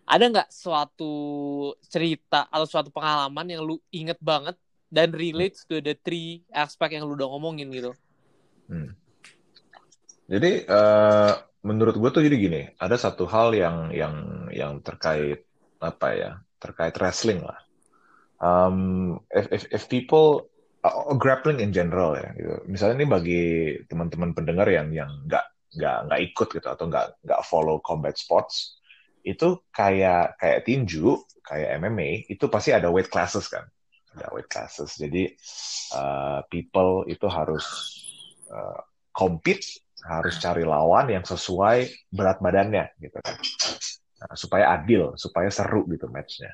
ada 0.09 0.25
nggak 0.25 0.49
suatu 0.49 1.13
cerita 1.85 2.49
atau 2.49 2.65
suatu 2.65 2.89
pengalaman 2.89 3.45
yang 3.45 3.61
lu 3.61 3.77
inget 3.93 4.17
banget 4.17 4.57
dan 4.89 5.13
relates 5.13 5.69
to 5.69 5.77
the 5.85 5.93
three 5.93 6.41
aspek 6.49 6.97
yang 6.97 7.05
lu 7.05 7.13
udah 7.13 7.29
ngomongin 7.29 7.69
gitu? 7.69 7.93
Hmm. 8.65 8.97
Jadi 10.25 10.65
uh, 10.65 11.33
menurut 11.61 11.93
gue 11.93 12.09
tuh 12.09 12.25
jadi 12.25 12.37
gini, 12.41 12.61
ada 12.81 12.97
satu 12.97 13.29
hal 13.29 13.53
yang 13.53 13.93
yang 13.93 14.15
yang 14.49 14.73
terkait 14.81 15.45
apa 15.77 16.07
ya, 16.17 16.31
terkait 16.57 16.97
wrestling 16.97 17.45
lah. 17.45 17.61
Um, 18.41 19.19
if, 19.29 19.45
if, 19.53 19.63
if 19.69 19.83
people 19.85 20.48
uh, 20.83 21.15
grappling 21.15 21.59
in 21.59 21.71
general 21.71 22.15
ya, 22.15 22.29
gitu. 22.35 22.55
Misalnya 22.67 22.95
ini 23.03 23.07
bagi 23.07 23.43
teman-teman 23.87 24.31
pendengar 24.35 24.67
yang 24.69 24.91
yang 24.95 25.09
nggak 25.27 25.45
nggak 25.69 25.97
nggak 26.09 26.21
ikut 26.33 26.47
gitu 26.49 26.67
atau 26.67 26.85
nggak 26.89 27.21
nggak 27.25 27.41
follow 27.45 27.77
combat 27.83 28.17
sports, 28.17 28.79
itu 29.23 29.59
kayak 29.75 30.39
kayak 30.39 30.63
tinju, 30.65 31.19
kayak 31.43 31.77
MMA, 31.81 32.29
itu 32.31 32.45
pasti 32.47 32.73
ada 32.73 32.89
weight 32.89 33.11
classes 33.11 33.49
kan. 33.51 33.67
Ada 34.15 34.33
weight 34.33 34.49
classes. 34.49 34.97
Jadi 34.97 35.29
uh, 35.93 36.41
people 36.49 37.05
itu 37.05 37.29
harus 37.29 37.65
uh, 38.49 38.81
compete, 39.13 39.83
harus 40.07 40.39
cari 40.41 40.65
lawan 40.65 41.11
yang 41.11 41.25
sesuai 41.27 42.09
berat 42.09 42.41
badannya 42.41 42.89
gitu 42.97 43.19
kan. 43.21 43.35
Nah, 44.19 44.35
supaya 44.35 44.75
adil, 44.75 45.15
supaya 45.15 45.47
seru 45.47 45.87
gitu 45.87 46.11
matchnya. 46.11 46.51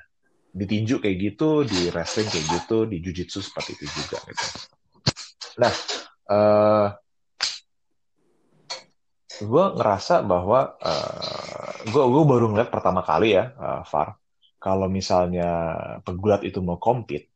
Di 0.56 0.64
tinju 0.64 1.04
kayak 1.04 1.18
gitu, 1.20 1.68
di 1.68 1.92
wrestling 1.92 2.32
kayak 2.32 2.48
gitu, 2.48 2.88
di 2.88 3.04
jujitsu 3.04 3.44
seperti 3.44 3.76
itu 3.76 3.86
juga 3.92 4.24
gitu. 4.24 4.46
Nah, 5.60 5.74
uh, 6.32 6.88
gue 9.44 9.66
ngerasa 9.76 10.24
bahwa 10.24 10.80
uh, 10.80 11.72
gue 11.84 12.04
gue 12.08 12.24
baru 12.24 12.46
ngeliat 12.56 12.72
pertama 12.72 13.04
kali 13.04 13.36
ya 13.36 13.52
uh, 13.60 13.84
Far 13.84 14.16
kalau 14.56 14.88
misalnya 14.88 15.76
pegulat 16.08 16.48
itu 16.48 16.64
mau 16.64 16.80
compete 16.80 17.36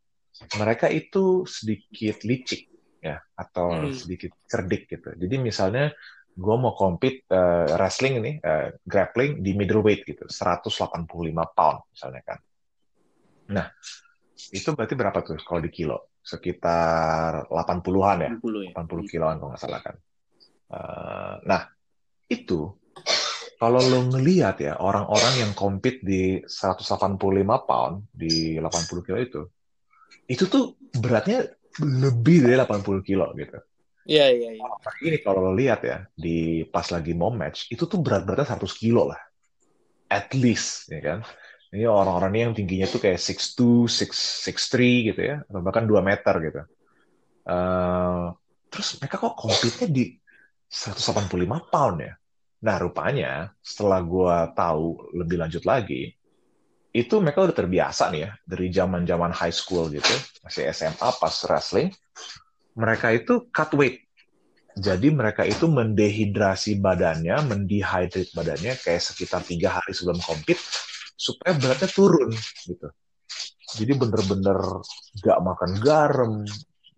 mereka 0.55 0.87
itu 0.87 1.43
sedikit 1.43 2.23
licik 2.23 2.71
ya 3.03 3.19
atau 3.35 3.83
hmm. 3.83 3.95
sedikit 3.95 4.31
cerdik 4.47 4.87
gitu 4.87 5.11
jadi 5.19 5.35
misalnya 5.39 5.91
gue 6.39 6.55
mau 6.55 6.71
compete 6.71 7.27
uh, 7.35 7.67
wrestling 7.75 8.23
ini 8.23 8.31
uh, 8.39 8.71
grappling 8.87 9.43
di 9.43 9.51
middleweight 9.51 10.07
gitu 10.07 10.23
185 10.23 11.03
pound 11.51 11.79
misalnya 11.91 12.21
kan 12.23 12.39
nah 13.49 13.67
itu 14.53 14.69
berarti 14.73 14.93
berapa 14.95 15.19
tuh 15.25 15.37
kalau 15.41 15.61
di 15.61 15.71
kilo 15.73 16.15
sekitar 16.21 17.49
80-an 17.49 18.17
ya 18.21 18.31
80, 18.37 18.69
ya. 18.69 18.71
80 18.77 19.11
kiloan 19.11 19.35
kalau 19.41 19.49
nggak 19.51 19.61
salah 19.61 19.81
kan 19.81 19.95
uh, 20.73 21.35
nah 21.43 21.61
itu 22.29 22.79
kalau 23.59 23.83
lo 23.83 24.07
ngelihat 24.07 24.55
ya 24.63 24.79
orang-orang 24.79 25.43
yang 25.43 25.51
compete 25.51 25.99
di 25.99 26.39
185 26.47 27.19
pound 27.67 28.07
di 28.07 28.55
80 28.55 29.03
kilo 29.03 29.19
itu, 29.19 29.41
itu 30.31 30.47
tuh 30.47 30.79
beratnya 30.95 31.43
lebih 31.83 32.47
dari 32.47 32.55
80 32.55 33.03
kilo 33.03 33.27
gitu. 33.35 33.59
Iya 34.07 34.31
iya. 34.31 34.49
iya. 34.55 34.63
Ini 35.03 35.19
kalau 35.19 35.51
lo 35.51 35.53
lihat 35.59 35.83
ya 35.83 36.07
di 36.15 36.63
pas 36.71 36.87
lagi 36.87 37.11
mau 37.11 37.35
match 37.35 37.67
itu 37.67 37.83
tuh 37.83 37.99
berat-beratnya 37.99 38.55
100 38.55 38.63
kilo 38.79 39.11
lah, 39.11 39.19
at 40.07 40.31
least 40.39 40.87
ya 40.87 41.03
kan. 41.03 41.19
Ini 41.69 41.85
orang-orang 41.85 42.33
yang 42.33 42.53
tingginya 42.57 42.89
tuh 42.89 42.97
kayak 42.97 43.21
6'2", 43.21 43.85
6'3 43.85 45.13
gitu 45.13 45.21
ya, 45.21 45.45
atau 45.45 45.61
bahkan 45.61 45.85
2 45.85 46.01
meter 46.01 46.35
gitu. 46.41 46.61
Uh, 47.45 48.33
terus 48.73 48.97
mereka 48.97 49.21
kok 49.21 49.37
compete-nya 49.37 49.89
di 49.89 50.17
185 50.69 51.69
pound 51.69 51.97
ya. 52.01 52.13
Nah, 52.59 52.75
rupanya 52.81 53.53
setelah 53.61 54.01
gue 54.01 54.37
tahu 54.57 55.13
lebih 55.15 55.37
lanjut 55.39 55.63
lagi, 55.63 56.11
itu 56.89 57.15
mereka 57.21 57.45
udah 57.45 57.55
terbiasa 57.55 58.09
nih 58.09 58.21
ya, 58.25 58.31
dari 58.43 58.67
zaman-zaman 58.73 59.29
high 59.29 59.53
school 59.53 59.87
gitu, 59.93 60.13
masih 60.41 60.73
SMA 60.73 61.09
pas 61.21 61.35
wrestling, 61.45 61.93
mereka 62.73 63.13
itu 63.13 63.45
cut 63.53 63.71
weight. 63.77 64.09
Jadi 64.73 65.11
mereka 65.11 65.45
itu 65.45 65.69
mendehidrasi 65.69 66.81
badannya, 66.81 67.35
mendehydrate 67.45 68.31
badannya 68.33 68.73
kayak 68.79 69.01
sekitar 69.01 69.45
tiga 69.45 69.79
hari 69.79 69.91
sebelum 69.93 70.17
compete, 70.23 70.61
supaya 71.19 71.51
beratnya 71.59 71.91
turun 71.91 72.31
gitu. 72.63 72.87
Jadi 73.75 73.91
bener-bener 73.99 74.57
gak 75.19 75.39
makan 75.43 75.71
garam, 75.83 76.47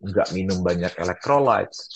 gak 0.06 0.30
minum 0.32 0.62
banyak 0.62 0.94
electrolytes, 0.96 1.90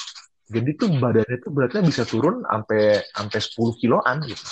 jadi 0.46 0.78
tuh 0.78 0.90
badannya 1.02 1.38
tuh 1.42 1.50
beratnya 1.50 1.82
bisa 1.82 2.06
turun 2.06 2.46
sampai 2.46 3.02
sampai 3.10 3.40
10 3.42 3.82
kiloan 3.82 4.18
gitu. 4.30 4.46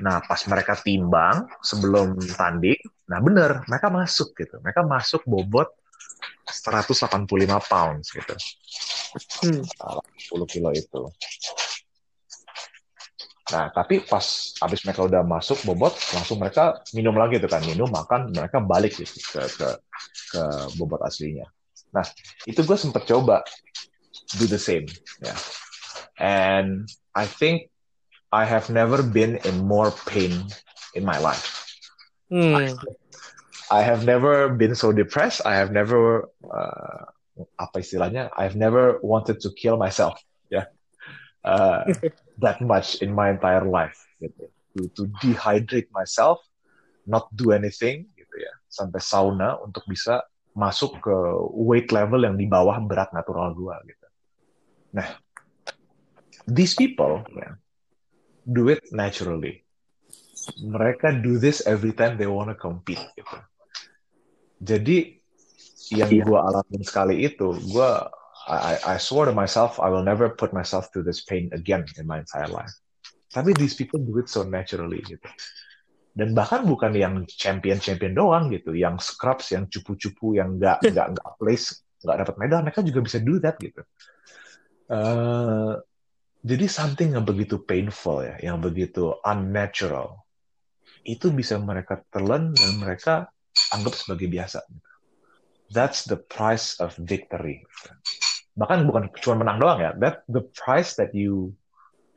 Nah, 0.00 0.24
pas 0.24 0.40
mereka 0.48 0.80
timbang 0.80 1.44
sebelum 1.60 2.16
tanding, 2.38 2.78
nah 3.10 3.20
bener, 3.20 3.66
mereka 3.68 3.92
masuk 3.92 4.32
gitu. 4.38 4.56
Mereka 4.64 4.86
masuk 4.86 5.26
bobot 5.28 5.68
185 6.48 7.28
pounds 7.68 8.06
gitu. 8.16 8.34
Hmm. 9.44 9.60
10 9.60 10.48
kilo 10.48 10.70
itu. 10.72 11.00
Nah, 13.48 13.72
tapi 13.72 14.04
pas 14.04 14.20
habis 14.60 14.84
mereka 14.84 15.08
udah 15.08 15.24
masuk 15.24 15.64
bobot, 15.64 15.96
langsung 16.12 16.36
mereka 16.36 16.84
minum 16.92 17.16
lagi 17.16 17.40
tuh 17.40 17.48
kan, 17.48 17.64
minum, 17.64 17.88
makan, 17.88 18.28
mereka 18.28 18.60
balik 18.60 18.92
gitu 18.92 19.16
ke 19.16 19.40
ke, 19.56 19.68
ke 20.36 20.42
bobot 20.76 21.00
aslinya. 21.00 21.48
Nah, 21.96 22.04
itu 22.44 22.60
gue 22.60 22.76
sempet 22.76 23.08
coba 23.08 23.40
do 24.36 24.44
the 24.44 24.60
same. 24.60 24.84
Yeah. 25.24 25.38
And 26.20 26.92
I 27.16 27.24
think 27.24 27.72
I 28.28 28.44
have 28.44 28.68
never 28.68 29.00
been 29.00 29.40
in 29.48 29.64
more 29.64 29.96
pain 30.04 30.44
in 30.92 31.08
my 31.08 31.16
life. 31.16 31.48
Mm. 32.28 32.52
I, 32.52 32.68
I, 33.72 33.80
have 33.80 34.04
never 34.04 34.52
been 34.52 34.74
so 34.76 34.92
depressed. 34.92 35.40
I 35.48 35.56
have 35.56 35.72
never 35.72 36.28
uh, 36.44 37.08
apa 37.56 37.80
istilahnya? 37.80 38.28
I've 38.36 38.56
never 38.56 39.00
wanted 39.00 39.40
to 39.40 39.56
kill 39.56 39.80
myself. 39.80 40.20
Yeah. 40.52 40.68
Uh, 41.40 41.88
that 42.38 42.62
much 42.62 43.02
in 43.02 43.14
my 43.14 43.30
entire 43.34 43.66
life. 43.66 43.98
Gitu. 44.22 44.46
To, 44.78 44.80
to 44.94 45.02
dehydrate 45.18 45.90
myself, 45.90 46.38
not 47.06 47.26
do 47.34 47.50
anything 47.50 48.06
gitu 48.14 48.34
ya. 48.38 48.52
Sampai 48.70 49.02
sauna 49.02 49.58
untuk 49.58 49.82
bisa 49.90 50.22
masuk 50.54 50.98
ke 51.02 51.16
weight 51.54 51.90
level 51.94 52.26
yang 52.26 52.34
di 52.34 52.46
bawah 52.46 52.78
berat 52.82 53.14
natural 53.14 53.54
gua 53.54 53.78
gitu. 53.86 54.06
Nah, 54.94 55.06
these 56.48 56.74
people 56.74 57.22
yeah, 57.36 57.54
do 58.42 58.70
it 58.70 58.82
naturally. 58.90 59.62
Mereka 60.64 61.20
do 61.20 61.36
this 61.36 61.60
every 61.68 61.92
time 61.92 62.16
they 62.16 62.26
wanna 62.26 62.56
compete. 62.56 63.02
Gitu. 63.14 63.36
Jadi 64.58 64.98
yang 65.94 66.10
yeah. 66.12 66.24
gue 66.24 66.38
alamin 66.38 66.82
sekali 66.84 67.24
itu, 67.24 67.52
gue 67.52 67.90
I, 68.48 68.74
I 68.84 68.96
swore 68.96 69.28
to 69.28 69.36
myself 69.36 69.76
I 69.76 69.92
will 69.92 70.04
never 70.04 70.32
put 70.32 70.56
myself 70.56 70.88
through 70.88 71.04
this 71.04 71.20
pain 71.22 71.52
again 71.52 71.84
in 72.00 72.08
my 72.08 72.24
entire 72.24 72.48
life. 72.48 72.72
Tapi 73.28 73.52
these 73.52 73.76
people 73.76 74.00
do 74.00 74.16
it 74.16 74.32
so 74.32 74.42
naturally 74.48 75.04
gitu. 75.04 75.28
Dan 76.16 76.32
bahkan 76.34 76.64
bukan 76.64 76.96
yang 76.96 77.28
champion-champion 77.28 78.16
doang 78.16 78.50
gitu, 78.50 78.74
yang 78.74 78.98
scrubs, 78.98 79.54
yang 79.54 79.70
cupu-cupu, 79.70 80.34
yang 80.34 80.56
nggak 80.56 80.80
nggak 80.96 81.06
nggak 81.14 81.32
place 81.36 81.84
nggak 82.02 82.18
dapat 82.26 82.34
medal 82.38 82.60
mereka 82.62 82.80
juga 82.86 83.00
bisa 83.02 83.18
do 83.18 83.42
that 83.42 83.58
gitu 83.58 83.82
uh, 84.90 85.74
jadi 86.46 86.66
something 86.70 87.18
yang 87.18 87.26
begitu 87.26 87.58
painful 87.58 88.22
ya 88.22 88.38
yang 88.38 88.62
begitu 88.62 89.18
unnatural 89.26 90.22
itu 91.02 91.32
bisa 91.34 91.58
mereka 91.58 92.02
telan 92.14 92.54
dan 92.54 92.72
mereka 92.78 93.14
anggap 93.74 93.98
sebagai 93.98 94.30
biasa 94.30 94.62
that's 95.74 96.06
the 96.06 96.18
price 96.30 96.78
of 96.78 96.94
victory 97.02 97.66
bahkan 98.58 98.82
bukan 98.84 99.06
cuma 99.22 99.46
menang 99.46 99.62
doang 99.62 99.78
ya 99.78 99.94
that 100.02 100.26
the 100.26 100.42
price 100.58 100.98
that 100.98 101.14
you 101.14 101.54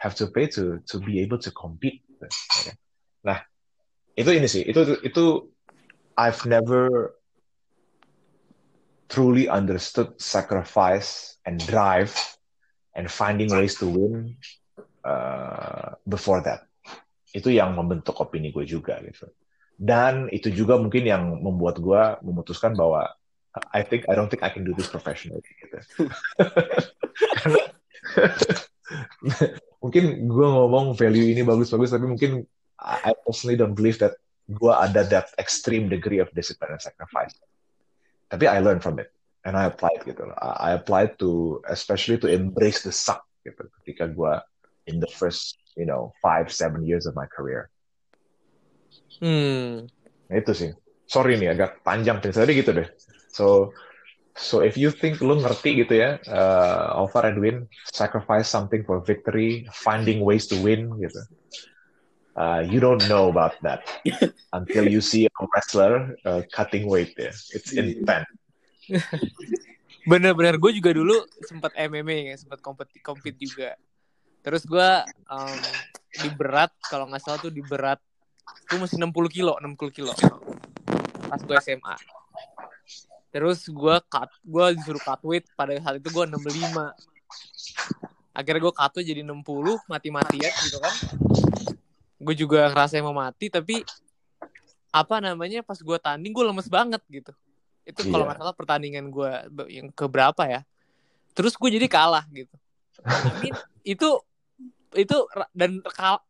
have 0.01 0.17
to 0.17 0.25
pay 0.25 0.49
to 0.49 0.81
to 0.89 0.97
be 0.97 1.21
able 1.21 1.37
to 1.37 1.53
compete 1.53 2.01
nah 3.21 3.45
itu 4.17 4.33
ini 4.33 4.49
sih 4.49 4.65
itu 4.65 4.97
itu 5.05 5.45
I've 6.17 6.43
never 6.43 7.15
truly 9.11 9.51
understood 9.51 10.15
sacrifice 10.23 11.35
and 11.43 11.59
drive 11.67 12.15
and 12.95 13.11
finding 13.11 13.51
ways 13.51 13.75
to 13.79 13.87
win 13.91 14.39
uh, 15.03 15.99
before 16.07 16.39
that. 16.47 16.63
Itu 17.35 17.51
yang 17.51 17.75
membentuk 17.75 18.19
opini 18.23 18.55
gue 18.55 18.63
juga 18.63 18.99
gitu. 19.03 19.27
Dan 19.75 20.31
itu 20.31 20.47
juga 20.51 20.79
mungkin 20.79 21.03
yang 21.03 21.43
membuat 21.43 21.83
gue 21.83 22.03
memutuskan 22.23 22.71
bahwa 22.71 23.11
I 23.73 23.83
think 23.83 24.07
I 24.07 24.15
don't 24.15 24.31
think 24.31 24.43
I 24.43 24.49
can 24.49 24.63
do 24.63 24.71
this 24.71 24.87
professionally 24.87 25.43
gitu. 25.43 25.77
mungkin 29.83 30.29
gue 30.29 30.47
ngomong 30.47 30.95
value 30.95 31.31
ini 31.35 31.43
bagus-bagus 31.43 31.91
tapi 31.91 32.07
mungkin 32.07 32.47
I 32.81 33.13
personally 33.27 33.59
don't 33.59 33.77
believe 33.77 34.01
that 34.01 34.17
gue 34.49 34.73
ada 34.73 35.05
that 35.11 35.35
extreme 35.37 35.91
degree 35.91 36.17
of 36.17 36.31
discipline 36.33 36.73
and 36.73 36.81
sacrifice. 36.81 37.35
Tapi 38.31 38.47
I 38.47 38.63
learn 38.63 38.79
from 38.79 38.97
it 38.97 39.11
and 39.43 39.59
I 39.59 39.67
applied 39.67 40.01
gitu. 40.07 40.31
I 40.39 40.73
applied 40.79 41.19
to 41.19 41.61
especially 41.67 42.17
to 42.23 42.31
embrace 42.31 42.81
the 42.81 42.95
suck 42.95 43.27
gitu 43.43 43.67
ketika 43.81 44.09
gue 44.09 44.33
in 44.89 45.03
the 45.03 45.11
first 45.11 45.59
you 45.75 45.85
know 45.85 46.15
five 46.23 46.49
seven 46.49 46.87
years 46.87 47.05
of 47.05 47.13
my 47.13 47.27
career. 47.27 47.69
Hmm. 49.21 49.91
Nah, 50.31 50.35
itu 50.39 50.51
sih. 50.55 50.71
Sorry 51.11 51.35
nih 51.35 51.51
agak 51.51 51.83
panjang 51.83 52.23
penjelasannya 52.23 52.55
gitu 52.55 52.71
deh. 52.71 52.87
So 53.35 53.75
so 54.31 54.63
if 54.63 54.79
you 54.79 54.95
think 54.95 55.19
lu 55.19 55.43
ngerti 55.43 55.83
gitu 55.83 55.99
ya, 55.99 56.23
uh, 56.31 56.95
Alvar 56.95 57.27
Edwin 57.27 57.67
sacrifice 57.91 58.47
something 58.47 58.87
for 58.87 59.03
victory, 59.03 59.67
finding 59.75 60.23
ways 60.23 60.47
to 60.47 60.55
win 60.63 60.95
gitu 61.03 61.19
uh, 62.35 62.61
you 62.63 62.79
don't 62.79 63.03
know 63.09 63.27
about 63.29 63.55
that 63.61 63.83
until 64.57 64.87
you 64.87 65.01
see 65.01 65.25
a 65.25 65.45
wrestler 65.53 66.15
uh, 66.25 66.41
cutting 66.51 66.87
weight 66.87 67.15
ya. 67.17 67.33
It's 67.51 67.71
iya. 67.73 67.97
intense. 67.97 68.29
Bener-bener 70.09 70.57
gue 70.57 70.71
juga 70.73 70.91
dulu 70.95 71.13
sempat 71.45 71.75
MMA 71.77 72.33
ya, 72.33 72.35
sempat 72.39 72.59
kompet 72.63 72.89
kompet 73.05 73.37
juga. 73.37 73.77
Terus 74.41 74.65
gue 74.65 74.89
um, 75.29 75.59
di 76.17 76.29
berat 76.33 76.73
kalau 76.89 77.05
nggak 77.05 77.21
salah 77.21 77.39
tuh 77.39 77.53
di 77.53 77.61
berat 77.61 78.01
gue 78.67 78.77
masih 78.81 78.97
60 78.97 79.13
kilo, 79.29 79.53
60 79.61 79.93
kilo 79.93 80.11
pas 81.31 81.39
gue 81.39 81.57
SMA. 81.63 81.95
Terus 83.31 83.63
gue 83.71 83.95
cut, 84.11 84.27
gue 84.43 84.65
disuruh 84.75 84.99
cut 84.99 85.23
weight 85.23 85.47
pada 85.55 85.71
saat 85.79 86.03
itu 86.03 86.11
gue 86.11 86.25
65. 86.27 86.35
Akhirnya 88.35 88.59
gue 88.59 88.73
cut 88.75 88.93
jadi 88.99 89.23
60, 89.23 89.39
mati-matian 89.87 90.51
gitu 90.67 90.77
kan 90.83 90.95
gue 92.21 92.35
juga 92.37 92.69
ngerasa 92.69 93.01
mau 93.01 93.17
mati 93.17 93.49
tapi 93.49 93.81
apa 94.93 95.17
namanya 95.17 95.65
pas 95.65 95.79
gue 95.81 95.97
tanding 95.97 96.31
gue 96.31 96.45
lemes 96.45 96.69
banget 96.69 97.01
gitu 97.09 97.33
itu 97.81 98.01
yeah. 98.05 98.11
kalau 98.13 98.23
nggak 98.29 98.37
salah 98.37 98.55
pertandingan 98.55 99.09
gue 99.09 99.31
yang 99.73 99.87
keberapa 99.89 100.45
ya 100.45 100.61
terus 101.33 101.57
gue 101.57 101.69
jadi 101.73 101.89
kalah 101.89 102.21
gitu 102.29 102.53
I 103.41 103.49
itu 103.81 104.09
itu 104.93 105.17
dan 105.55 105.81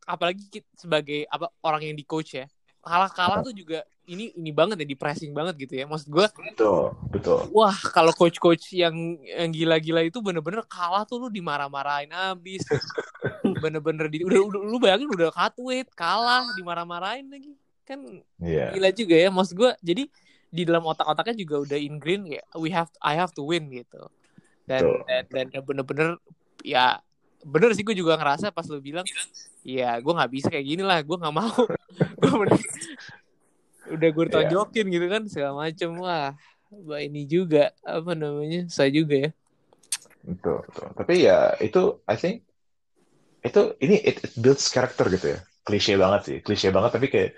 apalagi 0.07 0.63
sebagai 0.77 1.27
apa 1.27 1.51
orang 1.65 1.91
yang 1.91 1.97
di 1.97 2.05
coach 2.07 2.39
ya 2.39 2.47
kalah 2.81 3.11
kalah 3.13 3.39
tuh 3.45 3.53
juga 3.53 3.85
ini 4.09 4.33
ini 4.35 4.51
banget 4.51 4.81
ya 4.83 4.87
di 4.89 4.97
pressing 4.97 5.31
banget 5.31 5.55
gitu 5.61 5.73
ya. 5.77 5.85
Maksud 5.85 6.09
gue 6.09 6.25
betul 6.51 6.91
betul. 7.13 7.39
wah 7.53 7.75
kalau 7.93 8.11
coach 8.11 8.41
coach 8.41 8.73
yang 8.73 9.21
yang 9.23 9.49
gila-gila 9.53 10.01
itu 10.03 10.19
bener-bener 10.19 10.65
kalah 10.65 11.05
tuh 11.05 11.21
lu 11.21 11.27
dimarah-marahin 11.29 12.11
abis. 12.11 12.65
Bener-bener 13.63 14.09
di 14.09 14.25
udah, 14.25 14.41
udah 14.41 14.61
lu 14.65 14.77
bayangin 14.81 15.09
udah 15.09 15.29
cut 15.29 15.53
weight 15.61 15.87
kalah 15.93 16.49
dimarah-marahin 16.57 17.29
lagi. 17.29 17.53
Kan 17.85 18.25
yeah. 18.41 18.73
gila 18.73 18.89
juga 18.91 19.15
ya 19.15 19.29
maksud 19.29 19.55
gue 19.55 19.71
jadi 19.79 20.03
di 20.51 20.61
dalam 20.67 20.83
otak-otaknya 20.83 21.35
juga 21.47 21.55
udah 21.63 21.79
ingrain 21.79 22.27
ya 22.27 22.43
we 22.59 22.67
have 22.73 22.91
I 22.99 23.15
have 23.15 23.31
to 23.37 23.45
win 23.45 23.69
gitu. 23.71 24.01
Dan 24.65 25.05
dan, 25.07 25.45
dan 25.53 25.61
bener-bener 25.63 26.17
ya 26.65 26.99
bener 27.45 27.73
sih 27.73 27.83
gue 27.85 27.95
juga 27.97 28.17
ngerasa 28.17 28.53
pas 28.53 28.65
lu 28.69 28.81
bilang 28.81 29.05
ya 29.65 29.97
gue 29.97 30.13
nggak 30.13 30.31
bisa 30.31 30.47
kayak 30.49 30.65
gini 30.65 30.83
lah 30.85 31.01
gue 31.01 31.17
nggak 31.17 31.35
mau 31.35 31.53
gue 32.21 32.31
udah 33.91 34.09
gue 34.09 34.25
iya. 34.25 34.33
tonjokin 34.33 34.85
yeah. 34.87 34.93
gitu 34.95 35.05
kan 35.09 35.21
segala 35.27 35.53
macem 35.67 35.89
wah 35.99 36.33
bah 36.71 36.99
ini 37.03 37.27
juga 37.27 37.75
apa 37.83 38.15
namanya 38.15 38.63
saya 38.71 38.87
juga 38.93 39.27
ya 39.27 39.31
betul, 40.23 40.63
betul. 40.63 40.87
tapi 40.95 41.13
ya 41.27 41.51
itu 41.59 41.99
I 42.07 42.15
think 42.15 42.47
itu 43.41 43.61
ini 43.83 43.99
it, 43.99 44.21
it 44.23 44.33
builds 44.39 44.69
character 44.71 45.09
gitu 45.11 45.35
ya 45.35 45.39
klise 45.67 45.93
banget 45.99 46.21
sih 46.23 46.37
klise 46.39 46.71
banget 46.71 46.91
tapi 46.95 47.07
kayak 47.11 47.31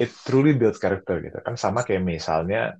it 0.00 0.10
truly 0.24 0.56
builds 0.56 0.80
character 0.80 1.20
gitu 1.20 1.38
kan 1.44 1.58
sama 1.60 1.84
kayak 1.84 2.00
misalnya 2.00 2.78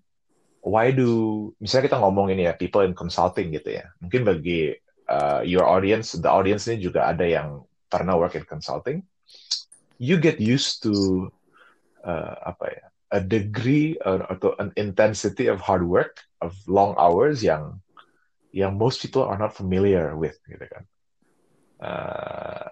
why 0.65 0.95
do 0.95 1.53
misalnya 1.61 1.93
kita 1.93 1.99
ngomong 2.01 2.33
ini 2.33 2.49
ya 2.49 2.55
people 2.57 2.83
in 2.87 2.97
consulting 2.97 3.53
gitu 3.53 3.77
ya 3.77 3.91
mungkin 4.01 4.25
bagi 4.25 4.73
uh, 5.09 5.41
your 5.45 5.65
audience 5.65 6.13
the 6.15 6.31
audience 6.31 6.69
ini 6.69 6.85
juga 6.85 7.09
ada 7.09 7.25
yang 7.25 7.65
pernah 7.89 8.15
work 8.15 8.37
in 8.37 8.45
consulting 8.45 9.03
you 9.99 10.21
get 10.21 10.39
used 10.39 10.85
to 10.85 11.27
uh, 12.05 12.55
apa 12.55 12.65
ya 12.71 12.85
a 13.11 13.21
degree 13.21 13.97
or, 14.05 14.21
atau 14.29 14.53
an 14.61 14.73
intensity 14.77 15.49
of 15.49 15.61
hard 15.65 15.83
work 15.83 16.21
of 16.45 16.53
long 16.69 16.93
hours 17.01 17.41
yang 17.41 17.81
yang 18.53 18.77
most 18.77 19.01
people 19.01 19.25
are 19.25 19.37
not 19.37 19.53
familiar 19.53 20.17
with 20.17 20.37
gitu 20.49 20.65
kan. 20.65 20.85
Uh, 21.79 22.65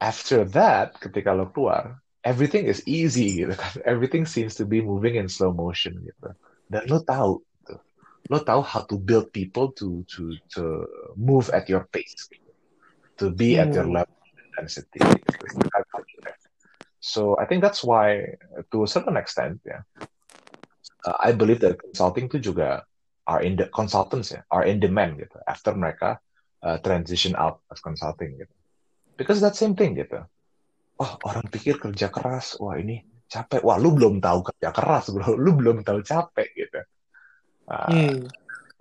after 0.00 0.44
that, 0.44 0.96
ketika 0.98 1.32
lo 1.32 1.48
keluar, 1.52 2.00
everything 2.24 2.66
is 2.68 2.80
easy 2.88 3.44
gitu 3.44 3.54
kan. 3.56 3.72
Everything 3.84 4.24
seems 4.24 4.56
to 4.56 4.64
be 4.64 4.80
moving 4.80 5.16
in 5.16 5.28
slow 5.28 5.52
motion 5.52 6.00
gitu. 6.00 6.32
Dan 6.68 6.88
lo 6.88 7.00
tahu. 7.04 7.40
Lo 8.30 8.38
tahu 8.38 8.62
how 8.62 8.82
to 8.86 8.98
build 8.98 9.32
people 9.34 9.72
to 9.74 10.06
to 10.06 10.36
to 10.54 10.86
move 11.18 11.50
at 11.50 11.66
your 11.66 11.88
pace, 11.90 12.30
to 13.18 13.30
be 13.32 13.58
hmm. 13.58 13.66
at 13.66 13.70
your 13.74 13.88
hmm. 13.88 14.02
level 14.02 14.16
intensity. 14.52 15.00
So 17.02 17.34
I 17.34 17.50
think 17.50 17.66
that's 17.66 17.82
why, 17.82 18.38
to 18.70 18.86
a 18.86 18.88
certain 18.88 19.18
extent, 19.18 19.58
yeah, 19.66 19.82
uh, 21.02 21.18
I 21.18 21.34
believe 21.34 21.58
that 21.66 21.82
consulting 21.82 22.30
itu 22.30 22.54
juga 22.54 22.86
are 23.26 23.42
in 23.42 23.58
the 23.58 23.66
consultants 23.74 24.30
ya, 24.30 24.46
are 24.54 24.62
in 24.62 24.78
demand 24.78 25.18
gitu. 25.18 25.34
After 25.50 25.74
mereka 25.74 26.22
uh, 26.62 26.78
transition 26.78 27.34
out 27.34 27.58
as 27.74 27.82
consulting 27.82 28.38
gitu. 28.38 28.54
Because 29.18 29.42
that 29.42 29.58
same 29.58 29.74
thing 29.74 29.98
gitu. 29.98 30.22
Oh 31.02 31.12
orang 31.26 31.50
pikir 31.50 31.82
kerja 31.82 32.06
keras, 32.06 32.54
wah 32.62 32.78
ini 32.78 33.02
capek. 33.26 33.66
Wah 33.66 33.82
lu 33.82 33.98
belum 33.98 34.22
tahu 34.22 34.54
kerja 34.54 34.70
keras 34.70 35.10
bro, 35.10 35.34
lu 35.34 35.58
belum 35.58 35.82
tahu 35.82 36.06
capek 36.06 36.48
gitu. 36.54 36.86
Uh, 37.68 37.90
hmm. 37.90 38.18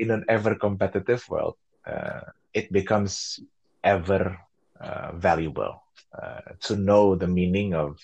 In 0.01 0.09
an 0.09 0.25
ever 0.25 0.57
competitive 0.57 1.21
world, 1.29 1.55
uh, 1.85 2.25
it 2.53 2.73
becomes 2.73 3.39
ever 3.85 4.37
uh, 4.81 5.13
valuable 5.13 5.83
uh, 6.09 6.57
to 6.65 6.75
know 6.75 7.13
the 7.13 7.29
meaning 7.29 7.73
of 7.77 8.01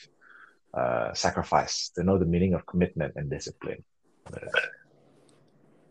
uh, 0.78 1.14
sacrifice, 1.18 1.90
to 1.98 2.06
know 2.06 2.22
the 2.22 2.30
meaning 2.30 2.54
of 2.54 2.66
commitment 2.70 3.18
and 3.18 3.30
discipline. 3.34 3.82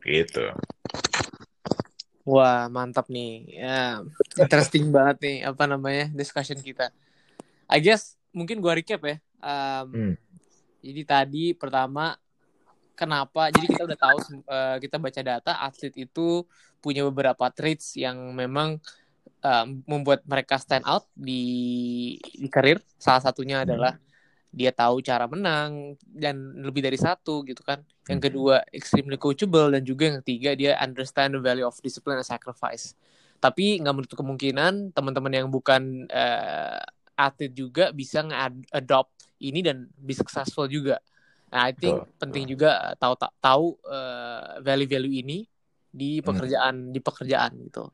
Gitu. 0.06 0.54
Wah, 2.26 2.70
mantap 2.70 3.10
nih. 3.10 3.46
Ya, 3.50 4.02
interesting 4.38 4.90
banget 4.94 5.16
nih 5.22 5.38
apa 5.46 5.64
namanya 5.66 6.06
discussion 6.14 6.58
kita. 6.62 6.90
I 7.66 7.82
guess 7.82 8.14
mungkin 8.30 8.62
gua 8.62 8.78
recap 8.78 9.02
ya. 9.02 9.16
Um, 9.42 9.86
hmm. 9.90 10.14
Jadi 10.86 11.02
tadi 11.02 11.44
pertama 11.54 12.14
kenapa? 12.96 13.52
Jadi 13.52 13.76
kita 13.76 13.84
udah 13.84 13.98
tahu 14.00 14.18
uh, 14.48 14.76
kita 14.80 14.96
baca 14.96 15.20
data 15.20 15.52
atlet 15.60 15.94
itu 15.94 16.42
punya 16.80 17.04
beberapa 17.04 17.52
traits 17.52 17.94
yang 17.94 18.16
memang 18.32 18.80
um, 19.44 19.66
membuat 19.84 20.24
mereka 20.24 20.56
stand 20.56 20.88
out 20.88 21.04
di 21.12 22.16
di 22.34 22.48
karir. 22.48 22.80
Salah 22.96 23.20
satunya 23.20 23.60
hmm. 23.62 23.66
adalah 23.68 23.92
dia 24.56 24.72
tahu 24.72 25.04
cara 25.04 25.28
menang 25.28 26.00
dan 26.00 26.64
lebih 26.64 26.80
dari 26.80 26.96
satu 26.96 27.44
gitu 27.44 27.60
kan. 27.60 27.84
Yang 28.08 28.18
hmm. 28.18 28.26
kedua 28.32 28.56
extremely 28.72 29.20
coachable 29.20 29.68
dan 29.68 29.84
juga 29.84 30.08
yang 30.08 30.18
ketiga 30.24 30.56
dia 30.56 30.72
understand 30.80 31.36
the 31.36 31.40
value 31.42 31.68
of 31.68 31.76
discipline 31.84 32.16
and 32.16 32.26
sacrifice. 32.26 32.96
Tapi 33.36 33.76
nggak 33.84 33.94
menutup 33.94 34.16
kemungkinan 34.16 34.96
teman-teman 34.96 35.32
yang 35.44 35.48
bukan 35.52 36.08
uh, 36.08 36.80
atlet 37.16 37.52
juga 37.52 37.92
bisa 37.92 38.24
nge-adopt 38.24 39.12
ini 39.44 39.60
dan 39.60 39.88
bisa 39.96 40.24
successful 40.24 40.64
juga. 40.68 40.96
Nah, 41.56 41.62
I 41.64 41.72
think 41.72 41.96
oh, 41.96 42.04
penting 42.20 42.44
juga 42.44 42.92
tahu 43.00 43.16
tahu 43.40 43.80
uh, 43.88 44.60
value-value 44.60 45.24
ini 45.24 45.48
di 45.88 46.20
pekerjaan 46.20 46.90
hmm. 46.90 46.92
di 46.92 47.00
pekerjaan 47.00 47.52
gitu 47.64 47.88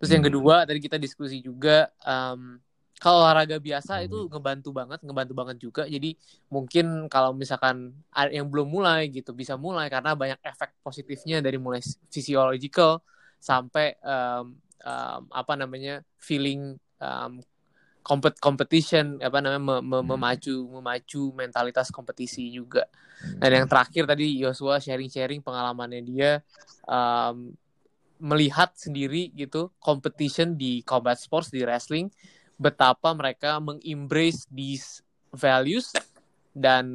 terus 0.00 0.08
yang 0.08 0.24
hmm. 0.24 0.32
kedua 0.32 0.54
tadi 0.64 0.80
kita 0.80 0.96
diskusi 0.96 1.44
juga 1.44 1.92
um, 2.00 2.56
kalau 2.96 3.28
olahraga 3.28 3.60
biasa 3.60 4.00
hmm. 4.00 4.06
itu 4.08 4.18
ngebantu 4.32 4.70
banget, 4.72 5.00
ngebantu 5.04 5.32
banget 5.36 5.56
juga. 5.60 5.82
Jadi 5.84 6.16
mungkin 6.48 7.12
kalau 7.12 7.36
misalkan 7.36 7.92
yang 8.32 8.48
belum 8.48 8.72
mulai 8.72 9.12
gitu 9.12 9.36
bisa 9.36 9.52
mulai 9.60 9.92
karena 9.92 10.16
banyak 10.16 10.40
efek 10.40 10.80
positifnya 10.80 11.44
dari 11.44 11.60
mulai 11.60 11.84
physiological 12.08 13.04
sampai 13.36 14.00
um, 14.00 14.56
um, 14.80 15.22
apa 15.28 15.52
namanya 15.60 16.00
feeling 16.16 16.80
um, 16.96 17.44
kompet 18.06 18.38
competition 18.38 19.18
apa 19.18 19.42
namanya 19.42 19.58
me, 19.58 19.74
me, 19.82 19.98
hmm. 19.98 20.14
memacu 20.14 20.54
memacu 20.78 21.34
mentalitas 21.34 21.90
kompetisi 21.90 22.46
juga. 22.54 22.86
Dan 23.42 23.50
yang 23.50 23.66
terakhir 23.66 24.06
tadi 24.06 24.38
Yosua 24.38 24.78
sharing-sharing 24.78 25.42
pengalamannya 25.42 26.06
dia 26.06 26.38
um, 26.86 27.50
melihat 28.22 28.70
sendiri 28.78 29.34
gitu 29.34 29.74
competition 29.82 30.54
di 30.54 30.86
combat 30.86 31.18
sports 31.18 31.50
di 31.50 31.66
wrestling 31.66 32.06
betapa 32.54 33.10
mereka 33.12 33.58
mengembrace 33.58 34.46
these 34.48 35.02
values 35.34 35.90
dan 36.54 36.86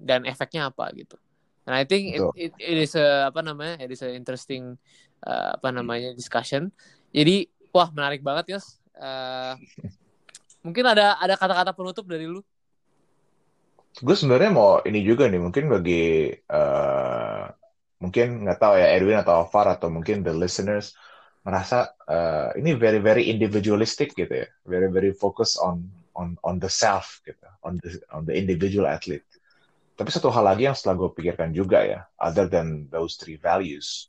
dan 0.00 0.22
efeknya 0.22 0.70
apa 0.70 0.88
gitu. 0.94 1.18
And 1.68 1.76
I 1.76 1.84
think 1.84 2.16
it, 2.16 2.22
it, 2.38 2.52
it 2.56 2.78
is 2.78 2.94
a 2.94 3.28
apa 3.28 3.42
namanya? 3.42 3.82
It 3.82 3.90
is 3.92 4.00
a 4.06 4.14
interesting 4.14 4.78
uh, 5.26 5.58
apa 5.58 5.68
namanya 5.74 6.16
discussion. 6.16 6.72
Jadi 7.10 7.50
wah 7.74 7.90
menarik 7.90 8.22
banget 8.22 8.56
ya. 8.56 8.62
Uh, 9.00 9.56
mungkin 10.60 10.84
ada 10.86 11.16
ada 11.20 11.34
kata-kata 11.36 11.72
penutup 11.72 12.04
dari 12.08 12.28
lu? 12.28 12.44
Gue 13.98 14.14
sebenarnya 14.14 14.54
mau 14.54 14.78
ini 14.86 15.02
juga 15.02 15.26
nih 15.26 15.42
mungkin 15.42 15.66
bagi 15.66 16.30
uh, 16.46 17.50
mungkin 17.98 18.46
nggak 18.46 18.58
tahu 18.62 18.74
ya 18.78 18.94
Edwin 18.94 19.18
atau 19.18 19.44
Alvar 19.44 19.76
atau 19.76 19.90
mungkin 19.90 20.22
the 20.22 20.32
listeners 20.32 20.94
merasa 21.40 21.96
uh, 22.06 22.52
ini 22.54 22.76
very 22.76 23.00
very 23.00 23.26
individualistic 23.32 24.12
gitu 24.12 24.44
ya, 24.44 24.48
very 24.68 24.92
very 24.92 25.10
focus 25.10 25.56
on 25.56 25.88
on 26.14 26.36
on 26.44 26.60
the 26.60 26.68
self 26.68 27.24
gitu, 27.24 27.48
on 27.64 27.80
the 27.80 27.96
on 28.12 28.28
the 28.28 28.34
individual 28.36 28.84
athlete. 28.84 29.26
Tapi 29.96 30.08
satu 30.12 30.32
hal 30.32 30.48
lagi 30.48 30.64
yang 30.68 30.76
setelah 30.76 30.96
gue 30.96 31.10
pikirkan 31.16 31.52
juga 31.52 31.84
ya, 31.84 32.04
other 32.20 32.48
than 32.48 32.88
those 32.92 33.16
three 33.20 33.36
values, 33.36 34.08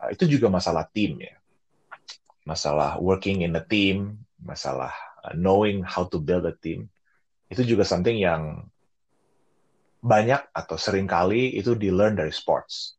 uh, 0.00 0.08
itu 0.12 0.24
juga 0.28 0.52
masalah 0.52 0.84
tim 0.92 1.16
ya, 1.20 1.34
masalah 2.44 3.00
working 3.00 3.44
in 3.44 3.56
a 3.56 3.64
team, 3.64 4.20
masalah 4.40 4.92
uh, 5.24 5.34
knowing 5.36 5.84
how 5.84 6.08
to 6.08 6.18
build 6.20 6.48
a 6.48 6.54
team, 6.56 6.88
itu 7.52 7.62
juga 7.64 7.84
something 7.84 8.16
yang 8.16 8.64
banyak 10.00 10.40
atau 10.56 10.80
sering 10.80 11.04
kali 11.04 11.56
itu 11.60 11.76
di 11.76 11.92
learn 11.92 12.16
dari 12.16 12.32
sports. 12.32 12.96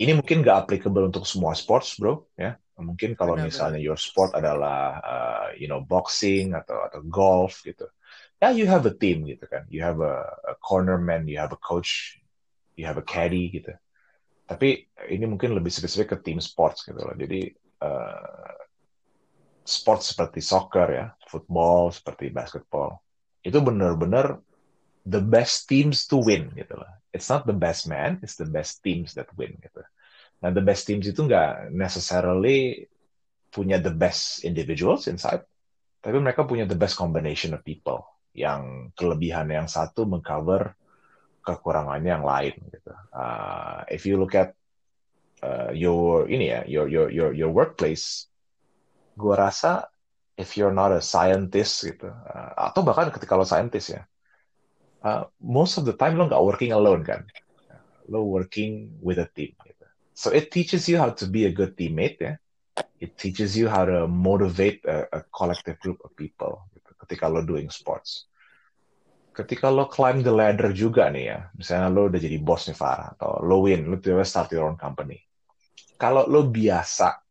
Ini 0.00 0.16
mungkin 0.16 0.42
gak 0.42 0.66
applicable 0.66 1.06
untuk 1.06 1.22
semua 1.28 1.54
sports, 1.54 2.00
bro, 2.00 2.26
ya 2.34 2.58
Mungkin 2.74 3.14
kalau 3.14 3.38
benar, 3.38 3.46
misalnya 3.46 3.78
benar. 3.78 3.86
your 3.86 4.00
sport 4.00 4.34
adalah 4.34 4.98
uh, 4.98 5.48
you 5.54 5.70
know 5.70 5.78
boxing 5.78 6.58
atau 6.58 6.82
atau 6.82 7.06
golf 7.06 7.62
gitu. 7.62 7.86
Ya 8.42 8.50
yeah, 8.50 8.52
you 8.58 8.66
have 8.66 8.82
a 8.82 8.94
team 8.94 9.22
gitu 9.30 9.46
kan. 9.46 9.62
You 9.70 9.86
have 9.86 10.02
a, 10.02 10.26
a 10.50 10.54
corner 10.58 10.98
man, 10.98 11.30
you 11.30 11.38
have 11.38 11.54
a 11.54 11.60
coach, 11.62 12.18
you 12.74 12.82
have 12.82 12.98
a 12.98 13.06
caddy 13.06 13.46
gitu. 13.54 13.70
Tapi 14.50 14.90
ini 15.06 15.24
mungkin 15.30 15.54
lebih 15.54 15.70
spesifik 15.70 16.18
ke 16.18 16.26
team 16.26 16.42
sports 16.42 16.82
gitu 16.82 16.98
loh. 16.98 17.14
Jadi 17.14 17.54
uh, 17.78 18.58
sport 19.64 20.04
seperti 20.04 20.44
soccer 20.44 20.88
ya, 20.92 21.06
football 21.24 21.88
seperti 21.88 22.28
basketball 22.28 23.00
itu 23.44 23.60
benar-benar 23.60 24.40
the 25.04 25.20
best 25.20 25.68
teams 25.68 26.08
to 26.08 26.16
win 26.20 26.48
gitu 26.56 26.80
loh. 26.80 26.88
It's 27.12 27.28
not 27.28 27.44
the 27.44 27.54
best 27.54 27.86
man, 27.86 28.18
it's 28.24 28.40
the 28.40 28.48
best 28.48 28.80
teams 28.80 29.12
that 29.14 29.28
win 29.36 29.60
gitu. 29.60 29.84
Nah, 30.40 30.50
the 30.50 30.64
best 30.64 30.88
teams 30.88 31.04
itu 31.04 31.20
nggak 31.24 31.70
necessarily 31.72 32.88
punya 33.52 33.78
the 33.78 33.92
best 33.92 34.42
individuals 34.42 35.06
inside, 35.06 35.46
tapi 36.02 36.18
mereka 36.18 36.42
punya 36.42 36.66
the 36.66 36.74
best 36.74 36.98
combination 36.98 37.54
of 37.54 37.62
people 37.62 38.02
yang 38.34 38.90
kelebihan 38.98 39.46
yang 39.46 39.70
satu 39.70 40.08
mengcover 40.08 40.74
kekurangannya 41.44 42.10
yang 42.18 42.26
lain 42.26 42.56
gitu. 42.72 42.92
Uh, 43.14 43.86
if 43.86 44.08
you 44.08 44.18
look 44.18 44.34
at 44.34 44.56
uh, 45.44 45.70
your 45.70 46.26
ini 46.26 46.50
ya, 46.50 46.60
your 46.66 46.90
your 46.90 47.06
your 47.12 47.30
your 47.30 47.52
workplace, 47.52 48.26
gua 49.14 49.48
rasa 49.50 49.88
if 50.34 50.58
you're 50.58 50.74
not 50.74 50.90
a 50.90 50.98
scientist 50.98 51.86
gitu, 51.86 52.10
uh, 52.10 52.50
atau 52.58 52.82
bahkan 52.82 53.10
ketika 53.14 53.38
lo 53.38 53.46
scientist 53.46 53.94
ya, 53.94 54.02
uh, 55.06 55.30
most 55.38 55.78
of 55.78 55.86
the 55.86 55.94
time 55.94 56.18
lo 56.18 56.26
nggak 56.26 56.42
working 56.42 56.74
alone 56.74 57.06
kan, 57.06 57.22
lo 58.10 58.26
working 58.26 58.98
with 58.98 59.22
a 59.22 59.30
team. 59.30 59.54
Gitu. 59.62 59.86
So 60.14 60.34
it 60.34 60.50
teaches 60.50 60.90
you 60.90 60.98
how 60.98 61.14
to 61.14 61.30
be 61.30 61.46
a 61.46 61.52
good 61.54 61.78
teammate 61.78 62.18
ya. 62.18 62.34
It 62.98 63.14
teaches 63.14 63.54
you 63.54 63.70
how 63.70 63.86
to 63.86 64.10
motivate 64.10 64.82
a, 64.86 65.06
a 65.14 65.20
collective 65.30 65.78
group 65.78 66.02
of 66.02 66.10
people 66.18 66.66
gitu, 66.74 66.90
ketika 67.06 67.30
lo 67.30 67.46
doing 67.46 67.70
sports. 67.70 68.26
Ketika 69.34 69.70
lo 69.70 69.90
climb 69.90 70.22
the 70.22 70.30
ladder 70.30 70.70
juga 70.70 71.10
nih 71.10 71.24
ya, 71.30 71.38
misalnya 71.54 71.90
lo 71.90 72.06
udah 72.06 72.18
jadi 72.22 72.38
bos 72.38 72.66
nih 72.70 72.74
Farah, 72.78 73.14
atau 73.14 73.42
lo 73.42 73.66
win, 73.66 73.86
lo 73.86 73.98
tiba 73.98 74.26
start 74.26 74.50
your 74.54 74.66
own 74.66 74.78
company. 74.78 75.22
Kalau 75.94 76.26
lo 76.26 76.50
biasa 76.50 77.23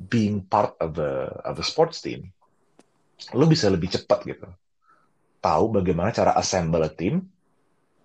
being 0.00 0.48
part 0.48 0.72
of 0.80 0.96
a 0.96 1.44
of 1.44 1.60
a 1.60 1.66
sports 1.66 2.00
team, 2.00 2.32
lo 3.36 3.44
bisa 3.44 3.68
lebih 3.68 3.92
cepat 3.92 4.24
gitu. 4.24 4.48
Tahu 5.40 5.80
bagaimana 5.80 6.12
cara 6.12 6.32
assemble 6.36 6.84
a 6.84 6.92
team, 6.92 7.28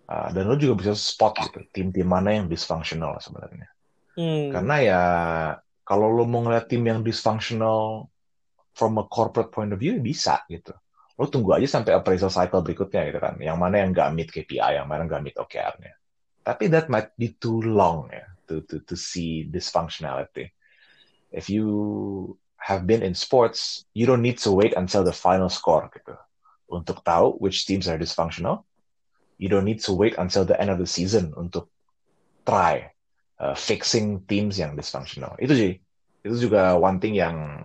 Uh, 0.06 0.30
dan 0.38 0.46
lo 0.46 0.54
juga 0.54 0.86
bisa 0.86 0.94
spot 0.94 1.34
gitu 1.50 1.66
tim-tim 1.74 2.06
mana 2.06 2.38
yang 2.38 2.46
dysfunctional 2.46 3.18
sebenarnya. 3.18 3.66
Hmm. 4.14 4.54
Karena 4.54 4.76
ya 4.78 5.02
kalau 5.82 6.14
lo 6.14 6.30
mau 6.30 6.46
ngeliat 6.46 6.70
tim 6.70 6.86
yang 6.86 7.02
dysfunctional 7.02 8.06
from 8.78 9.02
a 9.02 9.06
corporate 9.10 9.50
point 9.50 9.74
of 9.74 9.82
view 9.82 9.98
bisa 9.98 10.46
gitu. 10.46 10.78
Lo 11.18 11.26
tunggu 11.26 11.58
aja 11.58 11.66
sampai 11.66 11.98
appraisal 11.98 12.30
cycle 12.30 12.62
berikutnya 12.62 13.02
gitu 13.10 13.18
kan. 13.18 13.34
Yang 13.42 13.58
mana 13.58 13.76
yang 13.82 13.90
nggak 13.98 14.10
meet 14.14 14.30
KPI, 14.30 14.78
yang 14.78 14.86
mana 14.86 15.10
nggak 15.10 15.24
meet 15.26 15.38
OKR-nya. 15.42 15.94
Tapi 16.46 16.64
that 16.70 16.86
might 16.86 17.10
be 17.18 17.34
too 17.42 17.66
long 17.66 18.06
ya 18.14 18.30
to 18.46 18.62
to 18.70 18.86
to 18.86 18.94
see 18.94 19.50
dysfunctionality. 19.50 20.54
If 21.36 21.52
you 21.52 22.40
have 22.56 22.88
been 22.88 23.04
in 23.04 23.14
sports, 23.14 23.84
you 23.92 24.08
don't 24.08 24.24
need 24.24 24.40
to 24.48 24.56
wait 24.56 24.74
until 24.80 25.04
the 25.04 25.12
final 25.12 25.52
score 25.52 25.92
gitu 25.92 26.16
untuk 26.72 27.04
tahu 27.04 27.38
which 27.38 27.68
teams 27.68 27.86
are 27.86 28.00
dysfunctional 28.00 28.66
you 29.38 29.50
don't 29.50 29.66
need 29.66 29.80
to 29.82 29.94
wait 29.94 30.16
until 30.18 30.46
the 30.46 30.60
end 30.60 30.70
of 30.70 30.80
the 30.80 30.88
season 30.88 31.34
untuk 31.36 31.68
try 32.48 32.92
uh, 33.40 33.56
fixing 33.56 34.24
teams 34.28 34.60
yang 34.60 34.80
dysfunctional. 34.80 35.36
Itu 35.40 35.54
sih, 35.56 35.74
itu 36.24 36.36
juga 36.48 36.80
one 36.80 37.00
thing 37.04 37.16
yang 37.18 37.60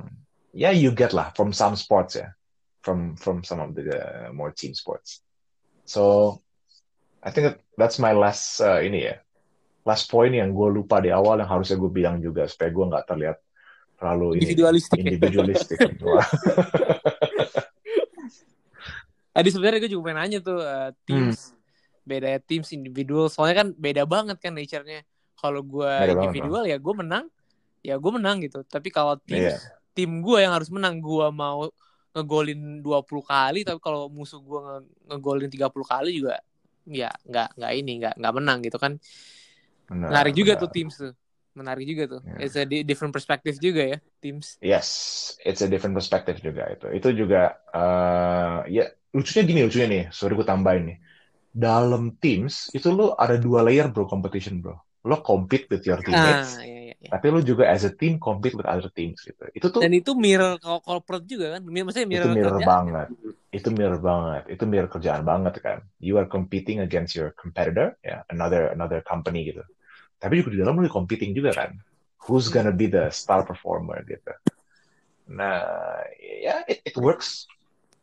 ya 0.51 0.71
yeah, 0.71 0.75
you 0.75 0.91
get 0.91 1.15
lah 1.15 1.31
from 1.39 1.55
some 1.55 1.79
sports 1.79 2.19
ya, 2.19 2.35
from 2.83 3.15
from 3.15 3.47
some 3.47 3.63
of 3.63 3.79
the 3.79 3.87
uh, 3.95 4.29
more 4.35 4.51
team 4.51 4.75
sports. 4.75 5.23
So 5.87 6.37
I 7.23 7.31
think 7.31 7.45
that 7.47 7.57
that's 7.79 8.03
my 8.03 8.17
last 8.17 8.59
uh, 8.59 8.83
ini 8.83 9.07
ya, 9.07 9.17
last 9.87 10.11
point 10.11 10.35
yang 10.35 10.51
gue 10.51 10.69
lupa 10.75 10.99
di 10.99 11.15
awal 11.15 11.39
yang 11.39 11.51
harusnya 11.51 11.79
gue 11.79 11.91
bilang 11.93 12.19
juga 12.19 12.51
supaya 12.51 12.75
gue 12.75 12.85
nggak 12.91 13.07
terlihat 13.07 13.39
terlalu 14.01 14.41
individualistik. 14.41 14.97
Ini, 14.97 15.21
individualistik. 15.21 15.77
Tadi 19.37 19.49
sebenarnya 19.53 19.79
gue 19.85 19.93
juga 19.93 20.11
pengen 20.11 20.19
nanya 20.25 20.39
tuh 20.43 20.59
uh, 20.59 20.91
teams 21.05 21.53
hmm. 21.53 21.59
Beda 22.01 22.41
teams 22.43 22.73
individual. 22.73 23.29
Soalnya 23.29 23.63
kan 23.63 23.69
beda 23.77 24.09
banget 24.09 24.41
kan 24.41 24.57
nature-nya. 24.57 25.05
Kalau 25.37 25.61
gue 25.63 25.93
individual 26.11 26.65
banget, 26.65 26.75
ya 26.75 26.79
gue 26.81 26.95
menang. 26.97 27.25
Ya 27.85 27.95
gue 28.01 28.11
menang 28.11 28.41
gitu. 28.43 28.65
Tapi 28.67 28.89
kalau 28.91 29.21
tim 29.21 29.53
yeah. 29.53 29.61
tim 29.95 30.25
gue 30.25 30.39
yang 30.43 30.57
harus 30.57 30.73
menang. 30.73 30.99
Gue 30.99 31.29
mau 31.31 31.69
ngegolin 32.11 32.83
20 32.83 33.07
kali 33.23 33.63
tapi 33.63 33.79
kalau 33.79 34.11
musuh 34.11 34.43
gue 34.43 34.59
nge 34.59 34.77
ngegolin 35.15 35.47
30 35.47 35.71
kali 35.71 36.11
juga 36.11 36.43
ya 36.91 37.07
nggak 37.23 37.55
nggak 37.55 37.73
ini 37.79 37.93
nggak 38.03 38.15
nggak 38.19 38.35
menang 38.35 38.59
gitu 38.67 38.79
kan. 38.83 38.99
Benar, 39.87 40.09
menarik 40.11 40.35
juga 40.35 40.59
benar. 40.59 40.63
tuh 40.67 40.71
teams 40.75 40.95
tuh 40.99 41.15
menarik 41.61 41.85
juga 41.85 42.19
tuh. 42.19 42.21
Yeah. 42.25 42.41
it's 42.49 42.57
a 42.57 42.65
different 42.65 43.13
perspective 43.13 43.61
juga 43.61 43.83
ya 43.97 43.99
teams. 44.25 44.57
Yes 44.65 44.89
it's 45.45 45.61
a 45.61 45.69
different 45.69 45.93
perspective 45.93 46.41
juga 46.41 46.73
itu. 46.73 46.87
Itu 46.97 47.09
juga 47.13 47.61
uh, 47.71 48.65
ya 48.67 48.89
lucunya 49.13 49.43
gini 49.45 49.61
lucunya 49.69 49.87
nih 49.89 50.03
sorry 50.11 50.33
gue 50.35 50.49
tambahin 50.49 50.85
nih. 50.95 50.99
Dalam 51.51 52.17
teams 52.23 52.71
itu 52.73 52.89
lo 52.95 53.19
ada 53.19 53.37
dua 53.37 53.67
layer 53.67 53.93
bro 53.93 54.09
competition 54.09 54.65
bro. 54.65 54.81
Lo 55.05 55.25
compete 55.25 55.69
with 55.73 55.85
your 55.89 56.01
teammates 56.05 56.61
ah, 56.61 56.65
iya, 56.65 56.93
iya, 56.93 57.09
tapi 57.09 57.33
lo 57.33 57.41
juga 57.41 57.65
as 57.73 57.89
a 57.89 57.93
team 57.97 58.21
compete 58.21 58.53
with 58.53 58.69
other 58.69 58.93
teams 58.93 59.25
gitu. 59.25 59.49
Itu 59.57 59.73
tuh 59.73 59.81
dan 59.81 59.97
itu 59.97 60.13
mirror 60.13 60.61
corporate 60.61 61.25
juga 61.25 61.57
kan? 61.57 61.65
Maksudnya 61.65 62.09
mirror 62.09 62.31
itu 62.31 62.37
mirror 62.37 62.55
kerjaan. 62.61 62.69
banget. 62.69 63.09
Itu 63.51 63.69
mirror 63.73 64.01
banget. 64.05 64.43
Itu 64.53 64.65
mirror 64.69 64.89
kerjaan 64.93 65.23
banget 65.25 65.55
kan. 65.65 65.79
You 65.99 66.21
are 66.21 66.29
competing 66.29 66.85
against 66.85 67.17
your 67.17 67.33
competitor 67.33 67.97
ya 68.05 68.21
yeah, 68.21 68.21
another 68.29 68.71
another 68.77 69.01
company 69.01 69.49
gitu 69.49 69.65
tapi 70.21 70.45
juga 70.45 70.55
di 70.55 70.61
dalam 70.61 70.77
lo 70.77 70.87
competing 70.87 71.33
juga 71.33 71.57
kan 71.57 71.73
who's 72.29 72.53
gonna 72.53 72.73
be 72.73 72.87
the 72.87 73.09
star 73.09 73.43
performer 73.43 74.05
gitu 74.05 74.31
nah 75.31 75.65
ya 76.21 76.61
yeah, 76.61 76.61
it, 76.69 76.85
it 76.85 76.97
works 77.01 77.49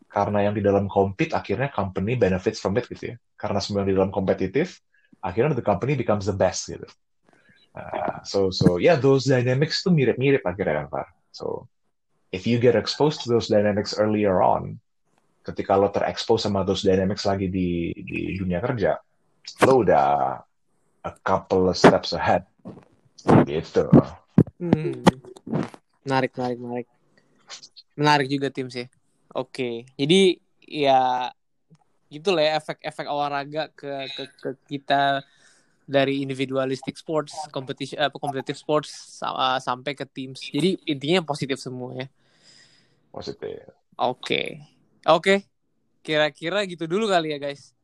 karena 0.07 0.49
yang 0.49 0.55
di 0.55 0.63
dalam 0.63 0.88
compete 0.88 1.36
akhirnya 1.36 1.70
company 1.70 2.15
benefits 2.15 2.63
from 2.63 2.80
it 2.80 2.88
gitu 2.88 3.13
ya. 3.13 3.15
Karena 3.36 3.59
semua 3.61 3.84
yang 3.84 3.93
di 3.93 3.97
dalam 3.99 4.09
kompetitif, 4.09 4.82
akhirnya 5.22 5.53
the 5.53 5.61
company 5.61 5.93
becomes 5.93 6.26
the 6.26 6.34
best 6.34 6.72
gitu. 6.72 6.88
Uh, 7.78 8.26
so 8.26 8.49
so 8.49 8.82
yeah, 8.82 8.97
those 8.97 9.30
dynamics 9.30 9.86
tuh 9.86 9.93
mirip-mirip 9.93 10.41
akhirnya 10.41 10.82
kan, 10.82 10.88
Pak. 10.89 11.07
So 11.36 11.70
if 12.34 12.49
you 12.49 12.57
get 12.57 12.74
exposed 12.74 13.22
to 13.22 13.30
those 13.30 13.51
dynamics 13.51 13.93
earlier 13.93 14.41
on, 14.41 14.82
ketika 15.45 15.78
lo 15.78 15.93
terekspos 15.93 16.47
sama 16.47 16.65
those 16.65 16.82
dynamics 16.82 17.28
lagi 17.28 17.51
di 17.51 17.93
di 17.93 18.39
dunia 18.39 18.63
kerja, 18.63 18.97
lo 19.70 19.86
udah 19.86 20.41
a 21.08 21.16
couple 21.24 21.72
of 21.72 21.80
steps 21.80 22.12
ahead. 22.12 22.43
Gitu. 23.47 23.88
Hmm. 24.60 24.99
Menarik, 26.03 26.36
menarik, 26.36 26.60
menarik. 26.60 26.88
Menarik 27.95 28.28
juga 28.28 28.51
tim 28.51 28.68
sih. 28.68 28.91
Oke, 29.32 29.88
jadi 29.95 30.39
ya 30.64 31.32
gitulah 32.08 32.43
ya 32.43 32.60
efek-efek 32.60 33.08
olahraga 33.08 33.68
ke, 33.76 33.91
ke 34.16 34.24
ke 34.39 34.49
kita 34.68 35.22
dari 35.88 36.20
individualistic 36.20 36.99
sports, 36.99 37.36
competition, 37.51 37.95
uh, 37.99 38.12
competitive 38.12 38.60
sports 38.60 39.20
uh, 39.24 39.60
sampai 39.60 39.95
ke 39.95 40.03
teams. 40.03 40.43
Jadi 40.43 40.80
intinya 40.84 41.24
positif 41.24 41.60
semua 41.60 41.95
ya. 41.95 42.08
Positif. 43.12 43.64
Oke, 43.95 44.03
okay. 44.03 44.47
oke. 45.08 45.24
Okay. 45.24 45.39
Kira-kira 46.03 46.64
gitu 46.64 46.88
dulu 46.88 47.12
kali 47.12 47.36
ya 47.36 47.39
guys. 47.39 47.77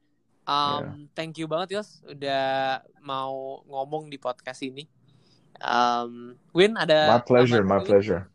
Um, 0.44 0.52
yeah. 0.52 0.84
Thank 1.16 1.40
you 1.40 1.48
banget 1.48 1.80
Yos 1.80 2.04
udah 2.04 2.84
mau 3.00 3.64
ngomong 3.68 4.12
di 4.12 4.20
podcast 4.20 4.60
ini. 4.64 4.84
Um, 5.64 6.36
Win 6.52 6.76
ada. 6.76 7.16
My 7.16 7.24
pleasure, 7.24 7.64
my 7.64 7.80
pleasure. 7.80 8.28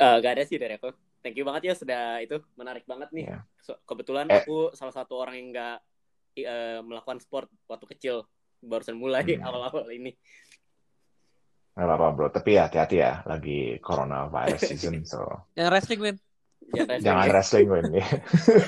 Uh, 0.00 0.16
gak 0.24 0.40
ada 0.40 0.44
sih 0.48 0.56
dari 0.56 0.80
aku. 0.80 0.96
Thank 1.20 1.36
you 1.36 1.44
banget 1.44 1.68
ya 1.68 1.74
sudah 1.76 2.24
itu 2.24 2.40
menarik 2.56 2.88
banget 2.88 3.12
nih. 3.12 3.28
Yeah. 3.28 3.42
So, 3.60 3.76
kebetulan 3.84 4.32
eh. 4.32 4.40
aku 4.40 4.72
salah 4.72 4.96
satu 4.96 5.20
orang 5.20 5.36
yang 5.36 5.48
nggak 5.52 5.78
uh, 6.48 6.80
melakukan 6.80 7.20
sport 7.20 7.52
waktu 7.68 7.84
kecil 7.92 8.24
barusan 8.64 8.96
mulai 8.96 9.24
hmm. 9.24 9.44
awal-awal 9.46 9.88
ini 9.92 10.16
Gak 11.70 11.86
apa-apa 11.86 12.06
bro, 12.12 12.28
tapi 12.28 12.58
ya 12.58 12.66
hati-hati 12.66 12.96
ya, 13.00 13.24
lagi 13.24 13.78
coronavirus 13.80 14.60
season, 14.74 15.06
so... 15.06 15.48
Yang 15.54 15.68
wrestling, 15.70 16.00
Win. 16.02 16.16
Jangan, 16.70 17.02
Jangan 17.02 17.26
ya. 17.26 17.32
wrestling, 17.34 17.68
Win. 17.68 17.84
Ya. 17.98 18.06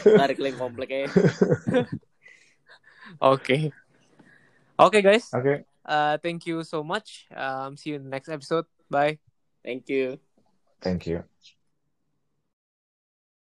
Tarik 0.03 0.39
link 0.43 0.59
komplek 0.59 0.91
ya. 0.91 1.07
Oke. 3.33 3.71
Oke, 4.79 4.99
guys. 5.05 5.31
Oke. 5.31 5.43
Okay. 5.43 5.59
Uh, 5.83 6.15
thank 6.19 6.47
you 6.47 6.63
so 6.63 6.83
much. 6.83 7.27
Um, 7.35 7.77
see 7.77 7.91
you 7.91 7.97
in 7.97 8.05
the 8.07 8.11
next 8.11 8.29
episode. 8.29 8.67
Bye. 8.91 9.19
Thank 9.63 9.89
you. 9.91 10.19
Thank 10.83 11.07
you. 11.07 11.23